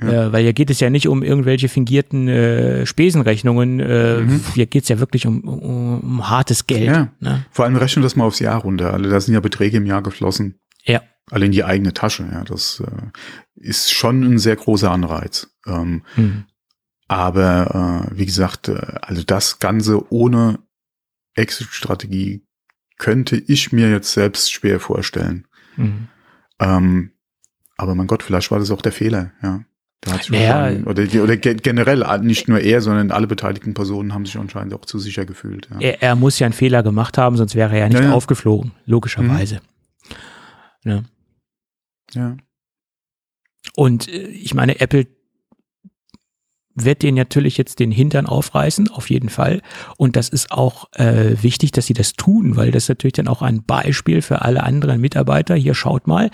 [0.00, 3.80] Äh, weil hier geht es ja nicht um irgendwelche fingierten äh, Spesenrechnungen.
[3.80, 4.40] Äh, mhm.
[4.54, 7.08] Hier geht es ja wirklich um, um, um hartes Geld.
[7.20, 7.44] Ne?
[7.50, 8.92] Vor allem rechnen das mal aufs Jahr runter.
[8.92, 10.56] Also da sind ja Beträge im Jahr geflossen.
[10.84, 11.02] Ja.
[11.30, 12.28] Alle in die eigene Tasche.
[12.30, 13.10] Ja, das äh,
[13.54, 15.48] ist schon ein sehr großer Anreiz.
[15.66, 16.44] Ähm, mhm.
[17.08, 20.58] Aber äh, wie gesagt, äh, also das Ganze ohne
[21.34, 22.46] Exit-Strategie
[22.98, 25.46] könnte ich mir jetzt selbst schwer vorstellen.
[25.76, 26.08] Mhm.
[26.58, 27.12] Ähm,
[27.76, 29.64] aber mein Gott, vielleicht war das auch der Fehler, ja.
[30.02, 34.26] Da hat sich ja, oder, oder generell nicht nur er, sondern alle beteiligten Personen haben
[34.26, 35.68] sich anscheinend auch zu sicher gefühlt.
[35.70, 35.78] Ja.
[35.78, 38.12] Er, er, muss ja einen Fehler gemacht haben, sonst wäre er ja nicht ja, ja.
[38.12, 39.60] aufgeflogen, logischerweise.
[40.84, 40.90] Mhm.
[40.90, 41.02] Ja.
[42.14, 42.36] ja.
[43.74, 45.06] Und äh, ich meine, Apple
[46.74, 49.60] wird den natürlich jetzt den Hintern aufreißen, auf jeden Fall.
[49.98, 53.42] Und das ist auch äh, wichtig, dass sie das tun, weil das natürlich dann auch
[53.42, 55.54] ein Beispiel für alle anderen Mitarbeiter.
[55.54, 56.30] Hier schaut mal,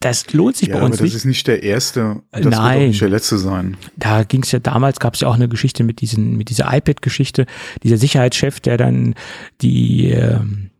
[0.00, 1.14] das lohnt sich ja, bei uns aber das nicht.
[1.14, 3.76] ist nicht der erste, das Nein, wird auch nicht der letzte sein.
[3.96, 6.74] Da ging es ja damals, gab es ja auch eine Geschichte mit diesen, mit dieser
[6.74, 7.46] iPad-Geschichte,
[7.82, 9.14] dieser Sicherheitschef, der dann
[9.60, 10.71] die ähm,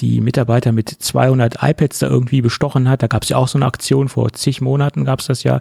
[0.00, 3.02] die Mitarbeiter mit 200 iPads da irgendwie bestochen hat.
[3.02, 5.60] Da gab es ja auch so eine Aktion, vor zig Monaten gab es das ja,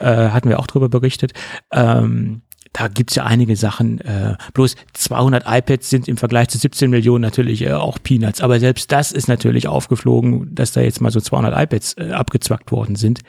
[0.00, 1.32] äh, hatten wir auch drüber berichtet.
[1.72, 2.42] Ähm,
[2.72, 4.00] da gibt's ja einige Sachen.
[4.00, 8.40] Äh, bloß 200 iPads sind im Vergleich zu 17 Millionen natürlich äh, auch Peanuts.
[8.40, 12.72] Aber selbst das ist natürlich aufgeflogen, dass da jetzt mal so 200 iPads äh, abgezwackt
[12.72, 13.20] worden sind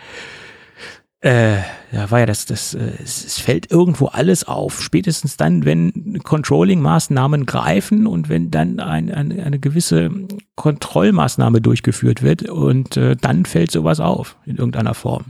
[1.22, 1.58] äh,
[1.92, 4.82] da war ja das, das, äh, es fällt irgendwo alles auf.
[4.82, 10.12] Spätestens dann, wenn Controlling-Maßnahmen greifen und wenn dann ein, ein, eine gewisse
[10.56, 15.26] Kontrollmaßnahme durchgeführt wird und äh, dann fällt sowas auf in irgendeiner Form.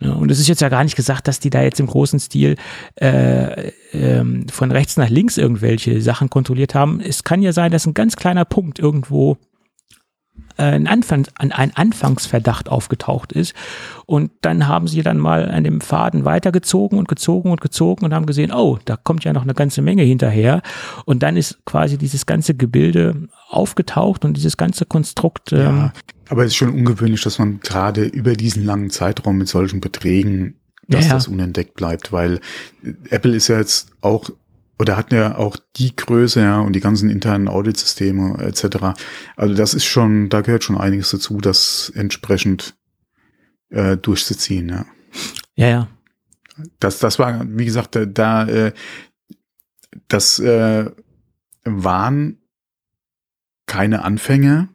[0.00, 2.18] Ja, und es ist jetzt ja gar nicht gesagt, dass die da jetzt im großen
[2.18, 2.56] Stil
[2.96, 7.00] äh, ähm, von rechts nach links irgendwelche Sachen kontrolliert haben.
[7.00, 9.38] Es kann ja sein, dass ein ganz kleiner Punkt irgendwo
[10.56, 13.54] ein, Anfang, ein Anfangsverdacht aufgetaucht ist.
[14.06, 18.14] Und dann haben sie dann mal an dem Faden weitergezogen und gezogen und gezogen und
[18.14, 20.62] haben gesehen, oh, da kommt ja noch eine ganze Menge hinterher.
[21.04, 25.52] Und dann ist quasi dieses ganze Gebilde aufgetaucht und dieses ganze Konstrukt.
[25.52, 25.92] Ähm, ja,
[26.28, 30.56] aber es ist schon ungewöhnlich, dass man gerade über diesen langen Zeitraum mit solchen Beträgen
[30.88, 31.14] dass ja.
[31.14, 32.40] das unentdeckt bleibt, weil
[33.10, 34.30] Apple ist ja jetzt auch
[34.82, 38.98] oder hatten ja auch die Größe, ja, und die ganzen internen Auditsysteme etc.
[39.36, 42.74] Also das ist schon, da gehört schon einiges dazu, das entsprechend
[43.70, 44.84] äh, durchzuziehen, ja.
[45.54, 45.88] Ja, ja.
[46.80, 48.72] Das, das war, wie gesagt, da, da äh,
[50.08, 50.90] das äh,
[51.64, 52.38] waren
[53.66, 54.68] keine Anfänge,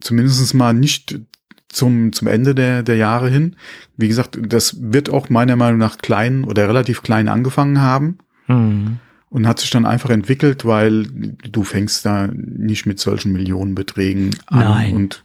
[0.00, 1.20] zumindest mal nicht
[1.68, 3.56] zum, zum Ende der, der Jahre hin.
[3.96, 8.18] Wie gesagt, das wird auch meiner Meinung nach klein oder relativ klein angefangen haben.
[8.46, 8.98] Mhm.
[9.30, 14.60] Und hat sich dann einfach entwickelt, weil du fängst da nicht mit solchen Millionenbeträgen an.
[14.60, 14.94] Nein.
[14.94, 15.24] Und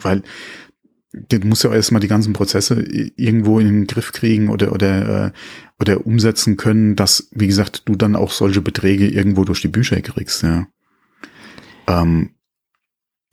[0.00, 0.22] weil
[1.12, 5.32] du musst ja erstmal die ganzen Prozesse irgendwo in den Griff kriegen oder oder äh,
[5.80, 10.00] oder umsetzen können, dass wie gesagt du dann auch solche Beträge irgendwo durch die Bücher
[10.00, 10.42] kriegst.
[10.42, 10.66] Ja.
[11.86, 12.30] Ähm,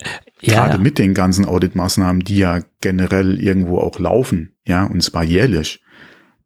[0.02, 0.10] ja,
[0.41, 0.80] Gerade ja.
[0.80, 5.82] mit den ganzen Auditmaßnahmen, die ja generell irgendwo auch laufen, ja, und zwar jährlich.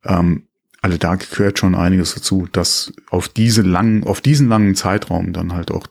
[0.04, 0.48] Ähm,
[0.82, 5.54] also da gehört schon einiges dazu, dass auf diese langen, auf diesen langen Zeitraum dann
[5.54, 5.88] halt auch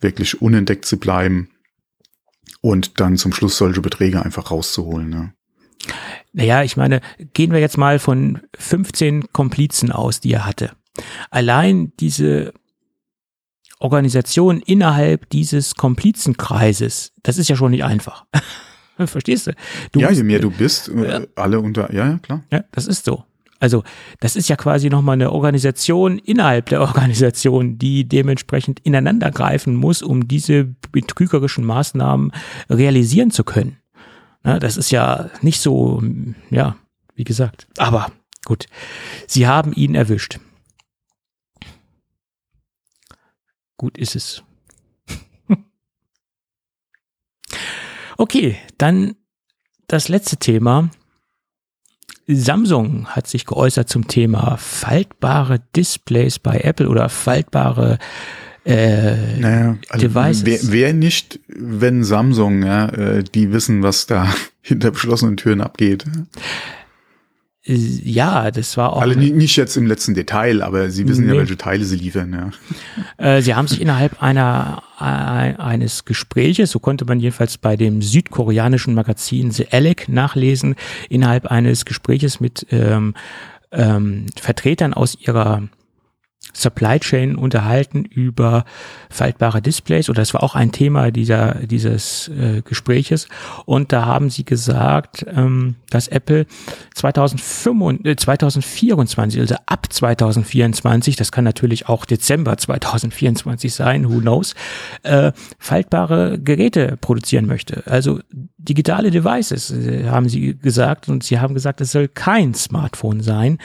[0.00, 1.48] wirklich unentdeckt zu bleiben
[2.60, 5.08] und dann zum Schluss solche Beträge einfach rauszuholen.
[5.08, 5.32] Ne?
[6.32, 7.00] Naja, ich meine,
[7.32, 10.72] gehen wir jetzt mal von 15 Komplizen aus, die er hatte.
[11.30, 12.52] Allein diese
[13.78, 18.26] Organisation innerhalb dieses Komplizenkreises, das ist ja schon nicht einfach.
[19.06, 19.52] Verstehst du?
[19.92, 22.44] du ja, je mehr du bist, äh, alle unter, ja, ja, klar.
[22.50, 23.24] Ja, das ist so.
[23.60, 23.82] Also
[24.20, 30.02] das ist ja quasi nochmal eine Organisation innerhalb der Organisation, die dementsprechend ineinander greifen muss,
[30.02, 32.32] um diese betrügerischen Maßnahmen
[32.70, 33.78] realisieren zu können.
[34.42, 36.02] das ist ja nicht so,
[36.50, 36.76] ja,
[37.14, 37.66] wie gesagt.
[37.78, 38.12] Aber
[38.44, 38.66] gut,
[39.26, 40.38] sie haben ihn erwischt.
[43.76, 44.42] Gut ist es.
[48.18, 49.14] okay, dann
[49.86, 50.90] das letzte Thema.
[52.28, 57.98] Samsung hat sich geäußert zum Thema faltbare Displays bei Apple oder faltbare
[58.64, 60.44] äh, naja, also Devices.
[60.44, 64.28] Wer, wer nicht, wenn Samsung, ja, äh, die wissen, was da
[64.60, 66.04] hinter beschlossenen Türen abgeht.
[67.64, 69.02] Ja, das war auch.
[69.02, 71.32] Alle nicht jetzt im letzten Detail, aber Sie wissen nee.
[71.32, 72.52] ja, welche Teile Sie liefern.
[73.18, 73.36] Ja.
[73.36, 78.94] Äh, Sie haben sich innerhalb einer eines Gespräches, so konnte man jedenfalls bei dem südkoreanischen
[78.94, 80.74] Magazin The Alec nachlesen,
[81.08, 83.14] innerhalb eines Gespräches mit ähm,
[83.70, 85.68] ähm, Vertretern aus ihrer
[86.58, 88.64] Supply Chain unterhalten über
[89.10, 90.10] faltbare Displays.
[90.10, 93.28] Oder das war auch ein Thema dieser dieses äh, Gespräches.
[93.64, 96.46] Und da haben sie gesagt, ähm, dass Apple
[96.94, 104.54] 2025, äh, 2024, also ab 2024, das kann natürlich auch Dezember 2024 sein, who knows,
[105.04, 107.84] äh, faltbare Geräte produzieren möchte.
[107.86, 108.18] Also
[108.56, 111.08] digitale Devices, äh, haben sie gesagt.
[111.08, 113.58] Und sie haben gesagt, es soll kein Smartphone sein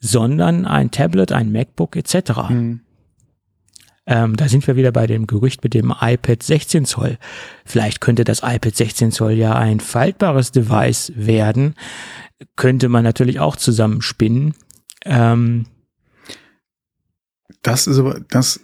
[0.00, 2.48] sondern ein Tablet, ein MacBook etc.
[2.48, 2.80] Mhm.
[4.06, 7.18] Ähm, da sind wir wieder bei dem Gerücht mit dem iPad 16 Zoll.
[7.64, 11.74] Vielleicht könnte das iPad 16 Zoll ja ein faltbares Device werden.
[12.56, 14.54] Könnte man natürlich auch zusammenspinnen.
[15.04, 15.66] Ähm,
[17.62, 18.60] das ist aber, das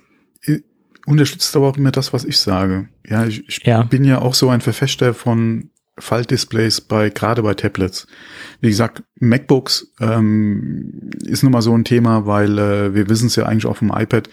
[1.06, 2.88] unterstützt aber auch immer das, was ich sage.
[3.06, 3.82] Ja, ich, ich ja.
[3.84, 8.06] bin ja auch so ein Verfechter von Faltdisplays bei, gerade bei Tablets.
[8.60, 13.36] Wie gesagt, MacBooks ähm, ist nun mal so ein Thema, weil äh, wir wissen es
[13.36, 14.28] ja eigentlich auch vom iPad.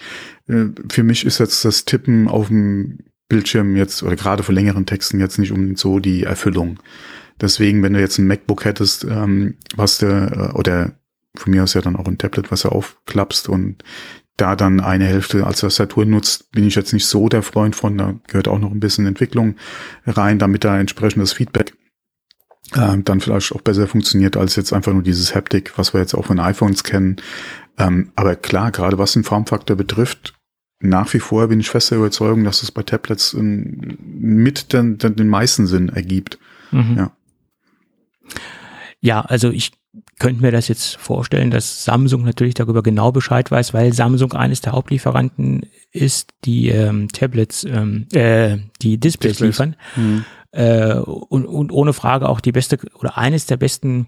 [0.47, 2.99] Äh, für mich ist jetzt das Tippen auf dem
[3.29, 6.79] Bildschirm jetzt, oder gerade für längeren Texten jetzt nicht unbedingt so die Erfüllung.
[7.39, 10.93] Deswegen, wenn du jetzt ein MacBook hättest, ähm, was du, äh, oder
[11.35, 13.83] von mir aus ja dann auch ein Tablet, was du aufklappst und
[14.37, 17.97] da dann eine Hälfte als Tastatur nutzt, bin ich jetzt nicht so der Freund von.
[17.97, 19.55] Da gehört auch noch ein bisschen Entwicklung
[20.05, 21.73] rein, damit da entsprechendes Feedback
[22.73, 26.15] äh, dann vielleicht auch besser funktioniert als jetzt einfach nur dieses Haptic, was wir jetzt
[26.15, 27.17] auch von iPhones kennen.
[27.77, 30.33] Ähm, aber klar, gerade was den Formfaktor betrifft,
[30.79, 34.97] nach wie vor bin ich fest der Überzeugung, dass es bei Tablets ähm, mit den,
[34.97, 36.39] den, den meisten Sinn ergibt.
[36.71, 36.97] Mhm.
[36.97, 37.11] Ja.
[38.99, 39.71] Ja, also ich
[40.19, 44.61] könnte mir das jetzt vorstellen, dass Samsung natürlich darüber genau Bescheid weiß, weil Samsung eines
[44.61, 49.47] der Hauptlieferanten ist, die ähm, Tablets, ähm, äh, die Displays, Displays.
[49.47, 49.75] liefern.
[49.95, 50.25] Mhm.
[50.51, 54.07] Äh, und, und ohne Frage auch die beste oder eines der besten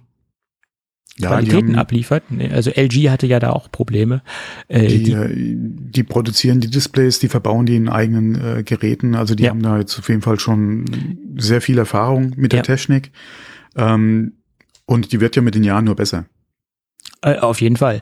[1.18, 2.24] ja, Qualitäten haben, abliefert.
[2.52, 4.22] Also LG hatte ja da auch Probleme.
[4.68, 9.16] Äh, die, die, äh, die, produzieren die Displays, die verbauen die in eigenen äh, Geräten.
[9.16, 9.52] Also die ja.
[9.52, 10.86] haben da jetzt auf jeden Fall schon
[11.38, 12.64] sehr viel Erfahrung mit der ja.
[12.64, 13.12] Technik.
[13.76, 14.34] Ähm,
[14.86, 16.26] und die wird ja mit den Jahren nur besser.
[17.22, 18.02] Äh, auf jeden Fall.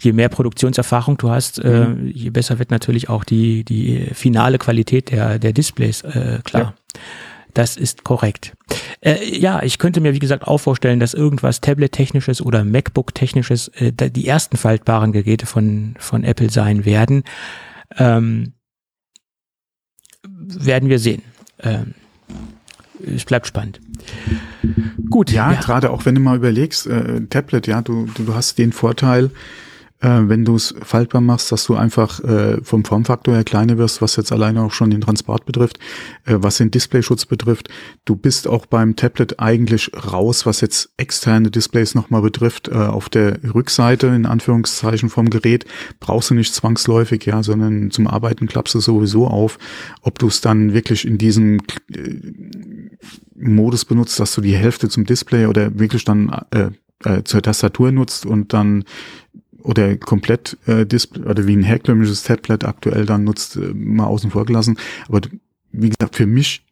[0.00, 2.08] Je mehr Produktionserfahrung du hast, äh, mhm.
[2.08, 6.62] äh, je besser wird natürlich auch die, die finale Qualität der, der Displays, äh, klar.
[6.62, 7.00] Ja.
[7.54, 8.52] Das ist korrekt.
[9.00, 13.92] Äh, ja, ich könnte mir, wie gesagt, auch vorstellen, dass irgendwas Tablet-technisches oder MacBook-technisches äh,
[13.92, 17.22] die ersten faltbaren Geräte von, von Apple sein werden.
[17.96, 18.54] Ähm,
[20.26, 21.22] werden wir sehen.
[21.60, 21.94] Ähm,
[23.06, 23.80] es bleibt spannend.
[25.10, 25.30] Gut.
[25.30, 25.60] Ja, ja.
[25.60, 29.30] gerade auch wenn du mal überlegst, äh, Tablet, ja, du, du hast den Vorteil,
[30.00, 34.02] äh, wenn du es faltbar machst, dass du einfach äh, vom Formfaktor her kleiner wirst,
[34.02, 35.78] was jetzt alleine auch schon den Transport betrifft,
[36.24, 37.68] äh, was den Displayschutz betrifft.
[38.04, 42.68] Du bist auch beim Tablet eigentlich raus, was jetzt externe Displays nochmal betrifft.
[42.68, 45.64] Äh, auf der Rückseite, in Anführungszeichen vom Gerät,
[46.00, 49.58] brauchst du nicht zwangsläufig, ja, sondern zum Arbeiten klappst du sowieso auf.
[50.02, 51.60] Ob du es dann wirklich in diesem
[51.92, 52.20] äh,
[53.36, 56.70] Modus benutzt, dass du die Hälfte zum Display oder wirklich dann äh,
[57.04, 58.84] äh, zur Tastatur nutzt und dann
[59.64, 64.30] oder komplett äh, Display oder wie ein herkömmliches Tablet aktuell dann nutzt, äh, mal außen
[64.30, 64.78] vor gelassen.
[65.08, 65.22] Aber
[65.72, 66.64] wie gesagt, für mich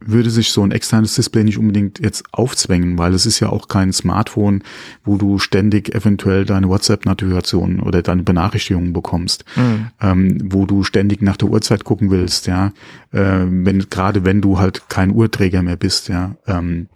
[0.00, 3.66] würde sich so ein externes Display nicht unbedingt jetzt aufzwängen, weil es ist ja auch
[3.66, 4.62] kein Smartphone,
[5.04, 9.88] wo du ständig eventuell deine WhatsApp-Notifikation oder deine Benachrichtigungen bekommst, mhm.
[10.00, 12.72] ähm, wo du ständig nach der Uhrzeit gucken willst, ja,
[13.10, 16.36] äh, wenn gerade wenn du halt kein Uhrträger mehr bist, ja.
[16.46, 16.88] Ähm,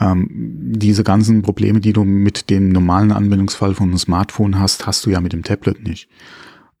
[0.00, 5.04] ähm, diese ganzen Probleme, die du mit dem normalen Anwendungsfall von einem Smartphone hast, hast
[5.06, 6.08] du ja mit dem Tablet nicht.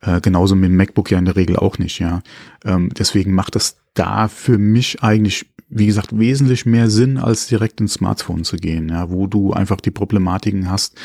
[0.00, 2.22] Äh, genauso mit dem MacBook ja in der Regel auch nicht, ja.
[2.64, 7.80] Ähm, deswegen macht das da für mich eigentlich, wie gesagt, wesentlich mehr Sinn, als direkt
[7.80, 10.98] ins Smartphone zu gehen, ja, wo du einfach die Problematiken hast,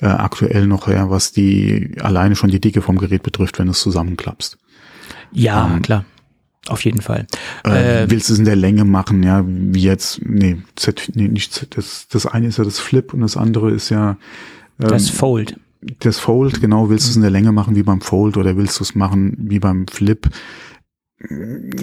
[0.00, 3.72] äh, aktuell noch, ja, was die alleine schon die Dicke vom Gerät betrifft, wenn du
[3.72, 4.58] es zusammenklappst.
[5.32, 6.04] Ja, ähm, klar.
[6.68, 7.26] Auf jeden Fall.
[7.66, 11.26] Äh, äh, willst du es in der Länge machen, ja, wie jetzt, nee, Z, nee
[11.26, 14.16] nicht Z, das, das eine ist ja das Flip und das andere ist ja
[14.80, 15.58] ähm, das Fold.
[15.98, 18.78] Das Fold, genau, willst du es in der Länge machen wie beim Fold oder willst
[18.78, 20.28] du es machen wie beim Flip?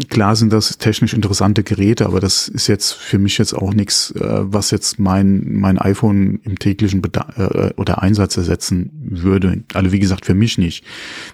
[0.09, 4.11] Klar sind das technisch interessante Geräte, aber das ist jetzt für mich jetzt auch nichts,
[4.11, 9.63] äh, was jetzt mein, mein iPhone im täglichen Beda äh, oder Einsatz ersetzen würde.
[9.73, 10.85] Also wie gesagt, für mich nicht.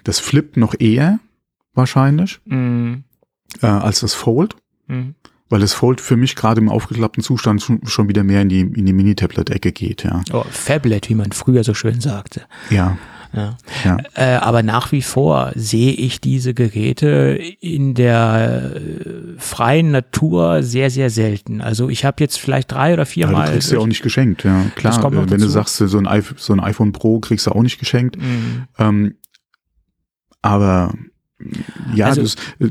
[0.02, 1.20] Das Flip noch eher
[1.74, 2.40] wahrscheinlich.
[2.44, 3.04] Mhm
[3.62, 4.56] äh, als das Fold.
[4.86, 5.14] Mhm.
[5.48, 8.60] Weil das Fold für mich gerade im aufgeklappten Zustand schon, schon wieder mehr in die,
[8.60, 10.22] in die Mini-Tablet-Ecke geht, ja.
[10.32, 12.42] Oh, Fablet, wie man früher so schön sagte.
[12.70, 12.98] Ja.
[13.32, 13.56] Ja.
[13.84, 13.98] ja.
[14.14, 20.90] Äh, aber nach wie vor sehe ich diese Geräte in der äh, freien Natur sehr,
[20.90, 21.60] sehr selten.
[21.60, 23.46] Also ich habe jetzt vielleicht drei oder vier ja, Mal.
[23.46, 24.64] Du kriegst ja auch nicht geschenkt, ja.
[24.74, 25.36] Klar, äh, wenn dazu.
[25.36, 28.16] du sagst, so ein, iPhone, so ein iPhone Pro kriegst du auch nicht geschenkt.
[28.16, 28.64] Mhm.
[28.78, 29.14] Ähm,
[30.40, 30.94] aber
[31.94, 32.70] ja, also, das, äh.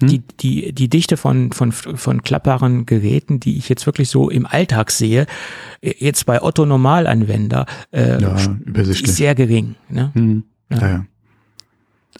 [0.00, 0.08] Hm?
[0.08, 4.46] Die, die, die Dichte von, von, von klappbaren Geräten, die ich jetzt wirklich so im
[4.46, 5.26] Alltag sehe,
[5.80, 8.36] äh, jetzt bei Otto Normalanwender, äh, ja,
[8.74, 9.76] ist sehr gering.
[9.88, 10.10] Ne?
[10.14, 10.44] Hm.
[10.70, 10.78] Ja.
[10.78, 11.04] Ja, ja.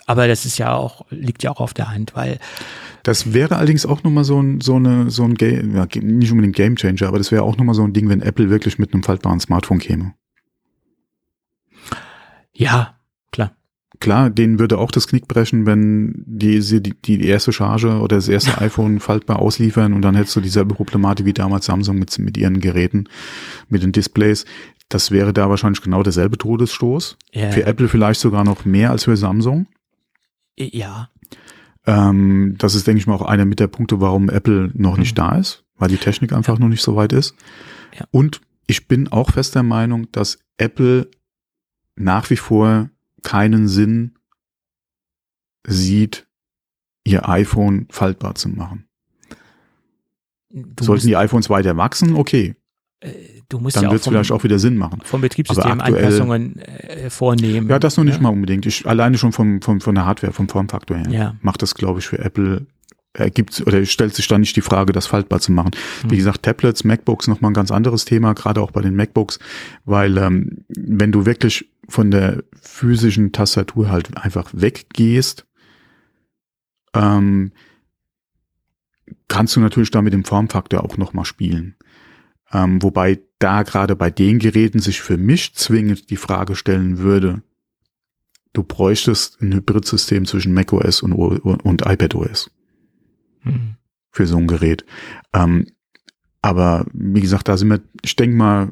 [0.07, 2.39] Aber das ist ja auch, liegt ja auch auf der Hand, weil.
[3.03, 6.57] Das wäre allerdings auch nochmal so ein, so eine, so ein Game, ja, nicht unbedingt
[6.57, 9.03] Game Changer, aber das wäre auch nochmal so ein Ding, wenn Apple wirklich mit einem
[9.03, 10.15] faltbaren Smartphone käme.
[12.53, 12.96] Ja,
[14.01, 18.29] Klar, denen würde auch das Knick brechen, wenn die, die, die erste Charge oder das
[18.29, 22.37] erste iPhone faltbar ausliefern und dann hättest du dieselbe Problematik wie damals Samsung mit, mit
[22.37, 23.09] ihren Geräten,
[23.69, 24.45] mit den Displays.
[24.89, 27.17] Das wäre da wahrscheinlich genau derselbe Todesstoß.
[27.33, 27.51] Ja.
[27.51, 29.67] Für Apple vielleicht sogar noch mehr als für Samsung.
[30.57, 31.09] Ja.
[31.87, 35.13] Ähm, das ist, denke ich mal, auch einer mit der Punkte, warum Apple noch nicht
[35.13, 35.23] mhm.
[35.23, 36.61] da ist, weil die Technik einfach ja.
[36.61, 37.35] noch nicht so weit ist.
[37.99, 38.07] Ja.
[38.11, 41.09] Und ich bin auch fest der Meinung, dass Apple
[41.97, 42.91] nach wie vor
[43.27, 44.13] keinen Sinn
[45.67, 46.29] sieht,
[47.05, 48.87] ihr iPhone faltbar zu machen.
[50.49, 52.55] Du Sollten die iPhones weiter wachsen, okay.
[53.01, 53.11] Äh,
[53.49, 55.01] du musst dann ja wird es vielleicht auch wieder Sinn machen.
[55.03, 57.69] Vom Betriebssystem aktuell, Anpassungen äh, vornehmen.
[57.69, 58.23] Ja, das noch nicht ja.
[58.23, 58.65] mal unbedingt.
[58.65, 61.11] Ich, alleine schon vom, vom, von der Hardware, vom Formfaktor her.
[61.11, 61.37] Ja.
[61.43, 62.65] Macht das, glaube ich, für Apple
[63.13, 65.73] ergibt oder stellt sich dann nicht die Frage, das faltbar zu machen.
[66.05, 66.11] Mhm.
[66.13, 69.41] Wie gesagt, Tablets, MacBooks nochmal ein ganz anderes Thema, gerade auch bei den MacBooks,
[69.85, 75.47] weil ähm, wenn du wirklich von der physischen Tastatur halt einfach weggehst,
[76.95, 77.53] ähm,
[79.29, 81.77] kannst du natürlich da mit dem Formfaktor auch nochmal spielen.
[82.53, 87.43] Ähm, wobei da gerade bei den Geräten sich für mich zwingend die Frage stellen würde,
[88.53, 92.51] du bräuchtest ein Hybridsystem zwischen macOS und, und iPadOS.
[93.43, 93.77] Mhm.
[94.11, 94.85] Für so ein Gerät.
[95.35, 95.67] Ähm,
[96.41, 98.71] aber wie gesagt, da sind wir, ich denke mal,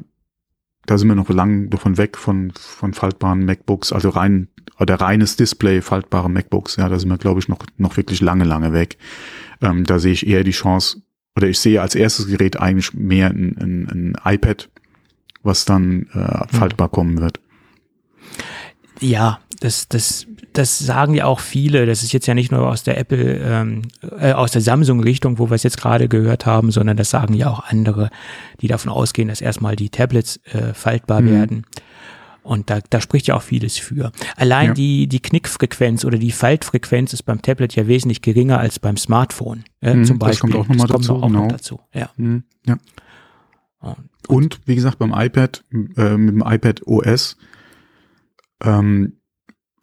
[0.85, 4.47] da sind wir noch lang davon weg von, von faltbaren MacBooks, also rein,
[4.79, 8.43] oder reines Display faltbare MacBooks, ja, da sind wir, glaube ich, noch, noch wirklich lange,
[8.43, 8.97] lange weg.
[9.61, 11.01] Ähm, da sehe ich eher die Chance,
[11.35, 14.69] oder ich sehe als erstes Gerät eigentlich mehr ein, ein, ein iPad,
[15.43, 17.39] was dann äh, faltbar kommen wird.
[18.99, 20.27] Ja, das, das,
[20.57, 21.85] das sagen ja auch viele.
[21.85, 23.83] Das ist jetzt ja nicht nur aus der Apple, ähm,
[24.19, 27.49] äh, aus der Samsung-Richtung, wo wir es jetzt gerade gehört haben, sondern das sagen ja
[27.49, 28.09] auch andere,
[28.61, 31.31] die davon ausgehen, dass erstmal die Tablets äh, faltbar mhm.
[31.31, 31.65] werden.
[32.43, 34.11] Und da, da spricht ja auch vieles für.
[34.35, 34.73] Allein ja.
[34.75, 39.63] die, die Knickfrequenz oder die Faltfrequenz ist beim Tablet ja wesentlich geringer als beim Smartphone.
[39.81, 40.51] Äh, mhm, zum Beispiel.
[40.51, 41.13] Das kommt auch nochmal dazu.
[41.15, 41.41] Auch genau.
[41.41, 41.79] noch dazu.
[41.91, 42.11] Ja.
[42.17, 42.77] Mhm, ja.
[43.79, 47.37] Und, und, wie gesagt, beim iPad, äh, mit dem iPad OS,
[48.63, 49.13] ähm,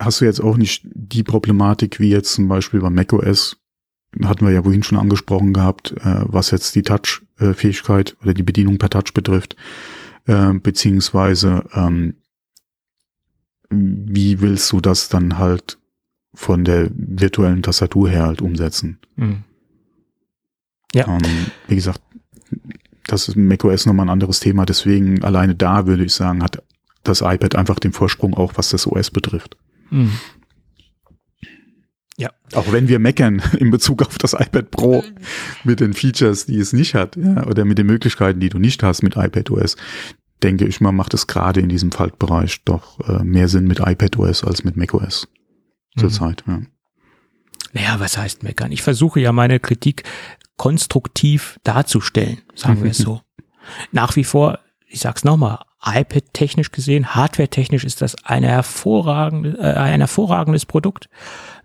[0.04, 3.56] hast du jetzt auch nicht die Problematik wie jetzt zum Beispiel beim macOS,
[4.22, 8.78] hatten wir ja wohin schon angesprochen gehabt, äh, was jetzt die Touch-Fähigkeit oder die Bedienung
[8.78, 9.56] per Touch betrifft,
[10.26, 12.14] äh, beziehungsweise ähm,
[13.70, 15.78] wie willst du das dann halt
[16.34, 18.98] von der virtuellen Tastatur her halt umsetzen?
[19.16, 19.44] Mhm.
[20.94, 21.08] Ja.
[21.08, 22.02] Ähm, wie gesagt,
[23.06, 26.62] das ist macOS nochmal ein anderes Thema, deswegen alleine da würde ich sagen, hat
[27.02, 29.56] das iPad einfach den Vorsprung auch, was das OS betrifft.
[29.92, 30.12] Mhm.
[32.18, 32.30] Ja.
[32.54, 35.04] Auch wenn wir meckern in Bezug auf das iPad Pro
[35.64, 38.82] mit den Features, die es nicht hat, ja, oder mit den Möglichkeiten, die du nicht
[38.82, 39.76] hast mit iPadOS,
[40.42, 44.44] denke ich mal, macht es gerade in diesem Faltbereich doch äh, mehr Sinn mit iPadOS
[44.44, 45.28] als mit macOS
[45.96, 46.42] zurzeit.
[46.46, 46.52] Mhm.
[46.52, 46.60] Ja.
[47.74, 48.70] Naja, was heißt meckern?
[48.70, 50.02] Ich versuche ja meine Kritik
[50.56, 53.22] konstruktiv darzustellen, sagen wir es so.
[53.92, 60.00] Nach wie vor, ich sag's nochmal, iPad-technisch gesehen, hardware-technisch ist das eine hervorragende, äh, ein
[60.00, 61.08] hervorragendes Produkt.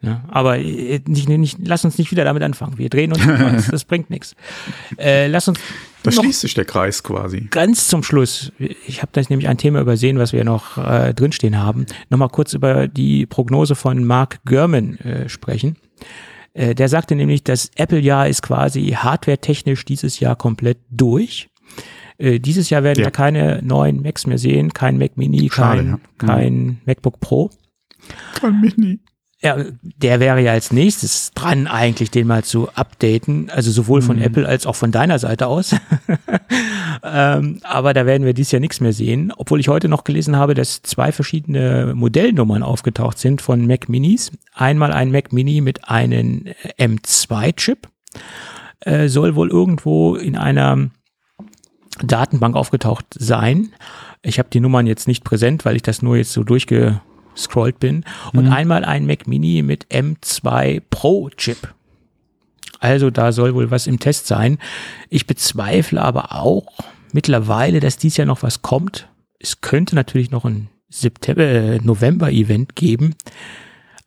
[0.02, 2.78] Ja, aber äh, nicht, nicht, lass uns nicht wieder damit anfangen.
[2.78, 4.36] Wir drehen uns das, das bringt nichts.
[4.98, 5.60] Äh, lass uns.
[6.04, 7.48] Da schließt sich der Kreis quasi.
[7.50, 8.52] Ganz zum Schluss.
[8.58, 11.86] Ich habe da nämlich ein Thema übersehen, was wir noch äh, drinstehen haben.
[12.10, 15.76] Nochmal kurz über die Prognose von Mark Gurman äh, sprechen.
[16.54, 21.50] Äh, der sagte nämlich, das Apple-Jahr ist quasi hardware-technisch dieses Jahr komplett durch.
[22.18, 23.06] Äh, dieses Jahr werden ja.
[23.06, 26.00] wir keine neuen Macs mehr sehen, kein Mac Mini, Schade, kein, ja.
[26.18, 26.78] kein mhm.
[26.86, 27.50] MacBook Pro.
[28.40, 29.00] Kein Mini.
[29.40, 33.52] Ja, der wäre ja als nächstes dran, eigentlich den mal zu updaten.
[33.52, 34.24] Also sowohl von mhm.
[34.24, 35.76] Apple als auch von deiner Seite aus.
[37.04, 39.32] ähm, aber da werden wir dieses Jahr nichts mehr sehen.
[39.38, 44.32] Obwohl ich heute noch gelesen habe, dass zwei verschiedene Modellnummern aufgetaucht sind von Mac Minis.
[44.56, 46.46] Einmal ein Mac Mini mit einem
[46.80, 47.88] M2-Chip.
[48.80, 50.90] Äh, soll wohl irgendwo in einer
[52.04, 53.74] Datenbank aufgetaucht sein.
[54.22, 57.02] Ich habe die Nummern jetzt nicht präsent, weil ich das nur jetzt so durchge
[57.38, 58.04] gescrollt bin
[58.34, 58.52] und mhm.
[58.52, 61.74] einmal ein Mac Mini mit M2 Pro Chip.
[62.80, 64.58] Also da soll wohl was im Test sein.
[65.10, 66.66] Ich bezweifle aber auch
[67.14, 69.08] mittlerweile, dass dies Jahr noch was kommt.
[69.40, 73.16] Es könnte natürlich noch ein September, äh, November-Event geben.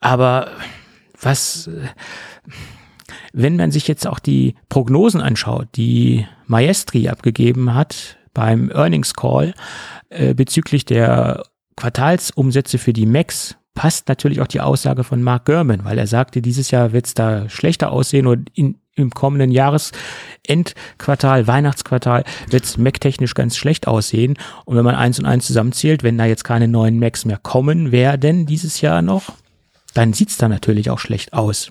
[0.01, 0.51] Aber
[1.21, 1.87] was, äh,
[3.33, 9.55] wenn man sich jetzt auch die Prognosen anschaut, die Maestri abgegeben hat beim Earnings Call
[10.09, 11.43] äh, bezüglich der
[11.77, 16.43] Quartalsumsätze für die Macs passt natürlich auch die Aussage von Mark Gurman, weil er sagte,
[16.43, 22.77] dieses Jahr wird es da schlechter aussehen und in, im kommenden Jahresendquartal, Weihnachtsquartal wird es
[22.77, 24.37] Mac-technisch ganz schlecht aussehen.
[24.65, 27.93] Und wenn man eins und eins zusammenzählt, wenn da jetzt keine neuen Macs mehr kommen
[27.93, 29.33] werden dieses Jahr noch,
[29.95, 31.71] dann sieht es da natürlich auch schlecht aus.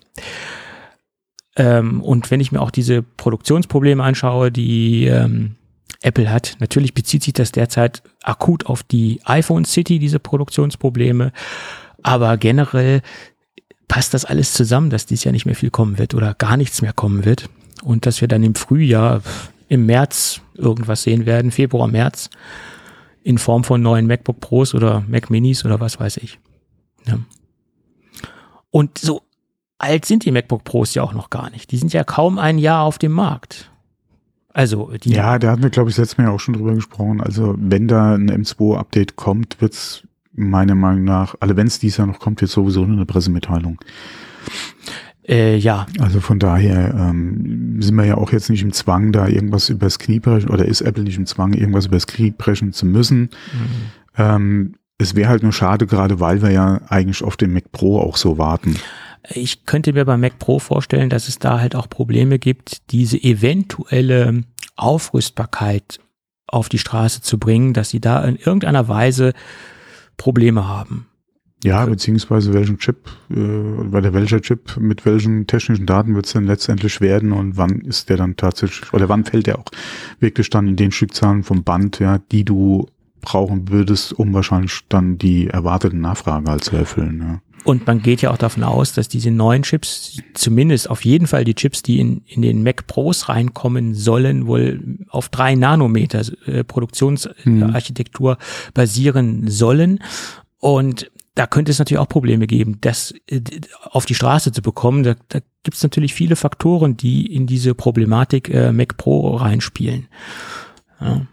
[1.59, 5.57] Ähm, und wenn ich mir auch diese Produktionsprobleme anschaue, die ähm,
[6.01, 6.55] Apple hat.
[6.59, 11.33] Natürlich bezieht sich das derzeit akut auf die iPhone City, diese Produktionsprobleme.
[12.01, 13.01] Aber generell
[13.87, 16.81] passt das alles zusammen, dass dies Jahr nicht mehr viel kommen wird oder gar nichts
[16.81, 17.49] mehr kommen wird.
[17.83, 19.21] Und dass wir dann im Frühjahr,
[19.67, 22.29] im März irgendwas sehen werden, Februar, März,
[23.23, 26.39] in Form von neuen MacBook Pros oder Mac Minis oder was weiß ich.
[27.05, 27.19] Ja.
[28.71, 29.23] Und so
[29.79, 31.71] alt sind die MacBook Pros ja auch noch gar nicht.
[31.71, 33.71] Die sind ja kaum ein Jahr auf dem Markt.
[34.53, 37.21] Also die ja, da hatten wir, glaube ich, letztes Mal ja auch schon drüber gesprochen.
[37.21, 40.03] Also wenn da ein M2-Update kommt, wird's
[40.33, 43.79] meiner Meinung nach, also wenn es dies Jahr noch kommt, wird sowieso nur eine Pressemitteilung.
[45.27, 45.85] Äh, ja.
[45.99, 49.99] Also von daher ähm, sind wir ja auch jetzt nicht im Zwang, da irgendwas übers
[49.99, 53.21] Knie brechen, oder ist Apple nicht im Zwang, irgendwas übers Knie brechen zu müssen.
[53.21, 53.29] Mhm.
[54.17, 57.99] Ähm, es wäre halt nur schade, gerade weil wir ja eigentlich auf den Mac Pro
[57.99, 58.75] auch so warten.
[59.27, 63.17] Ich könnte mir beim Mac Pro vorstellen, dass es da halt auch Probleme gibt, diese
[63.17, 64.43] eventuelle
[64.75, 65.99] Aufrüstbarkeit
[66.47, 69.33] auf die Straße zu bringen, dass sie da in irgendeiner Weise
[70.17, 71.07] Probleme haben.
[71.63, 76.45] Ja, beziehungsweise welchen Chip, äh, der welcher Chip, mit welchen technischen Daten wird es denn
[76.45, 79.65] letztendlich werden und wann ist der dann tatsächlich, oder wann fällt der auch
[80.21, 82.87] wirklich dann in den Stückzahlen vom Band, ja, die du
[83.21, 87.19] brauchen würdest, um wahrscheinlich dann die erwartete Nachfrage halt zu erfüllen.
[87.21, 87.41] Ja.
[87.63, 91.43] Und man geht ja auch davon aus, dass diese neuen Chips, zumindest auf jeden Fall
[91.43, 96.63] die Chips, die in, in den Mac Pros reinkommen sollen, wohl auf drei Nanometer äh,
[96.63, 98.73] Produktionsarchitektur mhm.
[98.73, 99.99] basieren sollen.
[100.57, 103.41] Und da könnte es natürlich auch Probleme geben, das äh,
[103.83, 105.03] auf die Straße zu bekommen.
[105.03, 110.07] Da, da gibt es natürlich viele Faktoren, die in diese Problematik äh, Mac Pro reinspielen.
[110.99, 111.25] Ja.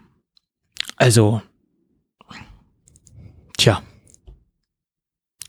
[0.97, 1.41] Also,
[3.57, 3.81] tja.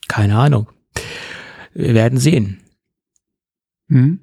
[0.09, 0.68] Keine Ahnung.
[1.74, 2.60] Wir werden sehen.
[3.89, 4.20] Hm?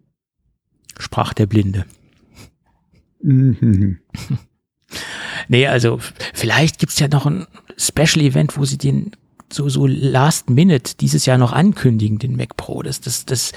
[0.97, 1.85] Sprach der Blinde.
[3.21, 3.99] Mhm.
[5.47, 5.99] nee, also
[6.33, 7.47] vielleicht gibt's ja noch ein
[7.77, 9.11] Special Event, wo sie den
[9.51, 12.81] so, so last minute dieses Jahr noch ankündigen, den Mac Pro.
[12.81, 13.51] Das, das, das,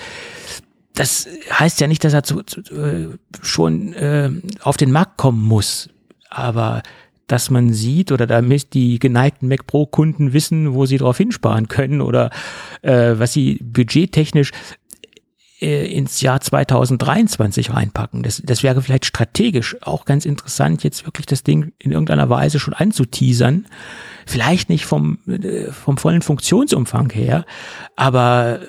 [0.94, 3.09] das heißt ja nicht, dass er zu, zu, äh,
[3.42, 4.30] schon äh,
[4.60, 5.88] auf den Markt kommen muss.
[6.30, 6.82] Aber
[7.28, 11.68] dass man sieht oder damit die geneigten Mac Pro Kunden wissen, wo sie drauf hinsparen
[11.68, 12.30] können oder
[12.82, 14.50] äh, was sie budgettechnisch
[15.60, 18.22] äh, ins Jahr 2023 reinpacken.
[18.22, 22.59] Das, das wäre vielleicht strategisch auch ganz interessant, jetzt wirklich das Ding in irgendeiner Weise
[22.59, 23.66] schon anzuteasern.
[24.26, 27.44] Vielleicht nicht vom, äh, vom vollen Funktionsumfang her,
[27.96, 28.60] aber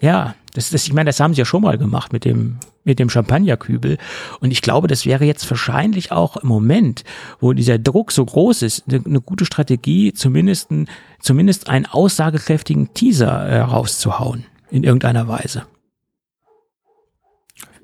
[0.00, 2.98] ja, das, das, ich meine, das haben sie ja schon mal gemacht mit dem, mit
[2.98, 3.98] dem Champagnerkübel.
[4.40, 7.04] Und ich glaube, das wäre jetzt wahrscheinlich auch im Moment,
[7.40, 10.88] wo dieser Druck so groß ist, eine, eine gute Strategie, zumindest, ein,
[11.20, 14.44] zumindest einen aussagekräftigen Teaser äh, rauszuhauen.
[14.68, 15.62] In irgendeiner Weise.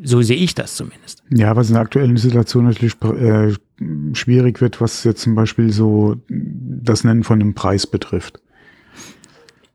[0.02, 1.22] So sehe ich das zumindest.
[1.30, 3.54] Ja, was in der aktuellen Situation natürlich äh,
[4.14, 8.41] schwierig wird, was jetzt zum Beispiel so das Nennen von einem Preis betrifft.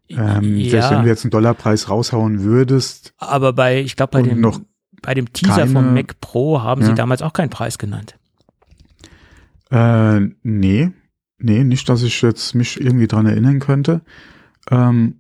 [0.10, 0.70] Ähm, ja.
[0.70, 3.14] Selbst wenn du jetzt einen Dollarpreis raushauen würdest.
[3.18, 4.62] Aber bei, ich glaube, bei dem, noch
[5.02, 6.88] bei dem Teaser keine, vom Mac Pro haben ja.
[6.88, 8.18] sie damals auch keinen Preis genannt.
[9.70, 10.92] Äh, nee.
[11.40, 14.02] Nee, nicht, dass ich jetzt mich irgendwie dran erinnern könnte.
[14.72, 15.20] Ähm,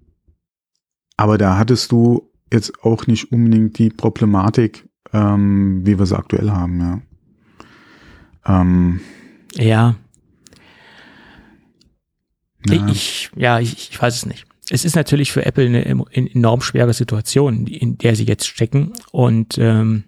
[1.16, 6.52] aber da hattest du jetzt auch nicht unbedingt die Problematik, ähm, wie wir sie aktuell
[6.52, 8.62] haben, ja.
[8.62, 9.02] Ähm,
[9.56, 9.96] ja.
[12.66, 12.88] ja.
[12.88, 14.46] Ich, ja, ich, ich weiß es nicht.
[14.70, 18.94] Es ist natürlich für Apple eine enorm schwere Situation, in der sie jetzt stecken.
[19.12, 20.04] Und ähm,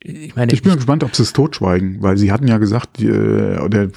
[0.00, 3.00] ich meine, ich bin ich, gespannt, ob sie es totschweigen, weil sie hatten ja gesagt,
[3.00, 3.88] äh, oder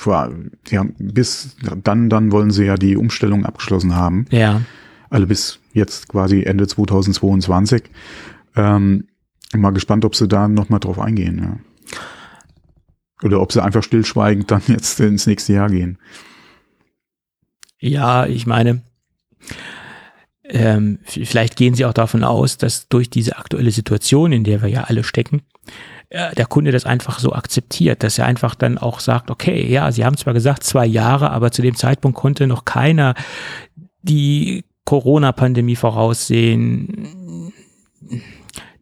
[0.66, 4.26] sie haben bis dann, dann wollen sie ja die Umstellung abgeschlossen haben.
[4.32, 4.62] Ja.
[5.10, 7.84] Also bis jetzt quasi Ende 2022.
[8.56, 9.08] Ähm,
[9.54, 11.40] mal gespannt, ob sie da nochmal drauf eingehen.
[11.40, 11.98] Ja.
[13.24, 15.98] Oder ob sie einfach stillschweigend dann jetzt ins nächste Jahr gehen.
[17.80, 18.82] Ja, ich meine,
[20.44, 24.70] ähm, vielleicht gehen sie auch davon aus, dass durch diese aktuelle Situation, in der wir
[24.70, 25.41] ja alle stecken,
[26.10, 29.91] äh, der Kunde das einfach so akzeptiert, dass er einfach dann auch sagt, okay, ja,
[29.91, 33.14] Sie haben zwar gesagt zwei Jahre, aber zu dem Zeitpunkt konnte noch keiner
[34.02, 37.52] die Corona-Pandemie voraussehen,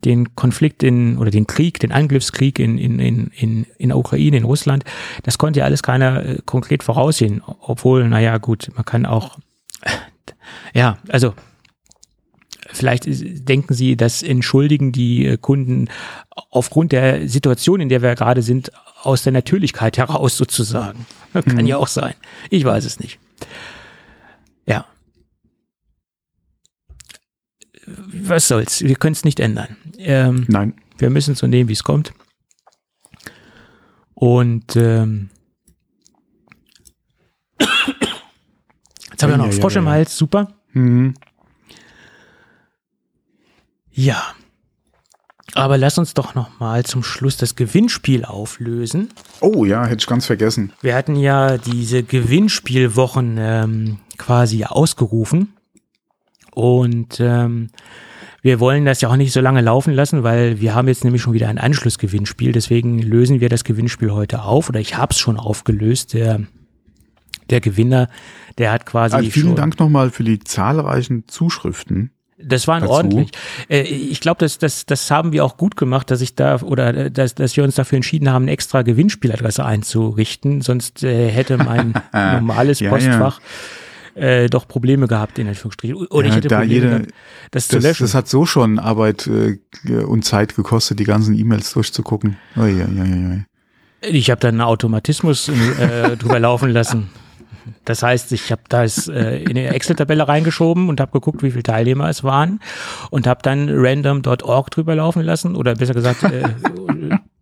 [0.05, 4.37] den Konflikt in oder den Krieg, den Angriffskrieg in, in, in, in, in der Ukraine,
[4.37, 4.83] in Russland,
[5.23, 9.37] das konnte ja alles keiner äh, konkret voraussehen, obwohl, naja, gut, man kann auch,
[10.73, 11.33] ja, also
[12.71, 15.87] Vielleicht denken Sie, das entschuldigen die äh, Kunden
[16.31, 18.71] aufgrund der Situation, in der wir gerade sind,
[19.03, 21.05] aus der Natürlichkeit heraus sozusagen.
[21.33, 21.67] Kann mhm.
[21.67, 22.15] ja auch sein.
[22.49, 23.19] Ich weiß es nicht.
[24.65, 24.85] Ja.
[27.87, 28.81] Was soll's?
[28.81, 29.77] Wir können es nicht ändern.
[29.97, 30.73] Ähm, Nein.
[30.97, 32.13] Wir müssen es so nehmen, wie es kommt.
[34.13, 35.29] Und ähm,
[37.59, 40.53] jetzt haben wir noch einen Frosch im Hals, super.
[40.71, 41.15] Mhm.
[43.91, 44.21] Ja.
[45.53, 49.09] Aber lass uns doch noch mal zum Schluss das Gewinnspiel auflösen.
[49.39, 50.73] Oh ja, hätte ich ganz vergessen.
[50.81, 55.54] Wir hatten ja diese Gewinnspielwochen ähm, quasi ausgerufen.
[56.55, 57.67] Und ähm,
[58.41, 61.21] wir wollen das ja auch nicht so lange laufen lassen, weil wir haben jetzt nämlich
[61.21, 62.53] schon wieder ein Anschlussgewinnspiel.
[62.53, 64.69] Deswegen lösen wir das Gewinnspiel heute auf.
[64.69, 66.13] Oder ich habe es schon aufgelöst.
[66.13, 66.41] Der,
[67.49, 68.07] der Gewinner,
[68.57, 69.15] der hat quasi.
[69.15, 72.11] Also vielen Dank nochmal für die zahlreichen Zuschriften.
[72.37, 73.31] Das war ordentlich.
[73.69, 76.93] Äh, ich glaube, das, das, das haben wir auch gut gemacht, dass ich da oder
[76.95, 80.61] äh, dass, dass wir uns dafür entschieden haben, eine extra Gewinnspieladresse einzurichten.
[80.61, 83.45] Sonst äh, hätte mein normales ja, Postfach ja.
[84.15, 85.95] Äh, doch Probleme gehabt, in Anführungsstrichen.
[86.07, 87.11] Oder ja, ich hätte da Probleme jede, gehabt,
[87.51, 88.03] das, das zu löschen.
[88.03, 89.57] Das hat so schon Arbeit äh,
[90.03, 92.37] und Zeit gekostet, die ganzen E-Mails durchzugucken.
[92.55, 93.39] Oh, ja, ja, ja, ja.
[94.01, 97.09] Ich habe da einen Automatismus äh, drüber laufen lassen.
[97.83, 101.63] Das heißt, ich habe das äh, in eine Excel-Tabelle reingeschoben und habe geguckt, wie viele
[101.63, 102.59] Teilnehmer es waren
[103.09, 106.43] und habe dann random.org drüber laufen lassen oder besser gesagt, äh,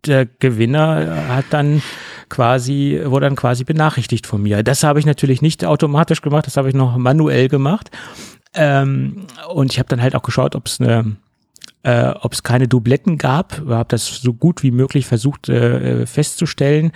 [0.06, 1.82] der Gewinner hat dann
[2.34, 4.64] quasi, wurde dann quasi benachrichtigt von mir.
[4.64, 7.92] Das habe ich natürlich nicht automatisch gemacht, das habe ich noch manuell gemacht.
[8.54, 11.16] Ähm, und ich habe dann halt auch geschaut, ob es eine
[11.84, 13.60] äh, ob es keine Dubletten gab.
[13.64, 16.92] Ich habe das so gut wie möglich versucht äh, festzustellen.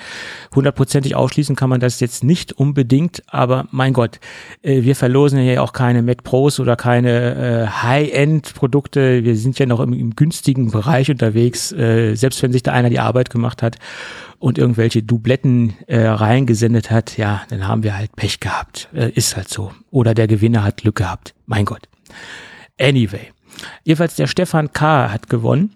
[0.54, 4.18] Hundertprozentig ausschließen kann man das jetzt nicht unbedingt, aber mein Gott,
[4.62, 9.24] äh, wir verlosen ja auch keine Mac Pros oder keine äh, High-End-Produkte.
[9.24, 12.88] Wir sind ja noch im, im günstigen Bereich unterwegs, äh, selbst wenn sich da einer
[12.88, 13.76] die Arbeit gemacht hat
[14.38, 18.88] und irgendwelche Dubletten äh, reingesendet hat, ja, dann haben wir halt Pech gehabt.
[18.94, 19.72] Äh, ist halt so.
[19.90, 21.34] Oder der Gewinner hat Glück gehabt.
[21.46, 21.88] Mein Gott.
[22.80, 23.32] Anyway.
[23.84, 25.10] Jedenfalls der Stefan K.
[25.10, 25.74] hat gewonnen.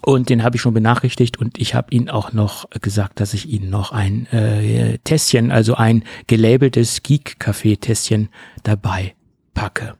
[0.00, 3.48] Und den habe ich schon benachrichtigt und ich habe ihn auch noch gesagt, dass ich
[3.48, 8.28] ihn noch ein äh, Tässchen, also ein gelabeltes Geek-Café-Tässchen
[8.62, 9.14] dabei
[9.58, 9.94] packe.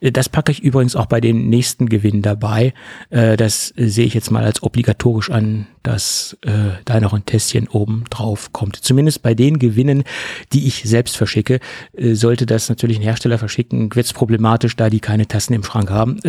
[0.00, 2.72] Äh, das packe ich übrigens auch bei den nächsten Gewinnen dabei.
[3.10, 7.66] Äh, das sehe ich jetzt mal als obligatorisch an, dass äh, da noch ein Tässchen
[7.66, 8.76] oben drauf kommt.
[8.76, 10.04] Zumindest bei den Gewinnen,
[10.52, 11.58] die ich selbst verschicke.
[11.98, 15.90] Sollte das natürlich ein Hersteller verschicken, wird es problematisch, da die keine Tassen im Schrank
[15.90, 16.20] haben.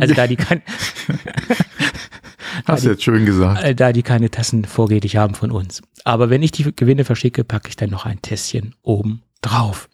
[0.00, 0.60] Also da die kann.
[2.64, 3.78] Hast du jetzt schön gesagt.
[3.78, 5.82] Da die keine Tassen vorrätig haben von uns.
[6.02, 9.88] Aber wenn ich die Gewinne verschicke, packe ich dann noch ein Tässchen oben drauf.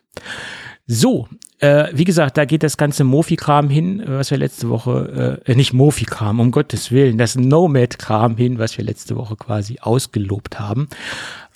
[0.87, 1.29] So,
[1.61, 5.73] äh, wie gesagt, da geht das ganze Mofi-Kram hin, was wir letzte Woche, äh, nicht
[5.73, 10.89] Mofi-Kram, um Gottes Willen, das Nomad-Kram hin, was wir letzte Woche quasi ausgelobt haben.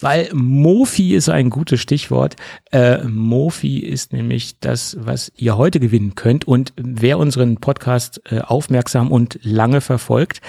[0.01, 2.37] Weil Mofi ist ein gutes Stichwort.
[2.71, 6.49] Äh, Mofi ist nämlich das, was ihr heute gewinnen könnt.
[6.49, 10.41] Und wer unseren Podcast äh, aufmerksam und lange verfolgt,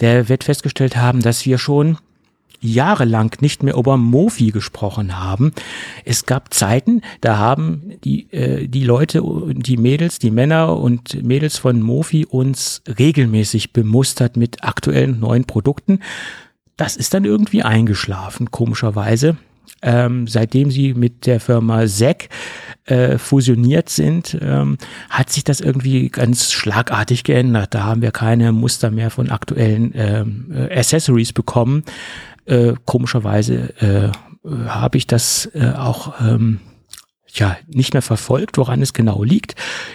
[0.00, 1.98] der wird festgestellt haben, dass wir schon
[2.62, 5.52] jahrelang nicht mehr über Mofi gesprochen haben.
[6.04, 9.22] Es gab Zeiten, da haben die, äh, die Leute,
[9.52, 16.00] die Mädels, die Männer und Mädels von Mofi uns regelmäßig bemustert mit aktuellen neuen Produkten.
[16.76, 19.36] Das ist dann irgendwie eingeschlafen, komischerweise.
[19.82, 22.28] ähm, seitdem sie mit der Firma ZEC
[22.84, 24.78] äh, fusioniert sind, ähm,
[25.10, 27.74] hat sich das irgendwie ganz schlagartig geändert.
[27.74, 31.84] Da haben wir keine Muster mehr von aktuellen ähm, äh, Accessories bekommen.
[32.44, 34.10] Äh, komischerweise äh,
[34.68, 36.60] habe ich das äh, auch ähm,
[37.28, 39.54] ja nicht mehr verfolgt, woran es genau liegt,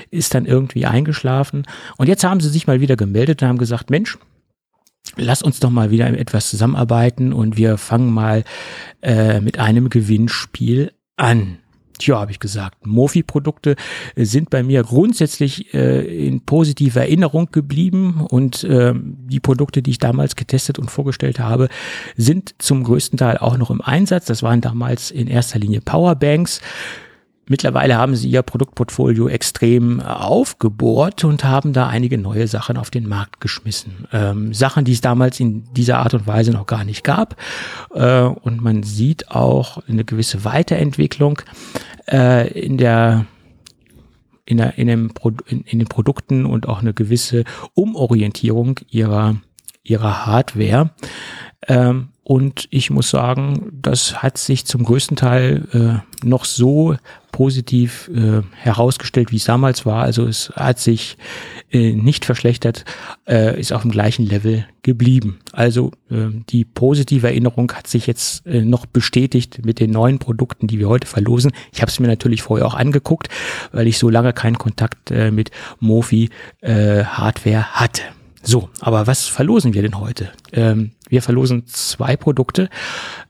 [0.10, 1.66] ist dann irgendwie eingeschlafen.
[1.98, 4.18] Und jetzt haben sie sich mal wieder gemeldet und haben gesagt, Mensch,
[5.16, 8.44] lass uns doch mal wieder etwas zusammenarbeiten und wir fangen mal
[9.02, 11.60] äh, mit einem Gewinnspiel an.
[11.98, 12.86] Tja, habe ich gesagt.
[12.86, 13.76] Mofi-Produkte
[14.16, 20.00] sind bei mir grundsätzlich äh, in positiver Erinnerung geblieben und äh, die Produkte, die ich
[20.00, 21.70] damals getestet und vorgestellt habe,
[22.16, 24.26] sind zum größten Teil auch noch im Einsatz.
[24.26, 26.62] Das waren damals in erster Linie Powerbanks.
[27.48, 33.08] Mittlerweile haben sie ihr Produktportfolio extrem aufgebohrt und haben da einige neue Sachen auf den
[33.08, 34.08] Markt geschmissen.
[34.12, 37.38] Ähm, Sachen, die es damals in dieser Art und Weise noch gar nicht gab.
[37.94, 41.42] Äh, und man sieht auch eine gewisse Weiterentwicklung
[42.12, 43.26] äh, in der
[44.46, 45.12] in, der, in, dem
[45.48, 47.44] in, in den Produkten und auch eine gewisse
[47.74, 49.36] Umorientierung ihrer,
[49.84, 50.92] ihrer Hardware.
[51.68, 56.96] Ähm, und ich muss sagen, das hat sich zum größten Teil äh, noch so
[57.38, 60.02] positiv äh, herausgestellt, wie es damals war.
[60.02, 61.18] Also es hat sich
[61.70, 62.84] äh, nicht verschlechtert,
[63.28, 65.38] äh, ist auf dem gleichen Level geblieben.
[65.52, 70.66] Also äh, die positive Erinnerung hat sich jetzt äh, noch bestätigt mit den neuen Produkten,
[70.66, 71.52] die wir heute verlosen.
[71.72, 73.30] Ich habe es mir natürlich vorher auch angeguckt,
[73.72, 76.32] weil ich so lange keinen Kontakt äh, mit Mofi
[76.62, 78.02] äh, Hardware hatte.
[78.42, 80.32] So, aber was verlosen wir denn heute?
[80.54, 82.68] Ähm, wir verlosen zwei Produkte.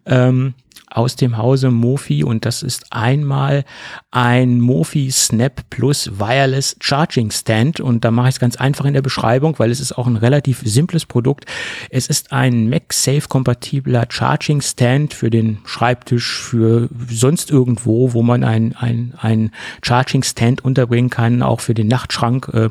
[0.05, 0.53] Ähm,
[0.89, 3.65] aus dem Hause Mofi und das ist einmal
[4.11, 8.93] ein Mofi Snap Plus Wireless Charging Stand und da mache ich es ganz einfach in
[8.93, 11.45] der Beschreibung, weil es ist auch ein relativ simples Produkt.
[11.89, 18.43] Es ist ein MagSafe kompatibler Charging Stand für den Schreibtisch, für sonst irgendwo, wo man
[18.43, 19.51] ein, ein, ein
[19.83, 22.69] Charging Stand unterbringen kann, auch für den Nachtschrank, äh,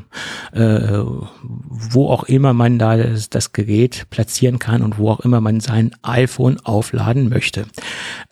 [0.58, 1.04] äh,
[1.42, 5.60] wo auch immer man da das, das Gerät platzieren kann und wo auch immer man
[5.60, 7.66] sein iPhone aufladen möchte.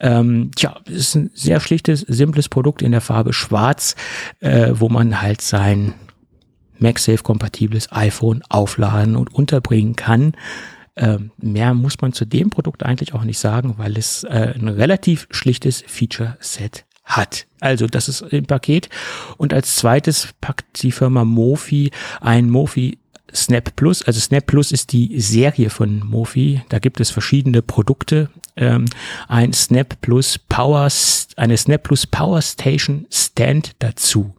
[0.00, 3.94] Ähm, tja, ist ein sehr schlichtes, simples Produkt in der Farbe Schwarz,
[4.40, 5.94] äh, wo man halt sein
[6.78, 10.32] MagSafe-kompatibles iPhone aufladen und unterbringen kann.
[10.96, 14.68] Ähm, mehr muss man zu dem Produkt eigentlich auch nicht sagen, weil es äh, ein
[14.68, 17.46] relativ schlichtes Feature-Set hat.
[17.60, 18.88] Also das ist im Paket.
[19.36, 21.90] Und als zweites packt die Firma Mofi
[22.20, 22.98] ein Mofi
[23.34, 24.02] Snap Plus.
[24.02, 26.62] Also Snap Plus ist die Serie von Mofi.
[26.68, 28.30] Da gibt es verschiedene Produkte.
[28.56, 28.86] Ähm,
[29.28, 30.88] ein Snap Plus Power,
[31.36, 34.34] eine Snap Plus Power Station Stand dazu.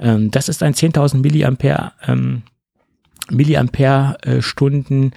[0.00, 2.42] Ähm, das ist ein 10.000 Milliampere, ähm,
[3.30, 5.12] Milliampere äh, Stunden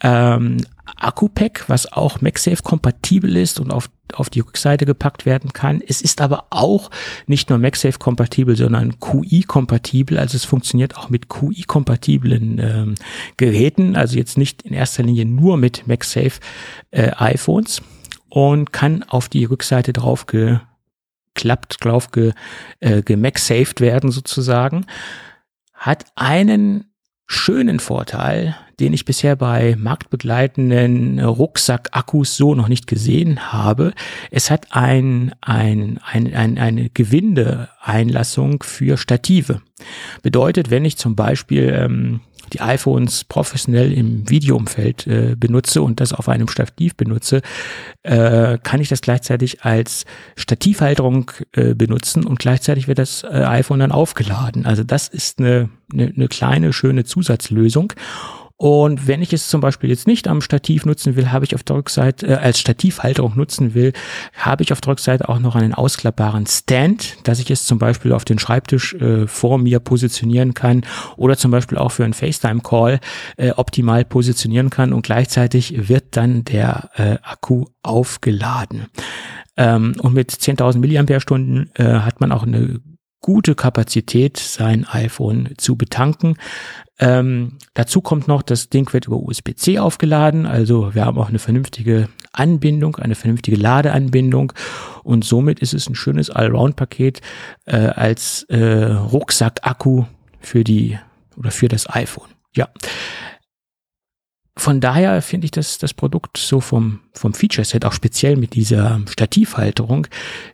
[0.00, 0.58] ähm,
[0.96, 5.82] Akku-Pack, was auch MagSafe kompatibel ist und auf, auf die Rückseite gepackt werden kann.
[5.86, 6.90] Es ist aber auch
[7.26, 10.18] nicht nur MagSafe kompatibel, sondern QI kompatibel.
[10.18, 12.94] Also es funktioniert auch mit QI kompatiblen ähm,
[13.36, 13.96] Geräten.
[13.96, 16.40] Also jetzt nicht in erster Linie nur mit MagSafe
[16.90, 17.82] äh, iPhones
[18.28, 22.32] und kann auf die Rückseite drauf geklappt, drauf ge,
[22.80, 24.86] äh, gemagsaved werden sozusagen.
[25.74, 26.84] Hat einen
[27.26, 33.92] schönen Vorteil, den ich bisher bei marktbegleitenden Rucksack-Akkus so noch nicht gesehen habe.
[34.30, 39.62] Es hat ein, ein, ein, ein, eine Gewindeeinlassung für Stative.
[40.22, 42.20] Bedeutet, wenn ich zum Beispiel ähm,
[42.52, 47.42] die iPhones professionell im Videoumfeld äh, benutze und das auf einem Stativ benutze,
[48.02, 50.04] äh, kann ich das gleichzeitig als
[50.36, 54.66] Stativhalterung äh, benutzen und gleichzeitig wird das äh, iPhone dann aufgeladen.
[54.66, 57.92] Also das ist eine, eine, eine kleine, schöne Zusatzlösung.
[58.58, 61.62] Und wenn ich es zum Beispiel jetzt nicht am Stativ nutzen will, habe ich auf
[61.62, 63.92] der Rückseite, äh, als Stativhalterung nutzen will,
[64.32, 68.12] habe ich auf der Rückseite auch noch einen ausklappbaren Stand, dass ich es zum Beispiel
[68.12, 73.00] auf den Schreibtisch äh, vor mir positionieren kann oder zum Beispiel auch für einen FaceTime-Call
[73.36, 78.86] äh, optimal positionieren kann und gleichzeitig wird dann der äh, Akku aufgeladen.
[79.58, 82.80] Ähm, und mit 10.000 Milliampere-Stunden äh, hat man auch eine
[83.26, 86.36] gute Kapazität, sein iPhone zu betanken.
[87.00, 91.40] Ähm, dazu kommt noch, das Ding wird über USB-C aufgeladen, also wir haben auch eine
[91.40, 94.52] vernünftige Anbindung, eine vernünftige Ladeanbindung
[95.02, 97.20] und somit ist es ein schönes Allround-Paket
[97.64, 100.04] äh, als äh, Rucksack-Akku
[100.38, 100.96] für die
[101.36, 102.28] oder für das iPhone.
[102.54, 102.68] Ja,
[104.58, 109.00] von daher finde ich das, das Produkt so vom, vom Feature-Set, auch speziell mit dieser
[109.08, 110.06] Stativhalterung,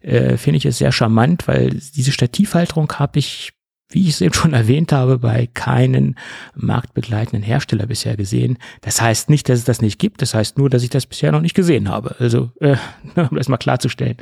[0.02, 3.52] äh, finde ich es sehr charmant, weil diese Stativhalterung habe ich
[3.94, 6.16] wie ich es eben schon erwähnt habe, bei keinen
[6.54, 8.58] marktbegleitenden Hersteller bisher gesehen.
[8.80, 11.30] Das heißt nicht, dass es das nicht gibt, das heißt nur, dass ich das bisher
[11.30, 12.16] noch nicht gesehen habe.
[12.18, 12.76] Also, äh,
[13.16, 14.16] um das mal klarzustellen.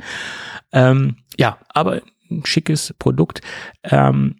[0.73, 3.41] Ähm, ja, aber ein schickes Produkt.
[3.83, 4.35] Ähm,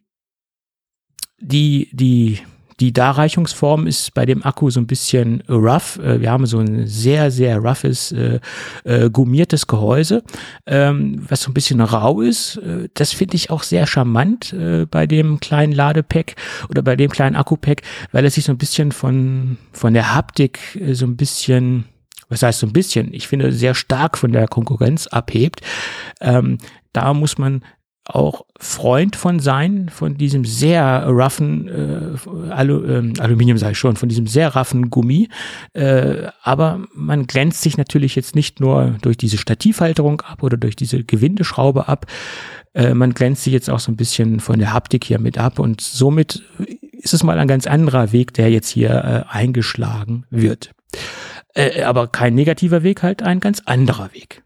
[1.39, 2.39] die, die
[2.81, 5.99] die Darreichungsform ist bei dem Akku so ein bisschen rough.
[5.99, 8.39] Äh, wir haben so ein sehr, sehr roughes, äh,
[8.83, 10.23] äh, gummiertes Gehäuse,
[10.65, 12.57] ähm, was so ein bisschen rau ist.
[12.57, 16.35] Äh, das finde ich auch sehr charmant äh, bei dem kleinen Ladepack
[16.69, 20.59] oder bei dem kleinen Akku-Pack, weil es sich so ein bisschen von, von der Haptik
[20.91, 21.85] so ein bisschen
[22.29, 25.59] was heißt so ein bisschen, ich finde, sehr stark von der Konkurrenz abhebt.
[26.21, 26.59] Ähm,
[26.93, 27.61] da muss man
[28.05, 33.95] auch Freund von sein, von diesem sehr roughen äh, Alu, äh, Aluminium sage ich schon,
[33.95, 35.29] von diesem sehr roughen Gummi.
[35.73, 40.75] Äh, aber man glänzt sich natürlich jetzt nicht nur durch diese Stativhalterung ab oder durch
[40.75, 42.07] diese Gewindeschraube ab.
[42.73, 45.59] Äh, man glänzt sich jetzt auch so ein bisschen von der Haptik hier mit ab
[45.59, 46.43] und somit
[46.91, 48.89] ist es mal ein ganz anderer Weg, der jetzt hier
[49.29, 50.71] äh, eingeschlagen wird.
[51.53, 54.43] Äh, aber kein negativer Weg, halt ein ganz anderer Weg.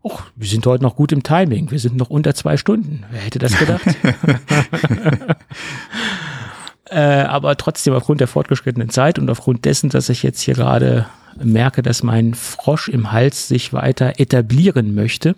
[0.03, 1.70] Och, wir sind heute noch gut im Timing.
[1.70, 3.05] Wir sind noch unter zwei Stunden.
[3.11, 3.83] Wer hätte das gedacht?
[6.91, 11.07] äh, aber trotzdem aufgrund der fortgeschrittenen Zeit und aufgrund dessen, dass ich jetzt hier gerade
[11.43, 15.35] merke, dass mein Frosch im Hals sich weiter etablieren möchte,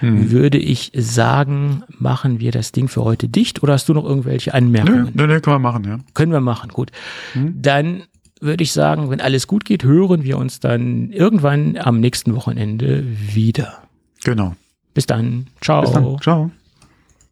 [0.00, 0.30] hm.
[0.30, 4.54] würde ich sagen, machen wir das Ding für heute dicht oder hast du noch irgendwelche
[4.54, 5.10] Anmerkungen?
[5.12, 5.98] Nö, nö, können wir machen, ja.
[6.14, 6.92] Können wir machen, gut.
[7.32, 7.60] Hm.
[7.60, 8.04] Dann
[8.40, 13.04] würde ich sagen, wenn alles gut geht, hören wir uns dann irgendwann am nächsten Wochenende
[13.06, 13.83] wieder.
[14.24, 14.54] Genau.
[14.94, 15.46] Bis dann.
[15.60, 15.82] Ciao.
[15.82, 16.18] Bis dann.
[16.20, 16.50] Ciao.